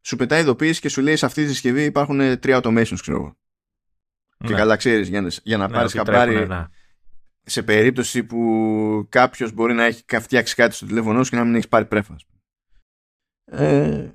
[0.00, 3.16] σου πετάει ειδοποίηση και σου λέει σε αυτή τη συσκευή υπάρχουν ε, τρία automations ξέρω
[3.16, 3.36] εγώ.
[4.38, 4.56] Και Ναι.
[4.58, 6.66] καλά ξέρεις για, να- για να Ναι, πάρεις ότι χαμπάρι τρέχουνε, ναι.
[7.42, 11.54] σε περίπτωση που κάποιος μπορεί να έχει φτιάξει κάτι στο τηλέφωνο σου και να μην
[11.54, 12.14] έχεις πάρει πρέφα.
[12.14, 12.38] ας πούμε.
[13.66, 14.10] Ε,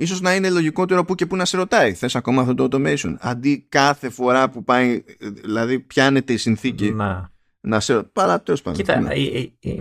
[0.00, 3.14] ίσως να είναι λογικότερο που και που να σε ρωτάει θες ακόμα αυτό το automation;
[3.18, 7.32] Αντί κάθε φορά που πάει ε, δηλαδή πιάνεται η συνθήκη Να.
[7.60, 9.14] να σε ρωτάει παρά τέλος πάντων Κοίτα, ναι.
[9.14, 9.78] ε, ε, ε,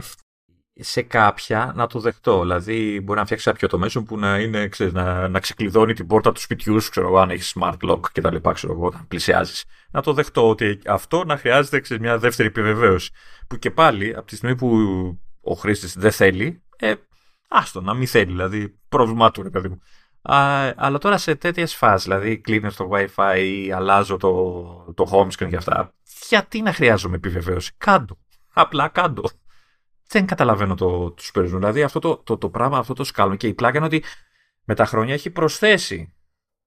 [0.80, 2.42] σε κάποια να το δεχτώ.
[2.42, 6.08] Δηλαδή, μπορεί να φτιάξει κάποιο το μέσο που να, είναι, ξέρεις, να, να ξεκλειδώνει την
[6.08, 8.86] πόρτα του σπιτιού σου, ξέρω εγώ, αν έχεις smart lock και τα λοιπά, ξέρω εγώ,
[8.86, 9.66] όταν πλησιάζεις.
[9.92, 13.12] Να το δεχτώ ότι αυτό να χρειάζεται ξέρεις, μια δεύτερη επιβεβαίωση.
[13.48, 14.70] Που και πάλι, από τη στιγμή που
[15.42, 16.94] ο χρήστης δεν θέλει, ε,
[17.48, 19.82] άστο να μην θέλει, δηλαδή, πρόβλημά του, ρε παιδί μου.
[20.22, 25.28] Α, αλλά τώρα σε τέτοιες φάσεις, δηλαδή κλείνω το WiFi ή αλλάζω το, το home
[25.28, 25.94] screen και αυτά,
[26.30, 28.18] γιατί να χρειάζομαι επιβεβαίωση; Κάντο.
[28.54, 29.24] Απλά κάντο.
[30.08, 31.60] Δεν καταλαβαίνω το τους παίρνουν.
[31.60, 33.38] Δηλαδή αυτό το, το, το πράγμα, αυτό το σκάλουν.
[33.38, 34.04] Και η πλάκα είναι ότι
[34.64, 36.14] με τα χρόνια έχει προσθέσει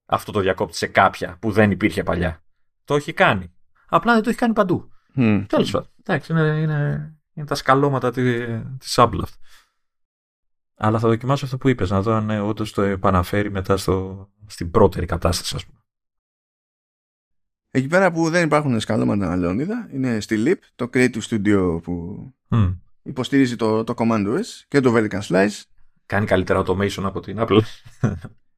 [0.06, 2.42] αυτό το διακόπτη σε κάποια που δεν υπήρχε παλιά.
[2.84, 3.52] Το έχει κάνει.
[3.88, 4.90] Απλά δεν το έχει κάνει παντού.
[5.14, 5.44] Μμ.
[5.46, 5.88] Τέλος πάντων.
[6.04, 8.46] Εντάξει, είναι, είναι, είναι τα σκαλώματα τη
[8.78, 9.36] της Apple αυτά.
[10.74, 14.28] Αλλά θα δοκιμάσω αυτό που είπες, να δω αν ε, όντως το επαναφέρει μετά στο,
[14.46, 15.78] στην πρώτερη κατάσταση, ας πούμε.
[17.70, 22.70] εκεί πέρα που δεν υπάρχουν σκαλώματα Λεωνίδα είναι στη Leap το Creative Studio που Μμ.
[23.02, 25.60] υποστηρίζει το, το Command OS και το Vertical Slice
[26.06, 27.60] Κάνει καλύτερα automation από την Apple.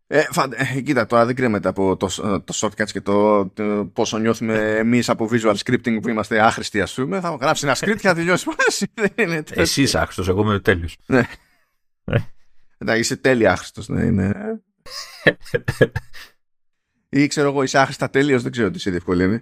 [0.06, 2.06] Ε, φαντα- ε, κοίτα, τώρα δεν κρέμεται από το,
[2.44, 6.94] το shortcuts και το, το πόσο νιώθουμε εμείς από visual scripting που είμαστε άχρηστοι, ας
[6.94, 7.20] πούμε.
[7.20, 8.46] Θα γράψει ένα script και θα τελειώσει.
[8.66, 9.62] Εσύ δεν είναι τέτοιο.
[9.62, 10.96] Εσύ είσαι άχρηστος, εγώ είμαι τέλειος.
[12.78, 13.88] Εντάξει, είσαι τέλεια άχρηστος.
[13.88, 14.34] Ναι, είναι.
[17.08, 19.40] ή ξέρω εγώ, είσαι άχρηστα τέλειος, δεν ξέρω τι σε διευκολύνει.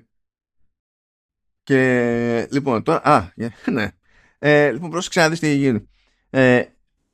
[1.62, 3.04] Και λοιπόν, τώρα.
[3.04, 3.90] Α, yeah, ναι.
[4.38, 5.88] Ε, λοιπόν, πρόσεξε να δεις τι γίνει.
[6.30, 6.64] Ε,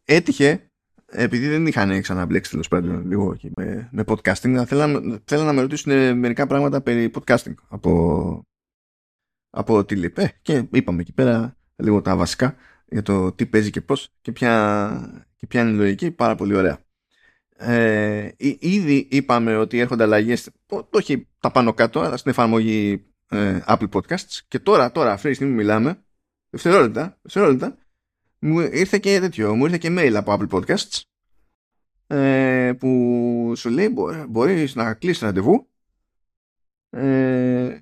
[0.05, 0.71] έτυχε,
[1.07, 5.61] επειδή δεν είχαν ξαναμπλέξει τέλος πάντων λίγο εκεί με, με podcasting, θέλανε, θέλανε να με
[5.61, 8.47] ρωτήσουν μερικά πράγματα περί podcasting από,
[9.51, 10.19] από τη ΛΥΠ.
[10.19, 12.57] Ε, και είπαμε εκεί πέρα λίγο τα βασικά
[12.87, 16.11] για το τι παίζει και πώς και ποια, και ποια είναι η λογική.
[16.11, 16.79] Πάρα πολύ ωραία.
[17.57, 20.51] Ε, εί- ήδη είπαμε ότι έρχονται αλλαγές,
[20.91, 24.41] όχι τα πάνω κάτω, αλλά στην εφαρμογή ε, Apple Podcasts.
[24.49, 26.03] Και τώρα, τώρα, αυτή τη στιγμή μιλάμε,
[26.51, 27.77] δευτερόλεπτα, δευτερόλεπτα,
[28.39, 31.03] μου ήρθε και τέτοιο, μου ήρθε και mail από Apple Podcasts
[32.07, 35.69] ε, που σου λέει μπο- μπορείς να κλείσεις ραντεβού
[36.91, 37.79] ε,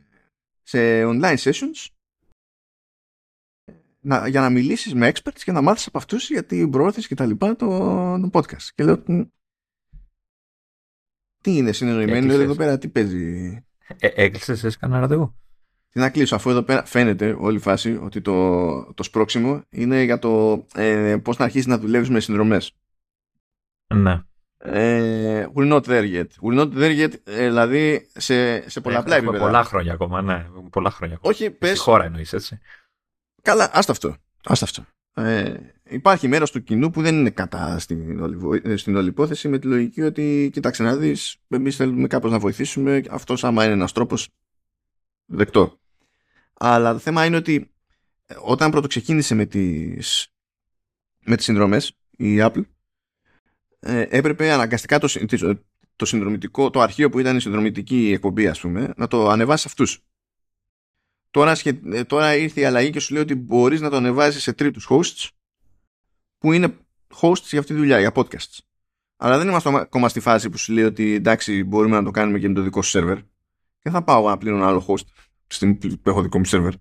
[0.62, 1.86] σε online sessions
[4.06, 7.14] να, για να μιλήσεις με experts και να μάθεις από αυτούς για την προώθηση και
[7.14, 8.62] τα λοιπά των το podcast.
[8.74, 9.20] Και λέω, «Μ,
[11.40, 12.40] τι είναι συνεννοημένοι Έκλεισες.
[12.42, 13.56] εδώ πέρα, τι παίζει;
[13.98, 15.34] Ε, έκλεισες, εσύ κανένα ραντεβού.
[15.90, 20.02] Τι να κλείσω, αφού εδώ πέρα φαίνεται όλη η φάση ότι το, το σπρώξιμο είναι
[20.02, 22.72] για το ε, πώς να αρχίσεις να δουλεύεις με συνδρομές.
[23.94, 24.22] Ναι.
[24.58, 26.26] Ε, we're not there yet.
[26.42, 29.50] We're not there yet, ε, δηλαδή σε, σε πολλαπλά Έχουμε επίπεδα.
[29.50, 30.46] πολλά χρόνια ακόμα, ναι.
[30.70, 31.32] Πολλά χρόνια ακόμα.
[31.34, 32.58] Όχι, Στη πες, χώρα εννοείς, έτσι.
[33.46, 34.16] Καλά, άστα αυτό.
[34.44, 34.84] Άστα αυτό.
[35.22, 35.54] Ε,
[35.88, 39.48] υπάρχει μέρος του κοινού που δεν είναι κατά στην όλη, βο- ε, στην όλη υπόθεση
[39.48, 43.72] με τη λογική ότι κοίταξε να δεις, εμείς θέλουμε κάπως να βοηθήσουμε, αυτός άμα είναι
[43.72, 44.28] ένας τρόπος
[45.24, 45.78] δεκτό.
[46.54, 47.70] Αλλά το θέμα είναι ότι
[48.26, 50.28] ε, όταν πρώτο ξεκίνησε με τις,
[51.24, 52.64] με τις συνδρομές η Apple
[53.78, 55.60] ε, έπρεπε αναγκαστικά το, συ- το,
[55.96, 59.68] το συνδρομητικό, το αρχείο που ήταν η συνδρομητική εκπομπή ας πούμε, να το ανεβάσει σε
[59.68, 60.00] αυτούς.
[61.36, 64.42] Τώρα, σχε- ε, τώρα ήρθε η αλλαγή και σου λέει ότι μπορείς να το ανεβάσεις
[64.42, 65.28] σε τρίτους hosts
[66.38, 66.76] που είναι
[67.20, 68.58] hosts για αυτή τη δουλειά, για podcasts.
[69.16, 72.38] Αλλά δεν είμαστε ακόμα στη φάση που σου λέει ότι εντάξει μπορούμε να το κάνουμε
[72.38, 73.18] και με το δικό σου σερβερ.
[73.82, 75.06] Και θα πάω να πλύνω ένα άλλο host
[75.46, 76.72] στη στιγμή που έχω δικό μου σερβερ.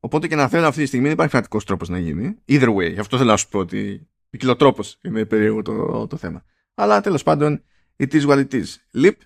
[0.00, 2.36] Οπότε και να θέλω αυτή τη στιγμή δεν υπάρχει πρακτικός τρόπος να γίνει.
[2.48, 6.44] Either way, γι' αυτό θέλω να σου πω ότι ποικιλοτρόπος είναι περίεργο το, το θέμα.
[6.74, 7.64] Αλλά τέλος πάντων,
[7.96, 8.66] it is what it is.
[8.94, 9.16] Leap,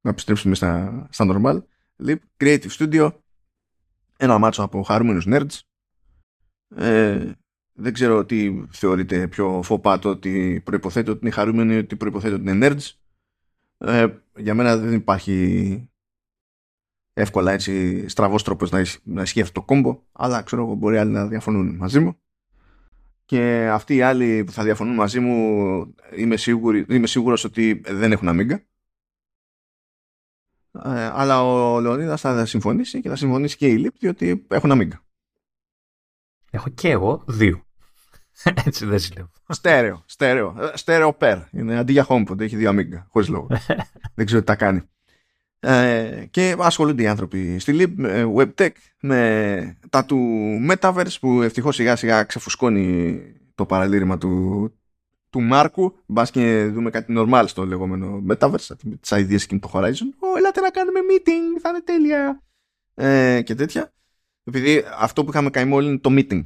[0.00, 1.62] να επιστρέψουμε στα, στα normal.
[2.04, 3.12] Leap, Creative Studio,
[4.16, 5.60] ένα μάτσο από χαρούμενους nerds.
[6.76, 7.32] Ε,
[7.72, 12.68] δεν ξέρω τι θεωρείτε πιο φοπάτο ότι προϋποθέτει ότι είναι χαρούμενοι ότι προϋποθέτει ότι είναι
[12.68, 12.92] nerds.
[13.78, 14.06] Ε,
[14.36, 15.88] για μένα δεν υπάρχει
[17.12, 20.98] εύκολα έτσι στραβός τρόπος να, ισ- να ισχύει αυτό το κόμπο αλλά ξέρω εγώ μπορεί
[20.98, 22.18] άλλοι να διαφωνούν μαζί μου
[23.24, 28.12] και αυτοί οι άλλοι που θα διαφωνούν μαζί μου είμαι, σίγουρη, είμαι σίγουρος ότι δεν
[28.12, 28.66] έχουν αμίγκα
[30.84, 35.02] ε, αλλά ο Λεωνίδας θα συμφωνήσει και θα συμφωνήσει και η ΛΥΠ διότι έχουν αμίγκα
[36.50, 37.66] Έχω και εγώ δύο.
[38.66, 39.30] έτσι δεν ζηλεύω.
[39.48, 41.38] Στέρεο, στέρεο, ε, στέρεο περ.
[41.52, 43.46] Είναι αντί για HomePod, έχει δύο αμίγκα, χωρίς λόγο.
[44.16, 44.82] Δεν ξέρω τι τα κάνει.
[45.60, 50.18] Ε, και ασχολούνται οι άνθρωποι στη Lib, με WebTech, με τα του
[50.70, 53.20] Metaverse που ευτυχώς σιγά σιγά ξεφουσκώνει
[53.54, 54.72] το παραλήρημα του,
[55.30, 55.98] του Μάρκου.
[56.06, 60.08] Μπας και δούμε κάτι normal στο λεγόμενο Metaverse, με τις ideas και το Horizon.
[60.18, 62.42] Ω, ελάτε να κάνουμε meeting, θα είναι τέλεια.
[62.94, 63.92] Ε, και τέτοια.
[64.44, 66.42] Επειδή αυτό που είχαμε καημό όλοι είναι το meeting.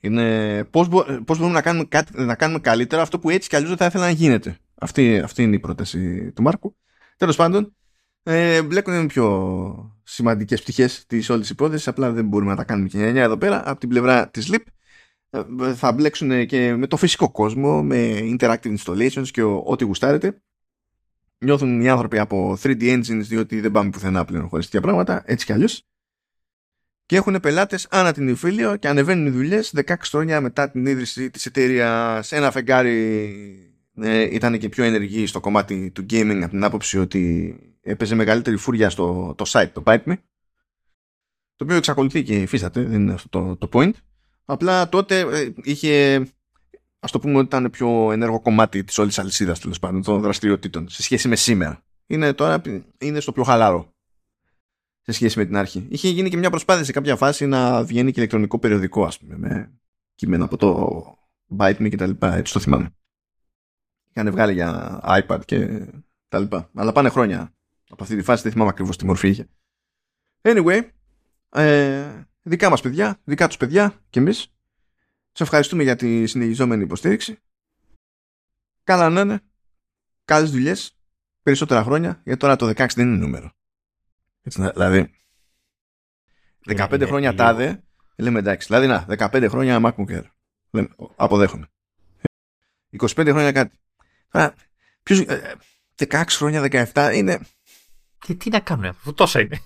[0.00, 3.56] Είναι πώς, μπο- πώς μπορούμε να κάνουμε, κάτι, να κάνουμε καλύτερα αυτό που έτσι κι
[3.56, 4.58] αλλιώς δεν θα ήθελα να γίνεται.
[4.74, 6.76] Αυτή, αυτή είναι η πρόταση του Μάρκου.
[7.16, 7.76] Τέλος πάντων,
[8.22, 13.10] ε, μπλέκουν πιο σημαντικές πτυχές της όλης υπόθεσης, απλά δεν μπορούμε να τα κάνουμε και
[13.10, 13.70] νιά εδώ πέρα.
[13.70, 14.75] Από την πλευρά της LIP ε,
[15.74, 20.40] θα μπλέξουν και με το φυσικό κόσμο, με interactive installations και ο- ό,τι γουστάρετε.
[21.38, 25.46] Νιώθουν οι άνθρωποι από 3D engines διότι δεν πάμε πουθενά πλέον χωρίς τέτοια πράγματα, έτσι
[25.46, 25.82] κι αλλιώς
[27.06, 31.30] και έχουν πελάτες ανά την Ιφίλιο και ανεβαίνουν οι δουλειές 16 χρόνια μετά την ίδρυση
[31.30, 32.32] της εταιρείας.
[32.32, 32.92] Ένα φεγγάρι
[33.94, 38.56] ε, ήταν και πιο ενεργή στο κομμάτι του gaming από την άποψη ότι έπαιζε μεγαλύτερη
[38.56, 40.14] φούρια στο το site, το Bite Me
[41.56, 43.92] το οποίο εξακολουθεί και υφίσταται, δεν είναι αυτό το, το point.
[44.48, 46.22] Απλά τότε ε, είχε,
[46.98, 50.88] ας το πούμε ότι ήταν πιο ενέργο κομμάτι της όλης αλυσίδας τέλος πάντων των δραστηριοτήτων
[50.88, 51.84] σε σχέση με σήμερα.
[52.06, 52.62] Είναι τώρα
[52.98, 53.94] είναι στο πιο χαλαρό
[55.00, 55.86] σε σχέση με την αρχή.
[55.90, 59.36] Είχε γίνει και μια προσπάθεια σε κάποια φάση να βγαίνει και ηλεκτρονικό περιοδικό, ας πούμε,
[59.36, 59.72] με
[60.14, 61.04] κείμενα από το
[61.58, 62.94] Byte Me και τα λοιπά, έτσι το θυμάμαι.
[64.14, 65.86] Είχαν βγάλει για iPad και
[66.28, 66.70] τα λοιπά.
[66.74, 67.54] Αλλά πάνε χρόνια
[67.88, 69.48] από αυτή τη φάση, δεν θυμάμαι ακριβώς τι μορφή είχε.
[70.42, 70.88] Anyway,
[71.48, 72.04] ε,
[72.48, 74.38] δικά μας παιδιά, δικά τους παιδιά και εμείς,
[75.32, 77.38] σε ευχαριστούμε για τη συνεχιζόμενη υποστήριξη.
[78.84, 79.40] Καλά να είναι,
[80.24, 80.96] καλές δουλειές,
[81.42, 83.52] περισσότερα χρόνια, γιατί τώρα το 16 δεν είναι νούμερο.
[84.42, 85.10] Έτσι, να- δηλαδή,
[86.66, 87.82] 15 Είναι- χρόνια είναι τάδε,
[88.16, 88.66] λέμε εντάξει.
[88.66, 90.24] Δηλαδή, να, 15 χρόνια MacBook Air.
[90.70, 91.66] Λέμε, αποδέχομαι.
[92.90, 93.78] 25 χρόνια κάτι.
[94.30, 94.54] Τώρα,
[95.02, 95.54] ποιος, ε,
[95.94, 97.40] 16 χρόνια, 17 είναι.
[98.18, 99.60] Και τι να κάνουν, αφού τόσα είναι.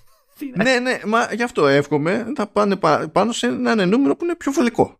[0.45, 4.15] Τι να- ναι, ναι, μα γι' αυτό εύχομαι θα πάνε πα- πάνω σε ένα νούμερο
[4.15, 4.99] που είναι πιο βολικό.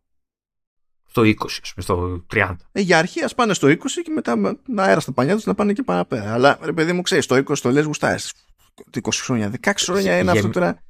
[1.06, 2.56] Στο 20, ας πούμε, στο 30.
[2.72, 5.46] Ε, για αρχή ας πάνε στο 20 και μετά με με αέρα στα πανιά τους
[5.46, 6.34] να πάνε και παραπέρα.
[6.34, 8.34] Αλλά ρε παιδί μου, ξέρεις, το 20 το λες γουστάρεις.
[8.92, 10.82] 20 χρόνια, 16 χρόνια είναι αυτό Γεμ- τώρα.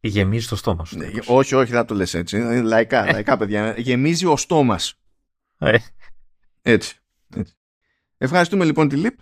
[0.00, 0.96] Γεμίζει το στόμα σου.
[0.98, 2.36] Ναι, όχι, όχι, δεν το λες έτσι.
[2.36, 3.74] Είναι Λαϊκά, λαϊκά, παιδιά.
[3.78, 4.94] Γεμίζει ο στόμας.
[5.58, 5.76] Ε,
[6.62, 6.96] Έτσι.
[7.34, 7.54] έτσι.
[8.18, 9.18] Ευχαριστούμε λοιπόν τη ΛΥΠ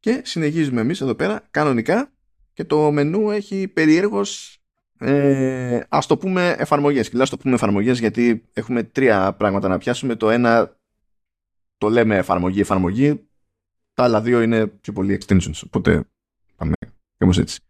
[0.00, 2.12] και συνεχίζουμε εμείς εδώ πέρα κανονικά
[2.58, 4.58] και το μενού έχει περιέργως
[4.98, 7.06] ε, ας το πούμε εφαρμογές.
[7.08, 10.14] Και λέω ας το πούμε εφαρμογές γιατί έχουμε τρία πράγματα να πιάσουμε.
[10.16, 10.76] Το ένα
[11.78, 13.28] το λέμε εφαρμογή εφαρμογή.
[13.94, 15.60] Τα άλλα δύο είναι πιο πολύ extensions.
[15.66, 16.04] Οπότε
[16.56, 16.72] πάμε
[17.18, 17.60] όμως έτσι.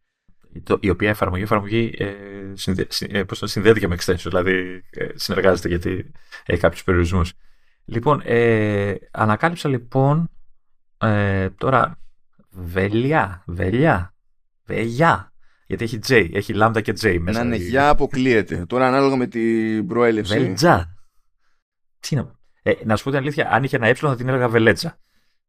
[0.62, 2.15] το- η οποία εφαρμογή, εφαρμογή ε,
[2.55, 6.10] συνδε, συ- ε, πώς το συνδέεται και με extension, δηλαδή ε, συνεργάζεται γιατί
[6.47, 7.32] έχει κάποιους περιορισμούς.
[7.85, 10.31] Λοιπόν, ε, ανακάλυψα λοιπόν
[10.98, 11.98] ε, τώρα
[12.51, 14.12] βελιά, βελιά,
[14.69, 15.32] βελιά,
[15.66, 17.40] γιατί έχει J, έχει λάμδα και J μέσα.
[17.40, 18.66] Ένα η- νεγιά αποκλείεται.
[18.66, 20.39] Τώρα ανάλογα με την προέλευση.
[20.39, 20.97] Βελτζά.
[22.01, 22.39] Τι να πω.
[22.62, 24.99] Ε, να σου πω την αλήθεια, αν είχε ένα ε θα την έλεγα βελέτσα.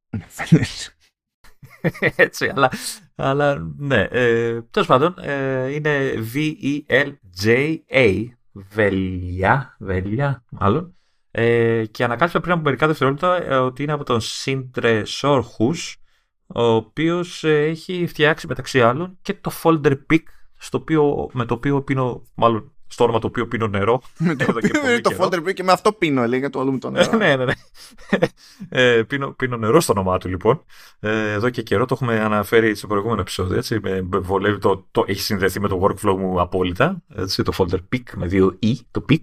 [2.16, 2.72] Έτσι, αλλά,
[3.16, 4.02] αλλά ναι.
[4.12, 8.24] Ε, Τέλος πάντων, ε, είναι V-E-L-J-A.
[8.52, 10.94] Βελιά, βελιά, μάλλον.
[11.32, 15.99] Ε, και ανακάλυψα πριν από μερικά δευτερόλεπτα ε, ότι είναι από τον Σύντρε Σόρχους,
[16.56, 20.24] ο οποίος ε, έχει φτιάξει μεταξύ άλλων και το Folder Pick,
[20.58, 24.02] στο οποίο, με το οποίο πίνω, μάλλον στο όνομα το οποίο πίνω νερό.
[24.18, 26.90] Με το οποίο είναι το folder και με αυτό πίνω, λέει, το άλλο με το
[26.90, 27.18] νερό.
[27.18, 27.54] ναι, ναι, ναι.
[28.70, 30.64] ε, πίνω, πίνω νερό στο όνομά του, λοιπόν.
[31.00, 33.58] Ε, εδώ και καιρό το έχουμε αναφέρει σε προηγούμενο επεισόδιο.
[33.58, 37.04] Έτσι, με, βολεύει το, το, έχει συνδεθεί με το workflow μου απόλυτα.
[37.16, 39.22] Έτσι, το folder pick με δύο e, το pick.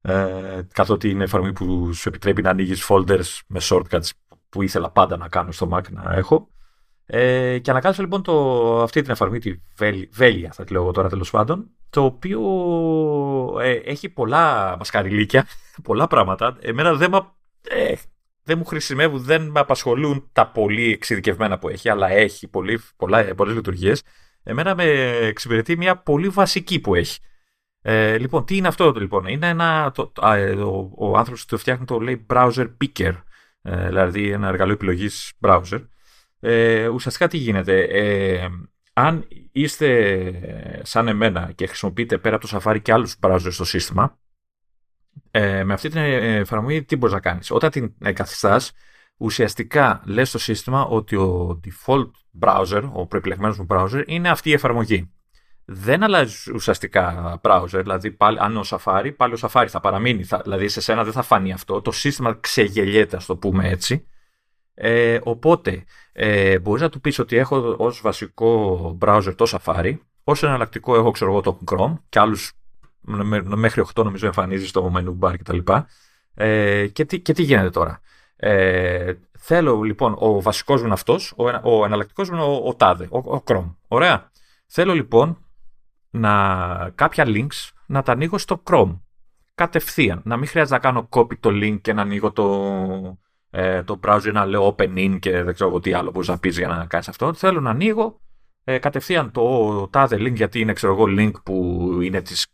[0.00, 4.10] Ε, καθότι είναι εφαρμογή που σου επιτρέπει να ανοίγεις folders με shortcuts
[4.48, 6.48] που ήθελα πάντα να κάνω στο Mac να έχω.
[7.10, 11.30] Ε, και ανακάλυψα λοιπόν το, αυτή την εφαρμογή, τη Βέλια θα τη λέω τώρα τέλος
[11.30, 12.40] πάντων, το οποίο
[13.60, 15.46] ε, έχει πολλά μασκαριλίκια,
[15.88, 16.56] πολλά πράγματα.
[16.60, 17.12] Εμένα δεν,
[17.68, 17.94] ε,
[18.42, 23.34] δεν μου χρησιμεύουν, δεν με απασχολούν τα πολύ εξειδικευμένα που έχει, αλλά έχει πολύ, πολλά,
[23.34, 24.02] πολλές λειτουργίες.
[24.42, 24.84] Εμένα με
[25.20, 27.20] εξυπηρετεί μια πολύ βασική που έχει.
[27.80, 31.58] Ε, λοιπόν, τι είναι αυτό λοιπόν; Είναι ένα, το, ε, ο, ο άνθρωπος που το
[31.58, 33.22] φτιάχνει το λέει browser picker,
[33.62, 35.88] ε, δηλαδή ένα εργαλείο επιλογής browser.
[36.40, 37.82] Ε, ουσιαστικά τι γίνεται.
[37.82, 38.48] Ε,
[38.92, 44.18] αν είστε σαν εμένα και χρησιμοποιείτε πέρα από το Safari και άλλους browsers στο σύστημα,
[45.30, 47.50] ε, με αυτή την εφαρμογή τι μπορείς να κάνεις.
[47.50, 48.72] Όταν την εγκαθιστάς,
[49.16, 52.10] ουσιαστικά λες στο σύστημα ότι ο default
[52.40, 55.12] browser, ο προεπιλεγμένος μου browser, είναι αυτή η εφαρμογή.
[55.64, 60.40] Δεν αλλάζει ουσιαστικά browser, δηλαδή πάλι, αν ο Safari, πάλι ο Safari θα παραμείνει, θα,
[60.42, 64.06] δηλαδή σε σένα δεν θα φανεί αυτό, το σύστημα ξεγελιέται, ας το πούμε έτσι,
[64.80, 70.42] ε, οπότε, ε, μπορείς να του πεις ότι έχω ως βασικό browser το Safari, ως
[70.42, 72.52] εναλλακτικό έχω ξέρω εγώ το Chrome και άλλους
[73.44, 75.58] μέχρι 8 νομίζω εμφανίζεις στο menu bar κτλ.
[76.34, 78.00] Ε, και, τι, και τι γίνεται τώρα.
[78.36, 82.74] Ε, θέλω λοιπόν ο βασικός μου είναι αυτός, ο, ο εναλλακτικός μου είναι ο, ο
[82.74, 83.74] τάδε, ο, ο Chrome.
[83.88, 84.30] Ωραία.
[84.66, 85.38] Θέλω λοιπόν
[86.10, 88.98] να, κάποια links να τα ανοίγω στο Chrome.
[89.54, 90.20] Κατευθείαν.
[90.24, 92.44] Να μην χρειάζεται να κάνω copy το link και να ανοίγω το,
[93.50, 96.58] ε, το browser να λέω open in και δεν ξέρω τι άλλο μπορείς να πεις
[96.58, 97.34] για να κάνεις αυτό.
[97.34, 98.20] Θέλω να ανοίγω
[98.70, 102.46] ε, κατευθείαν το τάδε link γιατί είναι ξέρω εγώ link που είναι της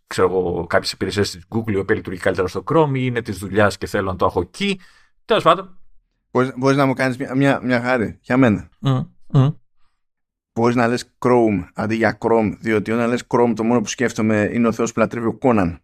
[0.66, 3.86] κάποιες υπηρεσίες της Google η οποία λειτουργεί καλύτερα στο Chrome ή είναι της δουλειάς και
[3.86, 4.80] θέλω να το έχω εκεί.
[5.24, 5.78] Τέλος πάντων.
[6.56, 9.54] Μπορείς να μου κάνεις μια, μια, μια χάρη για μένα; Mm, mm.
[10.54, 14.50] Μπορείς να λες Chrome αντί για Chrome, διότι όταν λες Chrome το μόνο που σκέφτομαι
[14.52, 15.76] είναι ο Θεός που λατρεύει ο Conan.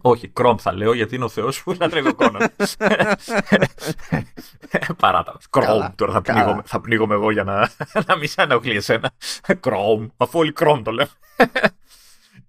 [0.00, 2.46] Όχι, Chrome θα λέω γιατί είναι ο Θεός που λατρεύει ο Conan.
[5.00, 5.38] Παράτα.
[5.50, 7.70] Chrome τώρα θα πνίγομαι, θα πνίγομαι εγώ για να,
[8.06, 9.10] να μην σε ενοχλεί εσένα.
[9.46, 11.06] Chrome, αφού όλοι Chrome το λέω.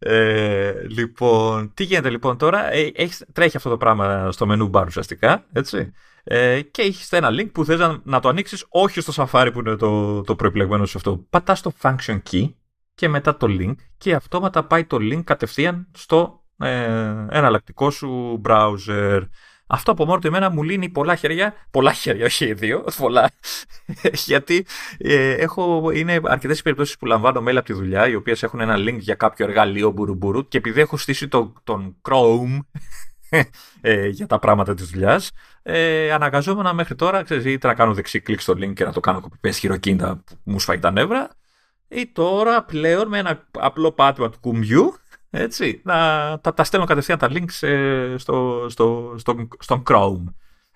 [0.02, 4.86] Ε, λοιπόν, τι γίνεται λοιπόν τώρα, ε, έχεις, τρέχει αυτό το πράγμα στο menu bar
[4.86, 5.92] ουσιαστικά, έτσι.
[6.24, 9.60] Ε, και έχεις ένα link που θες να, να το ανοίξεις όχι στο Safari που
[9.60, 11.26] είναι το, το προεπιλεγμένο σε αυτό.
[11.30, 12.54] Πατάς το function key
[12.96, 19.22] και μετά το link και αυτόματα πάει το link κατευθείαν στο ε, εναλλακτικό σου browser.
[19.72, 23.32] Αυτό από μόνο του εμένα μου λύνει πολλά χέρια, πολλά χέρια, όχι δύο, πολλά.
[24.26, 24.66] Γιατί
[24.98, 28.60] ε, έχω, είναι αρκετές οι περιπτώσεις που λαμβάνω mail από τη δουλειά, οι οποίες έχουν
[28.60, 32.60] ένα link για κάποιο εργαλείο μπουρουμπουρού και επειδή έχω στήσει το, τον Chrome
[33.82, 35.32] ε, για τα πράγματα της δουλειάς,
[35.64, 39.00] ε, αναγκαζόμουν μέχρι τώρα, ξέρεις, είτε να κάνω δεξί κλικ στο link και να το
[39.00, 41.30] κάνω κοπιπέ χειροκίνητα που μου σφάει τα νεύρα,
[41.88, 44.94] ή τώρα πλέον με ένα απλό πάτημα του κουμπιού
[45.30, 45.96] έτσι, να
[46.42, 50.24] τα, τα στέλνω κατευθείαν τα links ε, στο, στο, στο, στον Chrome.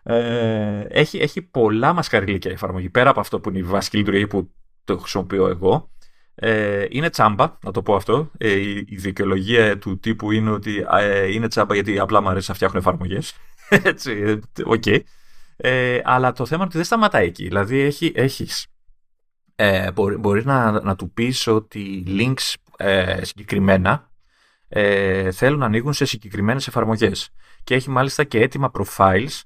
[0.04, 2.90] Ε, έχει, έχει πολλά μασκαραλίκια η εφαρμογή.
[2.90, 4.52] Πέρα από αυτό που είναι η βασική λειτουργία που
[4.84, 5.92] το χρησιμοποιώ εγώ.
[6.36, 8.32] Ε, είναι τσάμπα, να το πω αυτό.
[8.38, 12.50] Ε, η, η δικαιολογία του τύπου είναι ότι ε, είναι τσάμπα γιατί απλά μου αρέσει
[12.50, 13.34] να φτιάχνουν εφαρμογές.
[13.70, 14.84] Έτσι, οκ.
[14.86, 15.00] Okay.
[15.56, 17.44] Ε, αλλά το θέμα είναι ότι δεν σταματάει εκεί.
[17.44, 18.68] Δηλαδή έχει, έχεις,
[19.56, 24.12] ε, μπορεί, μπορείς να, να του πεις ότι links ε, συγκεκριμένα
[24.76, 27.30] ε, θέλουν να ανοίγουν σε συγκεκριμένες εφαρμογές.
[27.64, 29.42] Και έχει μάλιστα και έτοιμα profiles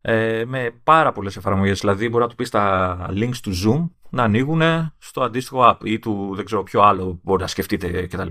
[0.00, 1.80] ε, με πάρα πολλές εφαρμογές.
[1.80, 4.62] Δηλαδή μπορεί να του πεις τα links του Zoom να ανοίγουν
[4.98, 8.28] στο αντίστοιχο app ή του δεν ξέρω ποιο άλλο μπορεί να σκεφτείτε κτλ.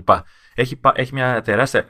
[0.54, 1.86] Έχει, έχει μια τεράστια,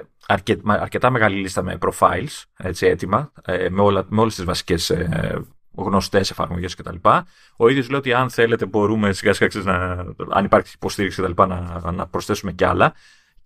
[0.65, 5.43] αρκετά μεγάλη λίστα με profiles, έτσι, έτοιμα, ε, με, όλα, με όλες τις βασικές ε,
[5.77, 6.97] γνωστές εφαρμογές κτλ.
[7.57, 11.43] Ο ίδιος λέει ότι αν θέλετε μπορούμε σιγά σιγά να, αν υπάρχει υποστήριξη κτλ.
[11.43, 12.95] Να, να προσθέσουμε κι άλλα.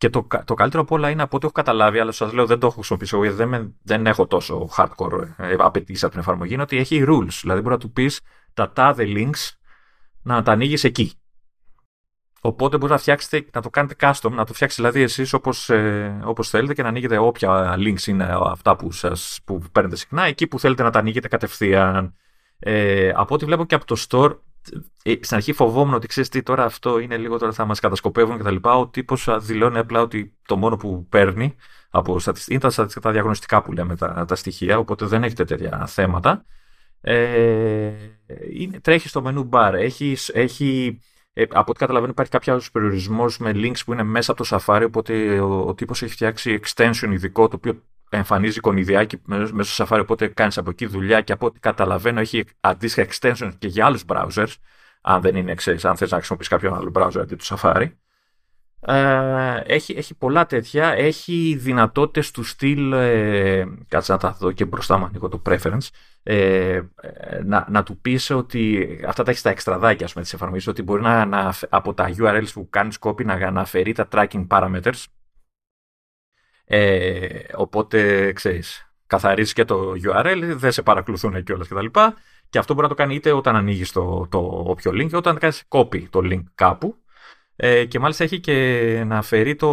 [0.02, 2.58] Και το, το καλύτερο από όλα είναι από ό,τι έχω καταλάβει, αλλά σας λέω δεν
[2.58, 6.52] το έχω χρησιμοποιήσει εγώ, γιατί δεν, δεν έχω τόσο hardcore ε, απαιτήσει από την εφαρμογή,
[6.52, 7.38] είναι ότι έχει rules.
[7.40, 8.20] Δηλαδή μπορεί να του πεις
[8.54, 9.50] τα τάδε links
[10.22, 11.12] να τα ανοίγεις εκεί.
[12.40, 16.20] Οπότε μπορείτε να φτιάξετε, να το κάνετε custom, να το φτιάξετε δηλαδή εσείς όπως, ε,
[16.24, 20.46] όπως θέλετε και να ανοίγετε όποια links είναι αυτά που, σας, που παίρνετε συχνά, εκεί
[20.46, 22.14] που θέλετε να τα ανοίγετε κατευθείαν.
[22.58, 24.38] Ε, από ό,τι βλέπω και από το store, ε,
[25.20, 28.56] στην αρχή φοβόμουν ότι ξέρεις τι τώρα αυτό είναι λίγο τώρα θα μας κατασκοπεύουν κτλ.
[28.62, 31.54] Ο τύπος δηλώνει απλά ότι το μόνο που παίρνει
[31.90, 35.86] από στατιστικά είναι τα, τα διαγνωστικά που λέμε τα, τα στοιχεία, οπότε δεν έχετε τέτοια
[35.86, 36.44] θέματα.
[37.00, 37.92] Ε,
[38.52, 39.72] είναι, τρέχει στο menu bar.
[39.72, 41.00] Έχει, έχει,
[41.32, 44.84] ε, από ό,τι καταλαβαίνω υπάρχει κάποιος περιορισμός με links που είναι μέσα από το Safari,
[44.86, 50.00] οπότε ο, ο τύπος έχει φτιάξει extension ειδικό το οποίο εμφανίζει εικονιδιάκι μέσα στο Safari,
[50.00, 54.04] οπότε κάνεις από εκεί δουλειά και από ό,τι καταλαβαίνω έχει αντίστοιχα extension και για άλλους
[54.06, 54.54] browsers,
[55.02, 57.86] αν δεν είναι, ξέρεις, αν θες να χρησιμοποιήσεις κάποιο άλλο browser αντί του Safari.
[58.86, 60.92] Ε, έχει, έχει πολλά τέτοια.
[60.92, 65.88] Έχει δυνατότητες του στυλ, ε, κάτσε να τα δω και μπροστά μου ανοίγω το preference,
[66.22, 66.80] ε,
[67.44, 70.82] να, να του πεις ότι αυτά τα έχεις στα εξτραδάκια ας πούμε, της εφαρμογής, ότι
[70.82, 75.04] μπορεί να, να, από τα URLs που κάνεις copy να αναφερεί τα tracking parameters.
[76.64, 81.86] Ε, οπότε, ξέρεις, καθαρίζεις και το URL, δεν σε παρακολουθούν κιόλας κτλ.
[81.86, 82.14] Και,
[82.50, 85.38] και αυτό μπορεί να το κάνει είτε όταν ανοίγεις το, το όποιο link, είτε όταν
[85.38, 86.96] κάνεις copy το link κάπου
[87.56, 89.70] ε, και μάλιστα έχει και να φέρει το,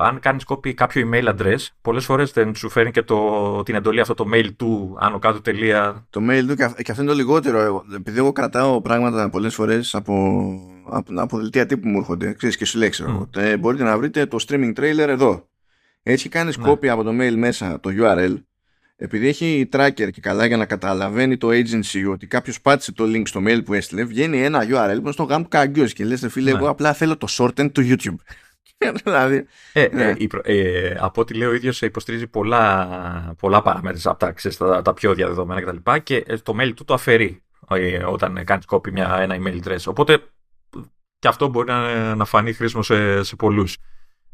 [0.00, 4.00] αν κάνεις copy κάποιο email address, πολλές φορές δεν σου φέρνει και το, την εντολή
[4.00, 6.06] αυτό το mail του, άνω κάτω τελεία.
[6.10, 9.94] Το mail του και αυτό είναι το λιγότερο, εγώ, επειδή εγώ κρατάω πράγματα πολλές φορές
[9.94, 10.44] από,
[10.90, 13.56] από, από δελτία τύπου που μου έρχονται, ξέρεις και σου λέει, ξέρω, mm.
[13.58, 15.48] μπορείτε να βρείτε το streaming trailer εδώ.
[16.02, 16.70] Έτσι κάνεις ναι.
[16.70, 18.36] copy από το mail μέσα το URL
[19.00, 23.22] επειδή έχει tracker και καλά για να καταλαβαίνει το agency ότι κάποιος πάτησε το link
[23.24, 26.50] στο mail που έστειλε, βγαίνει ένα URL που είναι στο γάμ καγκιός και λες, φίλε,
[26.50, 26.58] ναι.
[26.58, 28.16] εγώ απλά θέλω το shorten του YouTube.
[29.04, 29.46] δηλαδή.
[29.72, 30.14] Ε, ε ναι.
[30.42, 35.14] ε, από ό,τι λέει ο ίδιος υποστηρίζει πολλά, πολλά παραμέτρια από τα, τα, τα, πιο
[35.14, 35.76] διαδεδομένα κτλ.
[35.92, 37.42] Και, και, ε, το mail του το αφαιρεί
[38.06, 39.82] όταν κάνει copy μια, ένα email address.
[39.86, 40.22] Οπότε
[41.18, 43.76] και αυτό μπορεί να, να φανεί χρήσιμο σε, σε πολλούς.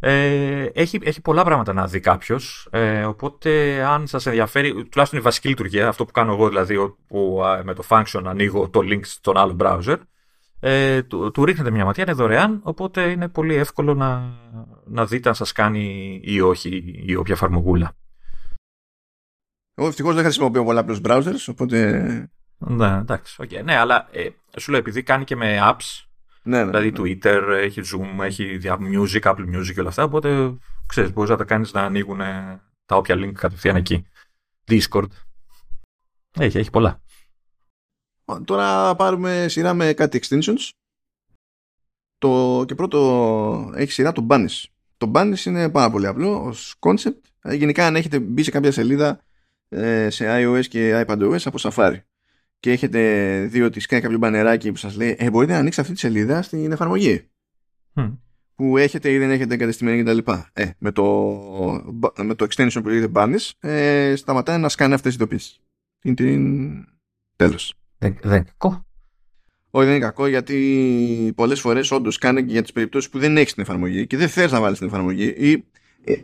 [0.00, 2.68] Ε, έχει, έχει πολλά πράγματα να δει κάποιος.
[2.70, 7.42] Ε, οπότε, αν σας ενδιαφέρει, τουλάχιστον η βασική λειτουργία, αυτό που κάνω εγώ δηλαδή, που
[7.64, 9.96] με το function ανοίγω το link στον άλλο browser,
[10.60, 14.38] ε, του, του ρίχνετε μια ματιά, είναι δωρεάν, οπότε είναι πολύ εύκολο να,
[14.84, 17.92] να δείτε αν σας κάνει ή όχι η όποια εφαρμογούλα.
[19.74, 21.98] Εγώ ευτυχώς δεν χρησιμοποιώ πολλά απλού browsers, οπότε.
[22.58, 23.36] Ναι, εντάξει.
[23.42, 23.64] Okay.
[23.64, 26.04] Ναι, αλλά ε, σου λέω επειδή κάνει και με apps,
[26.46, 26.98] ναι, ναι, δηλαδή ναι.
[26.98, 30.02] Twitter, έχει Zoom, έχει Music, Apple Music και όλα αυτά.
[30.02, 30.56] Οπότε
[30.86, 32.18] ξέρεις, μπορείς να τα κάνεις να ανοίγουν
[32.86, 34.06] τα όποια link κατευθείαν εκεί.
[34.68, 35.08] Discord.
[36.38, 37.00] Έχει, έχει πολλά.
[38.44, 40.70] Τώρα πάρουμε σειρά με κάτι extensions.
[42.18, 44.64] Το, και πρώτο έχει σειρά το Banish.
[44.96, 47.20] Το Banish είναι πάρα πολύ απλό ως concept.
[47.42, 49.20] Ε, γενικά αν έχετε μπει σε κάποια σελίδα
[49.68, 51.98] ε, σε iOS και iPadOS από Safari
[52.64, 55.94] και έχετε δει ότι σκάει κάποιο μπανεράκι που σας λέει ε, μπορείτε να ανοίξετε αυτή
[55.94, 57.28] τη σελίδα στην εφαρμογή
[58.54, 60.32] που έχετε ή δεν έχετε εγκατεστημένη κτλ.
[60.52, 61.04] Ε, με το,
[62.22, 65.60] με το extension που λέγεται Banis ε, σταματάει να σκάνε αυτές τις ειδοποιήσεις.
[66.02, 66.84] Είναι την...
[67.36, 67.74] τέλος.
[67.98, 68.86] Δεν, δεν είναι κακό.
[69.70, 73.36] Όχι, δεν είναι κακό γιατί πολλές φορές όντως κάνει και για τις περιπτώσεις που δεν
[73.36, 75.64] έχεις την εφαρμογή και δεν θες να βάλεις την εφαρμογή ή
[76.04, 76.14] ε,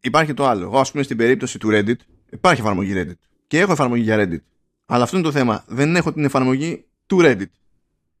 [0.00, 0.62] υπάρχει το άλλο.
[0.62, 1.98] Εγώ ας πούμε στην περίπτωση του Reddit
[2.30, 4.53] υπάρχει εφαρμογή Reddit και έχω εφαρμογή για Reddit
[4.86, 5.64] αλλά αυτό είναι το θέμα.
[5.66, 7.50] Δεν έχω την εφαρμογή του Reddit.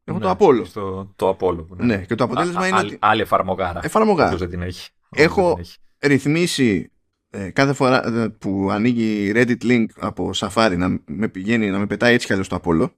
[0.04, 0.66] Έχω ναι, το Apollo.
[0.72, 1.66] Το, το Apollo.
[1.68, 1.84] Ναι.
[1.84, 2.04] ναι.
[2.04, 2.78] και το αποτέλεσμα α, είναι.
[2.78, 3.80] Άλλη, άλλη εφαρμογάρα.
[3.82, 4.36] Εφαρμογάρα.
[4.36, 4.90] Δεν την έχει.
[5.10, 5.76] Έχω έχει.
[5.98, 6.92] ρυθμίσει
[7.30, 11.86] ε, κάθε φορά ε, που ανοίγει Reddit link από Safari να με πηγαίνει να με
[11.86, 12.90] πετάει έτσι κι αλλιώς το Apollo.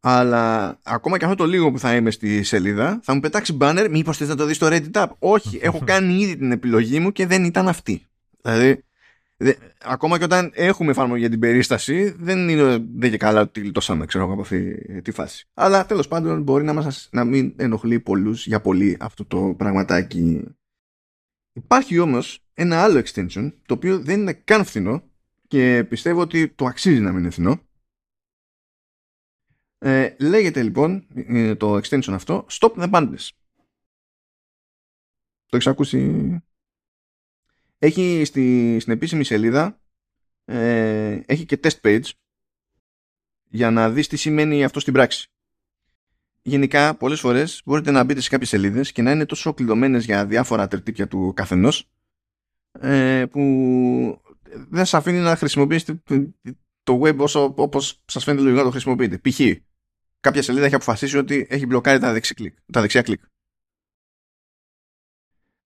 [0.00, 3.86] Αλλά ακόμα και αυτό το λίγο που θα είμαι στη σελίδα θα μου πετάξει banner.
[3.90, 5.08] Μήπως θες να το δεις στο Reddit app.
[5.18, 8.06] Όχι, έχω κάνει ήδη την επιλογή μου και δεν ήταν αυτή.
[8.42, 8.84] Δηλαδή
[9.42, 13.60] Δε, ακόμα και όταν έχουμε εφαρμογή για την περίσταση, δεν είναι δεν και καλά ότι
[13.60, 15.48] λιτώσαμε ξέρω, από αυτή τη φάση.
[15.54, 20.44] Αλλά τέλος πάντων μπορεί να, μας, να μην ενοχλεί πολλούς για πολύ αυτό το πραγματάκι.
[21.52, 25.10] Υπάρχει όμως ένα άλλο extension το οποίο δεν είναι καν φθηνό
[25.48, 27.60] και πιστεύω ότι το αξίζει να μην είναι φθηνό.
[29.78, 33.28] Ε, λέγεται λοιπόν ε, το extension αυτό Stop the Bandless.
[35.46, 36.42] Το έχεις ακούσει;
[37.82, 39.80] Έχει στη, στην επίσημη σελίδα
[40.44, 42.10] ε, έχει και test page
[43.44, 45.30] για να δεις τι σημαίνει αυτό στην πράξη.
[46.42, 50.26] Γενικά, πολλές φορές μπορείτε να μπείτε σε κάποιες σελίδες και να είναι τόσο κλειδωμένες για
[50.26, 51.90] διάφορα τερτύπια του καθενός
[52.80, 53.40] ε, που
[54.52, 56.00] δεν σας αφήνει να χρησιμοποιήσετε
[56.82, 59.18] το web όσο, όπως σας φαίνεται λογικό να το χρησιμοποιείτε.
[59.18, 59.40] Π.χ.
[60.20, 63.20] κάποια σελίδα έχει αποφασίσει ότι έχει μπλοκάρει τα, κλικ, τα δεξιά κλικ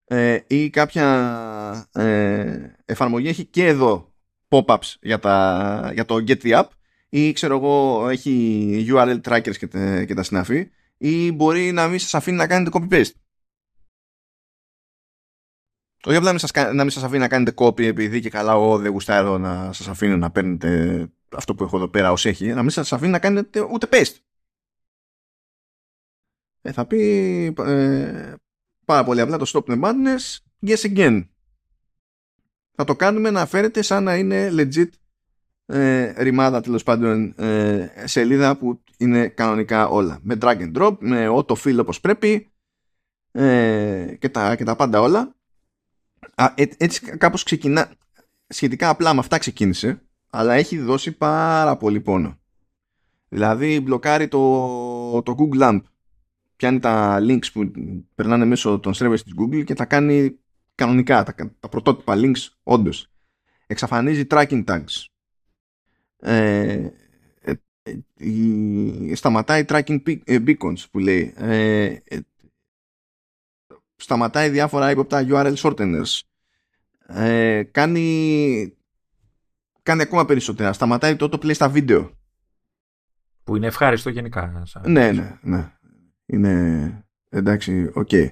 [0.04, 4.14] ε, ή κάποια ε, εφαρμογή έχει και εδώ
[4.48, 6.68] pop-ups για, τα, για το Get the App
[7.08, 9.66] ή ξέρω εγώ έχει URL trackers και,
[10.04, 13.12] και τα συναφή ή μπορεί να μην σας αφήνει να κάνετε copy-paste.
[16.06, 18.78] Όχι απλά να σας, να μην σας αφήνει να κάνετε copy επειδή και καλά εγώ
[18.78, 22.60] δεν γουστάρω να σας αφήνω να παίρνετε αυτό που έχω εδώ πέρα ως έχει, να
[22.60, 24.16] μην σας αφήνει να κάνετε ούτε paste.
[26.62, 27.00] Ε, θα πει
[27.58, 28.34] ε,
[28.84, 31.26] πάρα πολύ απλά το stop the madness, yes again.
[32.74, 34.88] Θα το κάνουμε να φέρετε σαν να είναι legit
[35.66, 40.18] ε, ρημάδα τέλος πάντων ε, σελίδα που είναι κανονικά όλα.
[40.22, 42.52] Με drag and drop, με autofill όπως πρέπει
[43.32, 45.34] ε, και, τα, και τα πάντα όλα.
[46.34, 47.90] Α, έ, έτσι κάπως ξεκινά,
[48.48, 52.38] σχετικά απλά με αυτά ξεκίνησε, αλλά έχει δώσει πάρα πολύ πόνο.
[53.28, 55.80] Δηλαδή μπλοκάρει το, το Google Lamp.
[56.56, 57.70] Πιάνει τα links που
[58.14, 60.38] περνάνε μέσω των servers της Google και τα κάνει
[60.74, 63.08] κανονικά, τα, τα πρωτότυπα links όντως.
[63.66, 65.04] Εξαφανίζει tracking tags.
[66.16, 66.88] Ε,
[67.40, 67.52] ε,
[68.18, 71.34] ε, σταματάει tracking beacons που λέει.
[73.96, 76.20] Σταματάει διάφορα ύποπτα URL shorteners.
[77.70, 78.76] Κάνει
[79.82, 80.72] κάνει ακόμα περισσότερα.
[80.72, 82.18] Σταματάει το autoplay στα βίντεο.
[83.44, 85.72] Που είναι ευχάριστο γενικά ναι ναι ναι
[86.26, 88.28] είναι εντάξει OK okay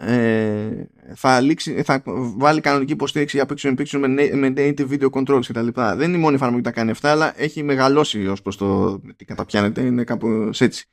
[0.00, 2.02] ε, θα, λήξει, θα
[2.36, 5.68] βάλει κανονική υποστήριξη για picture in picture με, native video controls κτλ.
[5.72, 8.98] Δεν είναι η μόνη εφαρμογή που τα κάνει αυτά, αλλά έχει μεγαλώσει ως προς το
[9.16, 9.80] τι καταπιάνεται.
[9.80, 10.86] Είναι κάπως έτσι.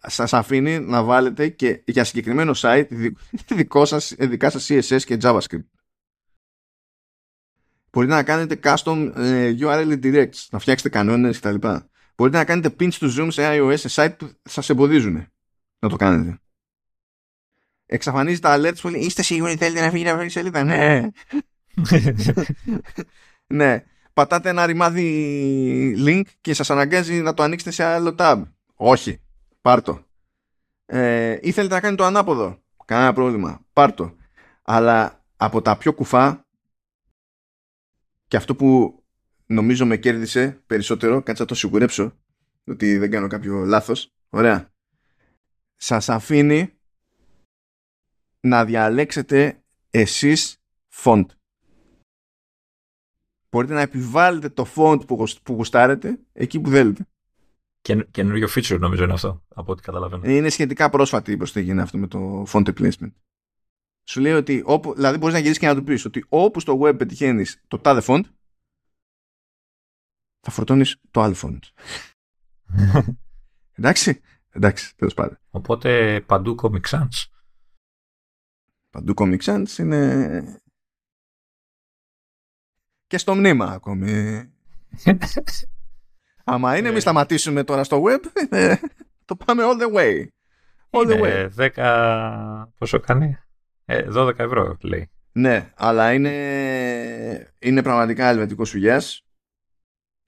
[0.00, 2.86] Σας αφήνει να βάλετε και για συγκεκριμένο site
[3.56, 5.66] δικό σας, δικά σας CSS και JavaScript.
[7.92, 11.66] Μπορείτε να κάνετε custom ε, URL directs, να φτιάξετε κανόνες κτλ.
[12.16, 15.26] Μπορείτε να κάνετε pinch to zoom σε iOS σε site που σας εμποδίζουν
[15.78, 16.38] να το κάνετε
[17.86, 21.08] εξαφανίζει τα alerts που λέει Είστε σίγουροι θέλετε να φύγει να σελίδα; Ναι.
[23.46, 23.84] ναι.
[24.12, 28.42] Πατάτε ένα ρημάδι link και σας αναγκάζει να το ανοίξετε σε άλλο tab.
[28.74, 29.20] Όχι.
[29.60, 30.04] Πάρτο.
[30.86, 32.62] Ε, ή θέλετε να κάνετε το ανάποδο.
[32.84, 33.60] Κανένα πρόβλημα.
[33.72, 34.16] Πάρτο.
[34.62, 36.46] Αλλά από τα πιο κουφά
[38.28, 38.98] και αυτό που
[39.54, 42.18] νομίζω με κέρδισε περισσότερο, κάτσα να το σιγουρέψω
[42.66, 44.14] ότι δεν κάνω κάποιο λάθος.
[44.28, 44.72] Ωραία.
[45.76, 46.78] Σας αφήνει
[48.40, 50.62] να διαλέξετε εσείς
[50.94, 51.24] font.
[53.50, 57.06] Μπορείτε να επιβάλλετε το font που, που γουστάρετε εκεί που θέλετε.
[57.80, 60.30] Και, καινούριο feature νομίζω είναι αυτό, από ό,τι καταλαβαίνω.
[60.30, 63.12] Είναι σχετικά πρόσφατη η προσθήκη αυτό με το font replacement.
[64.04, 66.80] Σου λέει ότι, όπου, δηλαδή μπορείς να γυρίσεις και να του πεις ότι όπου στο
[66.80, 68.22] web πετυχαίνεις το τάδε font,
[70.44, 71.58] θα φορτώνεις το άλλο font.
[73.78, 75.38] Εντάξει, εντάξει, τέλος πάντων.
[75.50, 77.24] Οπότε παντού Comic Sans.
[78.90, 80.60] Παντού Comic Sans είναι
[83.06, 84.42] και στο μνήμα ακόμη.
[86.44, 88.20] Άμα είναι, μη σταματήσουμε τώρα στο web,
[89.24, 90.26] το πάμε all the way.
[90.90, 91.70] All the way.
[91.74, 93.38] 10, πόσο κάνει,
[93.86, 95.10] 12 ε, ευρώ λέει.
[95.32, 99.24] Ναι, αλλά είναι, είναι πραγματικά ελβετικός σουγιάς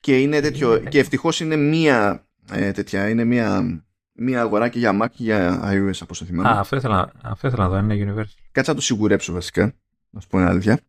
[0.07, 3.81] και είναι τέτοιο, και ευτυχώς είναι μία ε, τέτοια, είναι μία
[4.12, 6.49] μία αγορά και για Mac και για iOS από όσο θυμάμαι.
[6.49, 8.35] Α, αυτό ήθελα, αυτό ήθελα να δω, είναι Universal.
[8.53, 9.74] Κάτσε να το σιγουρέψω βασικά,
[10.11, 10.81] να σου πω ένα αλήθεια.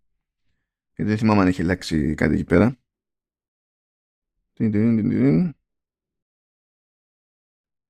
[0.96, 2.78] Γιατί δεν θυμάμαι αν έχει αλλάξει κάτι εκεί πέρα.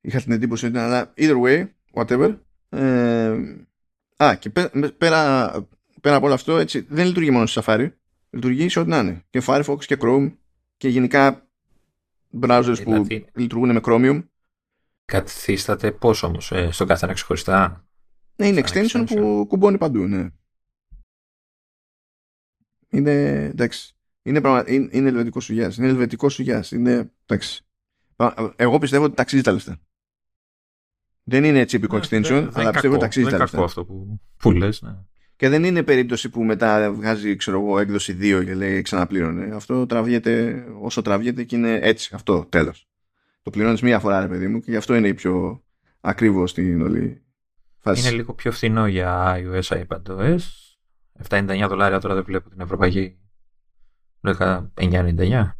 [0.02, 2.38] Είχα την εντύπωση ότι ήταν, αλλά either way, whatever.
[2.70, 3.38] Ε,
[4.18, 4.50] α, και
[4.98, 5.52] πέρα,
[6.02, 7.90] πέρα από όλο αυτό, έτσι, δεν λειτουργεί μόνο στο Safari.
[8.30, 9.24] Λειτουργεί σε ό,τι να είναι.
[9.30, 10.32] Και Firefox και Chrome
[10.78, 11.48] και γενικά
[12.42, 14.24] browsers που δηλαδή- λειτουργούν με Chromium
[15.06, 17.88] καθίσταται πώς όμως, ε, στον καθένα ξεχωριστά;
[18.36, 20.30] Ναι, είναι extension, που κουμπώνει παντού, ναι.
[22.90, 24.64] Είναι, εντάξει, είναι, πραγμα...
[24.72, 27.66] είναι, είναι ελβετικός σουγιάς, είναι ελβετικός σουγιάς, είναι, εντάξει.
[28.56, 29.78] Εγώ πιστεύω ότι ταξίζει τα λεφτά.
[31.24, 33.46] Δεν είναι τσίπικο extension, αλλά πιστεύω ότι ταξίζει τα λεφτά.
[33.46, 34.96] Δεν είναι κακό αυτό που, που λες, ναι.
[35.38, 39.56] Και δεν είναι περίπτωση που μετά βγάζει, ξέρω εγώ, έκδοση 2 και λέει ξαναπλήρωνε.
[39.56, 42.88] Αυτό τραβιέται όσο τραβιέται και είναι έτσι, αυτό, τέλος.
[43.42, 45.64] Το πληρώνεις μία φορά, ρε παιδί μου, και γι' αυτό είναι η πιο
[46.02, 47.24] ακριβώς στην όλη
[47.78, 48.08] φάση.
[48.08, 50.38] Είναι λίγο πιο φθηνό για iOS, iPadOS.
[51.30, 53.18] 7,99 δολάρια τώρα δεν βλέπω την ευρωπαϊκή.
[54.22, 55.52] 9,99.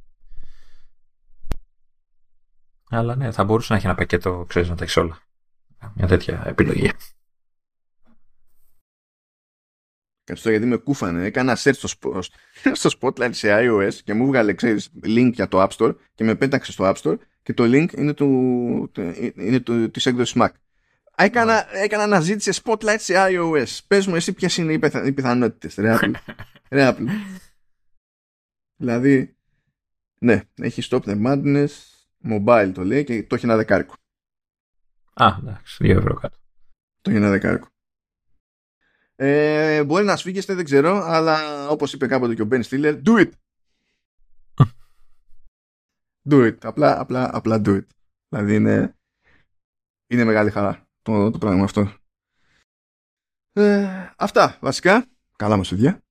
[2.90, 5.20] Αλλά ναι, θα μπορούσε να έχει ένα πακέτο, ξέρεις να τα έχεις όλα.
[5.94, 6.92] Μια τέτοια επιλογή.
[10.28, 11.26] Κάτσε γιατί με κούφανε.
[11.26, 12.22] Έκανα search στο,
[12.82, 16.36] στο Spotlight σε iOS και μου βγάλε, ξέρεις, link για το App Store και με
[16.36, 18.92] πέταξε στο App Store και το link είναι, του,
[19.36, 20.48] είναι του, της έκδοσης Mac.
[21.16, 21.74] Έκανα, yeah.
[21.74, 23.80] έκανα αναζήτηση Spotlight σε iOS.
[23.88, 25.76] Πες μου εσύ ποιες είναι οι, πιθα, οι πιθανότητες.
[25.76, 26.12] Ρε Apple.
[26.72, 27.06] Ρε Apple.
[28.76, 29.38] δηλαδή,
[30.20, 31.68] ναι, έχει Stop the Madness,
[32.30, 33.94] mobile το λέει και το έχει ένα δεκάρικο.
[35.14, 36.38] Α, εντάξει, 2 ευρώ κάτω.
[37.02, 37.68] Το για ένα δεκάρικο.
[39.20, 43.26] Ε, μπορεί να σφίγγεστε, δεν ξέρω, αλλά όπως είπε κάποτε και ο Ben Stiller, do
[43.26, 43.32] it!
[46.30, 46.58] do it.
[46.62, 47.86] Απλά, απλά, απλά do it.
[48.30, 48.96] Δηλαδή είναι,
[50.08, 51.94] είναι μεγάλη χαρά το, το πράγμα αυτό.
[53.54, 55.06] Ε, αυτά βασικά.
[55.36, 56.02] Καλά μας παιδιά.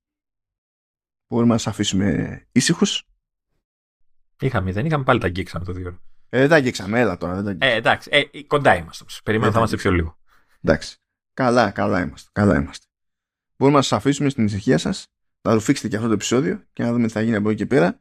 [1.28, 3.04] Μπορούμε να σας αφήσουμε ήσυχους.
[4.40, 6.00] Είχαμε, δεν είχαμε πάλι τα αγγίξαμε το δύο.
[6.28, 7.34] Ε, δεν τα αγγίξαμε, έλα τώρα.
[7.34, 7.74] Δεν τα αγγίξαμε.
[7.74, 9.04] Ε, εντάξει, ε, κοντά είμαστε.
[9.24, 10.18] Περιμένω Ε, θα είμαστε πιο λίγο.
[10.60, 10.96] Εντάξει.
[11.34, 12.30] Καλά, καλά είμαστε.
[12.32, 12.85] Καλά είμαστε.
[13.58, 15.06] Μπορούμε να σας αφήσουμε στην ησυχία σας.
[15.42, 17.58] Να το φίξετε και αυτό το επεισόδιο και να δούμε τι θα γίνει από εκεί
[17.58, 18.00] και πέρα.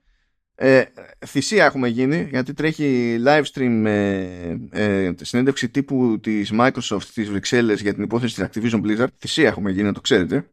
[0.57, 0.84] Ε,
[1.26, 7.82] θυσία έχουμε γίνει γιατί τρέχει live stream ε, ε, συνέντευξη τύπου της Microsoft στις Βρυξέλλες
[7.82, 9.07] για την υπόθεση της Activision Blizzard.
[9.18, 10.49] Θυσία έχουμε γίνει, να το ξέρετε.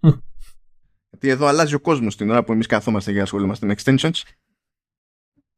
[0.00, 0.10] Μμ.
[1.10, 4.22] γιατί εδώ αλλάζει ο κόσμος την ώρα που εμείς καθόμαστε για να ασχολούμαστε με extensions.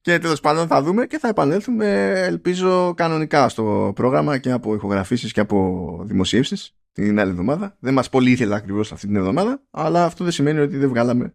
[0.00, 5.32] και τέλος πάντων θα δούμε και θα επανέλθουμε ελπίζω κανονικά στο πρόγραμμα και από ηχογραφήσεις
[5.32, 7.76] και από δημοσίευσεις την άλλη εβδομάδα.
[7.80, 11.34] Δεν μας πολύ ήθελα ακριβώς αυτή την εβδομάδα αλλά αυτό δεν σημαίνει ότι δεν βγάλαμε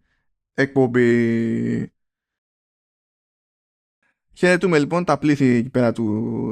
[0.54, 1.92] εκπομπή.
[4.32, 6.04] Χαιρετούμε λοιπόν τα πλήθη εκεί πέρα του,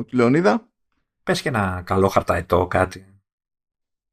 [0.06, 0.68] του Λεωνίδα.
[1.22, 3.15] Πες και ένα καλό χαρταετό κάτι.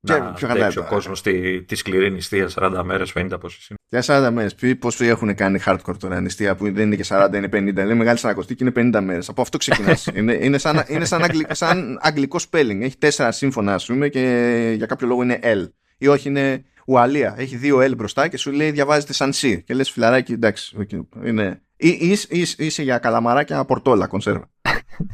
[0.06, 3.40] Και να ποιο αντέξει χαρταετό, ο ε; κόσμος τη, τη σκληρή νηστεία 40 μέρες, 50
[3.40, 3.80] πόσες είναι.
[3.90, 4.56] Για 40 μέρες.
[4.80, 7.54] Πόσοι έχουν κάνει hardcore τώρα νηστεία που δεν είναι και 40, είναι 50.
[7.54, 9.30] Είναι μεγάλη σαρακοστή και είναι 50 μέρες.
[9.30, 10.06] Από αυτό ξεκινάς.
[10.16, 12.80] είναι, είναι, σαν, είναι σαν, αγγλ, σαν αγγλικό spelling.
[12.82, 15.70] Έχει τέσσερα σύμφωνα, ας πούμε, και για κάποιο λόγο είναι L.
[15.98, 17.36] Ή όχι είναι Ουαλία.
[17.38, 19.64] Έχει δύο L μπροστά και σου λέει διαβάζεται σαν C.
[19.64, 20.78] Και λες φιλαράκι, εντάξει.
[20.80, 21.62] okay, Είναι.
[21.76, 24.50] Ή, ή, ή, είσαι για καλαμαράκια πορτόλα κονσέρβα.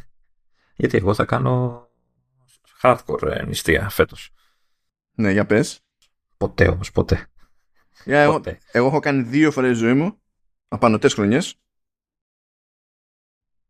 [0.76, 1.88] Γιατί εγώ θα κάνω
[2.82, 4.34] hardcore ε, νηστεία φέτος.
[5.20, 5.80] Ναι, για πες.
[6.38, 7.28] Ποτέ όμως, ποτέ.
[8.06, 8.60] Για, εγώ, ποτέ.
[8.72, 10.22] εγώ έχω κάνει δύο φορές ζωή μου
[10.68, 11.56] απανοτέ χρονιές.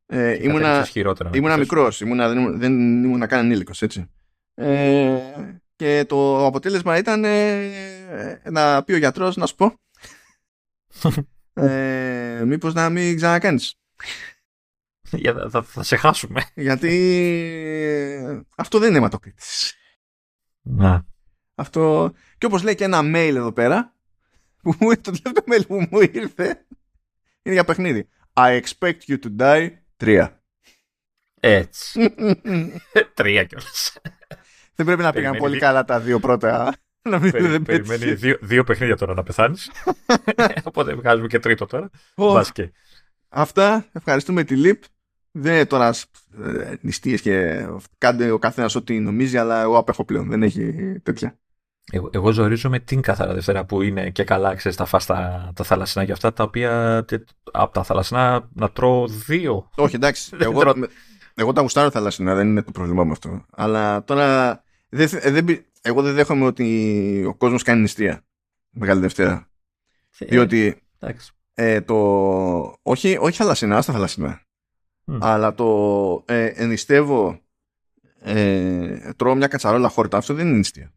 [0.06, 1.30] Ε, ήμουνα, Κατέληξες χειρότερα.
[1.30, 4.10] με ήμουνα τις μικρός, ήμουνα, δεν, ήμουν- δεν ήμουνα καν ανήλικος, έτσι.
[4.54, 5.20] Ε,
[5.76, 9.74] και το αποτέλεσμα ήταν ε, να πει ο γιατρός, να σου πω,
[11.64, 13.74] ε, μήπως να μην ξανακάνεις.
[15.12, 16.44] Για, θα, θα, θα σε χάσουμε.
[16.56, 16.88] Γιατί
[18.24, 19.74] ε, αυτό δεν είναι αιματοκρίτης.
[20.62, 21.06] Να.
[21.60, 23.94] Αυτό, και όπως λέει και ένα mail εδώ πέρα,
[24.62, 26.66] που μου, το τελευταίο mail που μου ήρθε,
[27.42, 28.08] είναι για παιχνίδι.
[28.34, 29.70] I expect you to die
[30.04, 30.28] 3.
[31.40, 32.14] Έτσι.
[33.14, 33.98] Τρία κιόλας.
[34.76, 36.74] δεν πρέπει να πήγαν Περιμένει πολύ δι- καλά τα δύο πρώτα.
[37.02, 38.14] Να μην Περι- δεν Περιμένει πέτυχε.
[38.16, 39.72] δύο, δύο παιχνίδια τώρα να πεθάνεις.
[40.64, 41.90] Οπότε βγάζουμε και τρίτο τώρα.
[42.16, 42.72] Ω, Μπας και.
[43.30, 43.86] Αυτά.
[43.92, 44.84] Ευχαριστούμε τη ΛΥΠ.
[45.32, 45.94] Δεν είναι τώρα
[46.44, 47.66] ε, νηστείες και
[47.98, 50.30] κάντε ο καθένας ό,τι νομίζει, αλλά εγώ απέχω πλέον.
[50.30, 50.74] Δεν έχει
[51.04, 51.40] τέτοια.
[51.92, 55.64] Εγώ, εγώ ζορίζομαι την καθαρά Δευτέρα που είναι και καλά, ξέρεις, τα φας τα, τα
[55.64, 59.70] θαλασσινά και αυτά, τα οποία τε- από τα θαλασσινά να τρώω δύο.
[59.76, 60.30] Όχι, εντάξει.
[60.38, 60.74] Δεν εγώ, τρώω.
[60.76, 60.88] με-
[61.36, 63.46] εγώ τα γουστάρω θαλασσινά, δεν είναι το πρόβλημά μου αυτό.
[63.52, 64.62] Αλλά τώρα.
[64.90, 68.24] Δεν, θε- ε, δεν, πι- εγώ δεν δέχομαι ότι ο κόσμος κάνει νηστεία.
[68.70, 69.50] Μεγάλη Δευτέρα.
[70.20, 71.32] Διότι Εντάξει.
[71.54, 71.96] ε, το.
[72.82, 74.42] Όχι, όχι θαλασσινά, στα θαλασσινά.
[75.06, 75.18] Μμ.
[75.22, 77.40] Αλλά το ε, νηστεύω.
[78.22, 80.18] Ε, τρώω μια κατσαρόλα χόρτα.
[80.18, 80.94] Αυτό δεν είναι νηστεία.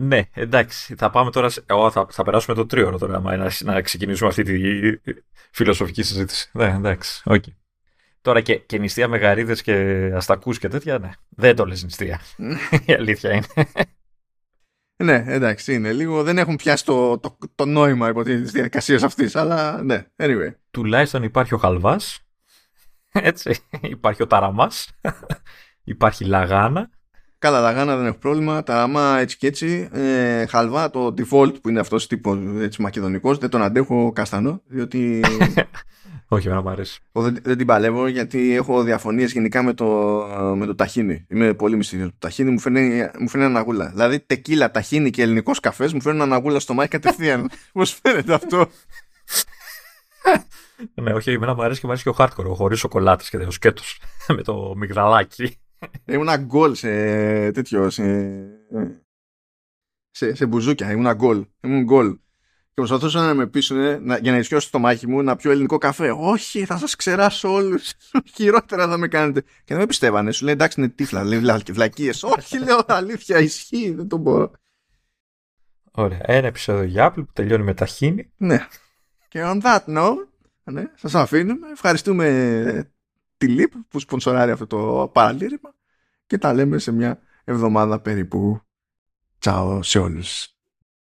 [0.00, 0.94] Ναι, εντάξει.
[0.94, 1.48] Θα πάμε τώρα.
[1.48, 4.58] σε- Εγώ θα, θα περάσουμε το τρίωρο τώρα, άμα να, να ξεκινήσουμε αυτή τη
[5.50, 6.50] φιλοσοφική συζήτηση.
[6.52, 7.22] Ναι, εντάξει.
[7.24, 7.44] οκ.
[8.20, 9.72] Τώρα και, και νηστεία με γαρίδες και
[10.14, 11.10] αστακούς και τέτοια, ναι.
[11.28, 12.20] Δεν το λες νηστεία.
[12.86, 13.46] Η αλήθεια είναι.
[15.02, 16.22] Ναι, εντάξει, είναι λίγο.
[16.22, 20.54] Δεν έχουν πιάσει το, το, το νόημα υπό τη διαδικασία αυτής, αλλά ναι, anyway.
[20.70, 22.20] Τουλάχιστον υπάρχει ο χαλβάς.
[23.12, 23.58] Έτσι.
[23.80, 24.90] Υπάρχει ο ταραμάς.
[25.84, 26.90] Υπάρχει λαγάνα.
[27.38, 28.62] Καλά, λαγάνα δεν έχω πρόβλημα.
[28.62, 29.88] Ταραμά έτσι και έτσι.
[29.92, 35.20] Ε, χαλβά το default που είναι αυτός τύπος έτσι μακεδονικός, δεν τον αντέχω καστανό, διότι
[36.30, 37.00] Όχι, εμένα μου αρέσει.
[37.12, 39.86] εγώ δεν, δεν την παλεύω γιατί έχω διαφωνίες γενικά με το,
[40.56, 41.26] με το ταχίνι.
[41.28, 42.06] Είμαι πολύ μυστήριο.
[42.06, 43.88] Το ταχίνι μου φέρνει, μου φέρνει αναγούλα.
[43.88, 47.50] Δηλαδή τεκίλα, ταχίνι και ελληνικός καφές μου φέρνουν αναγούλα στο μάτι κατευθείαν.
[47.72, 48.66] Πώς φαίνεται αυτό;
[50.94, 53.50] Ναι, όχι, εμένα μου αρέσει και μου αρέσει και ο hardcore, χωρίς σοκολάτες και ο
[53.50, 54.00] σκέτος.
[54.36, 55.58] με το μυγδαλάκι.
[56.04, 56.90] Ήμουνα γκολ σε
[57.50, 57.90] τέτοιο.
[57.90, 58.04] Σε,
[60.10, 60.90] σε, σε μπουζούκια.
[60.90, 61.46] Ήμουνα γκολ.
[61.60, 62.18] Ήμουν γκολ.
[62.68, 65.78] Και προσπαθούσαν να με πείσουν να, για να ισιώσω το μάχη μου να πιω ελληνικό
[65.78, 66.10] καφέ.
[66.10, 67.92] Όχι, θα σας ξεράσω όλους.
[68.34, 69.40] Χειρότερα θα με κάνετε.
[69.40, 70.32] Και δεν με πιστεύανε.
[70.32, 71.24] Σου λέει εντάξει είναι τύφλα.
[71.24, 71.40] Λέει
[71.70, 72.22] βλακίες.
[72.22, 73.90] Όχι, λέω αλήθεια, ισχύει.
[73.90, 74.50] Δεν το μπορώ.
[75.90, 76.20] Ωραία.
[76.22, 78.32] Ένα επεισόδιο για Apple που τελειώνει με ταχύνη.
[78.36, 78.66] Ναι.
[79.28, 80.26] Και on that note,
[80.64, 81.70] ναι, σας αφήνουμε.
[81.72, 82.92] Ευχαριστούμε
[83.38, 85.74] τη ΛΥΠ που σπονσοράρει αυτό το παραλήρημα
[86.26, 88.60] και τα λέμε σε μια εβδομάδα περίπου.
[89.38, 90.57] Τσάω σε όλους.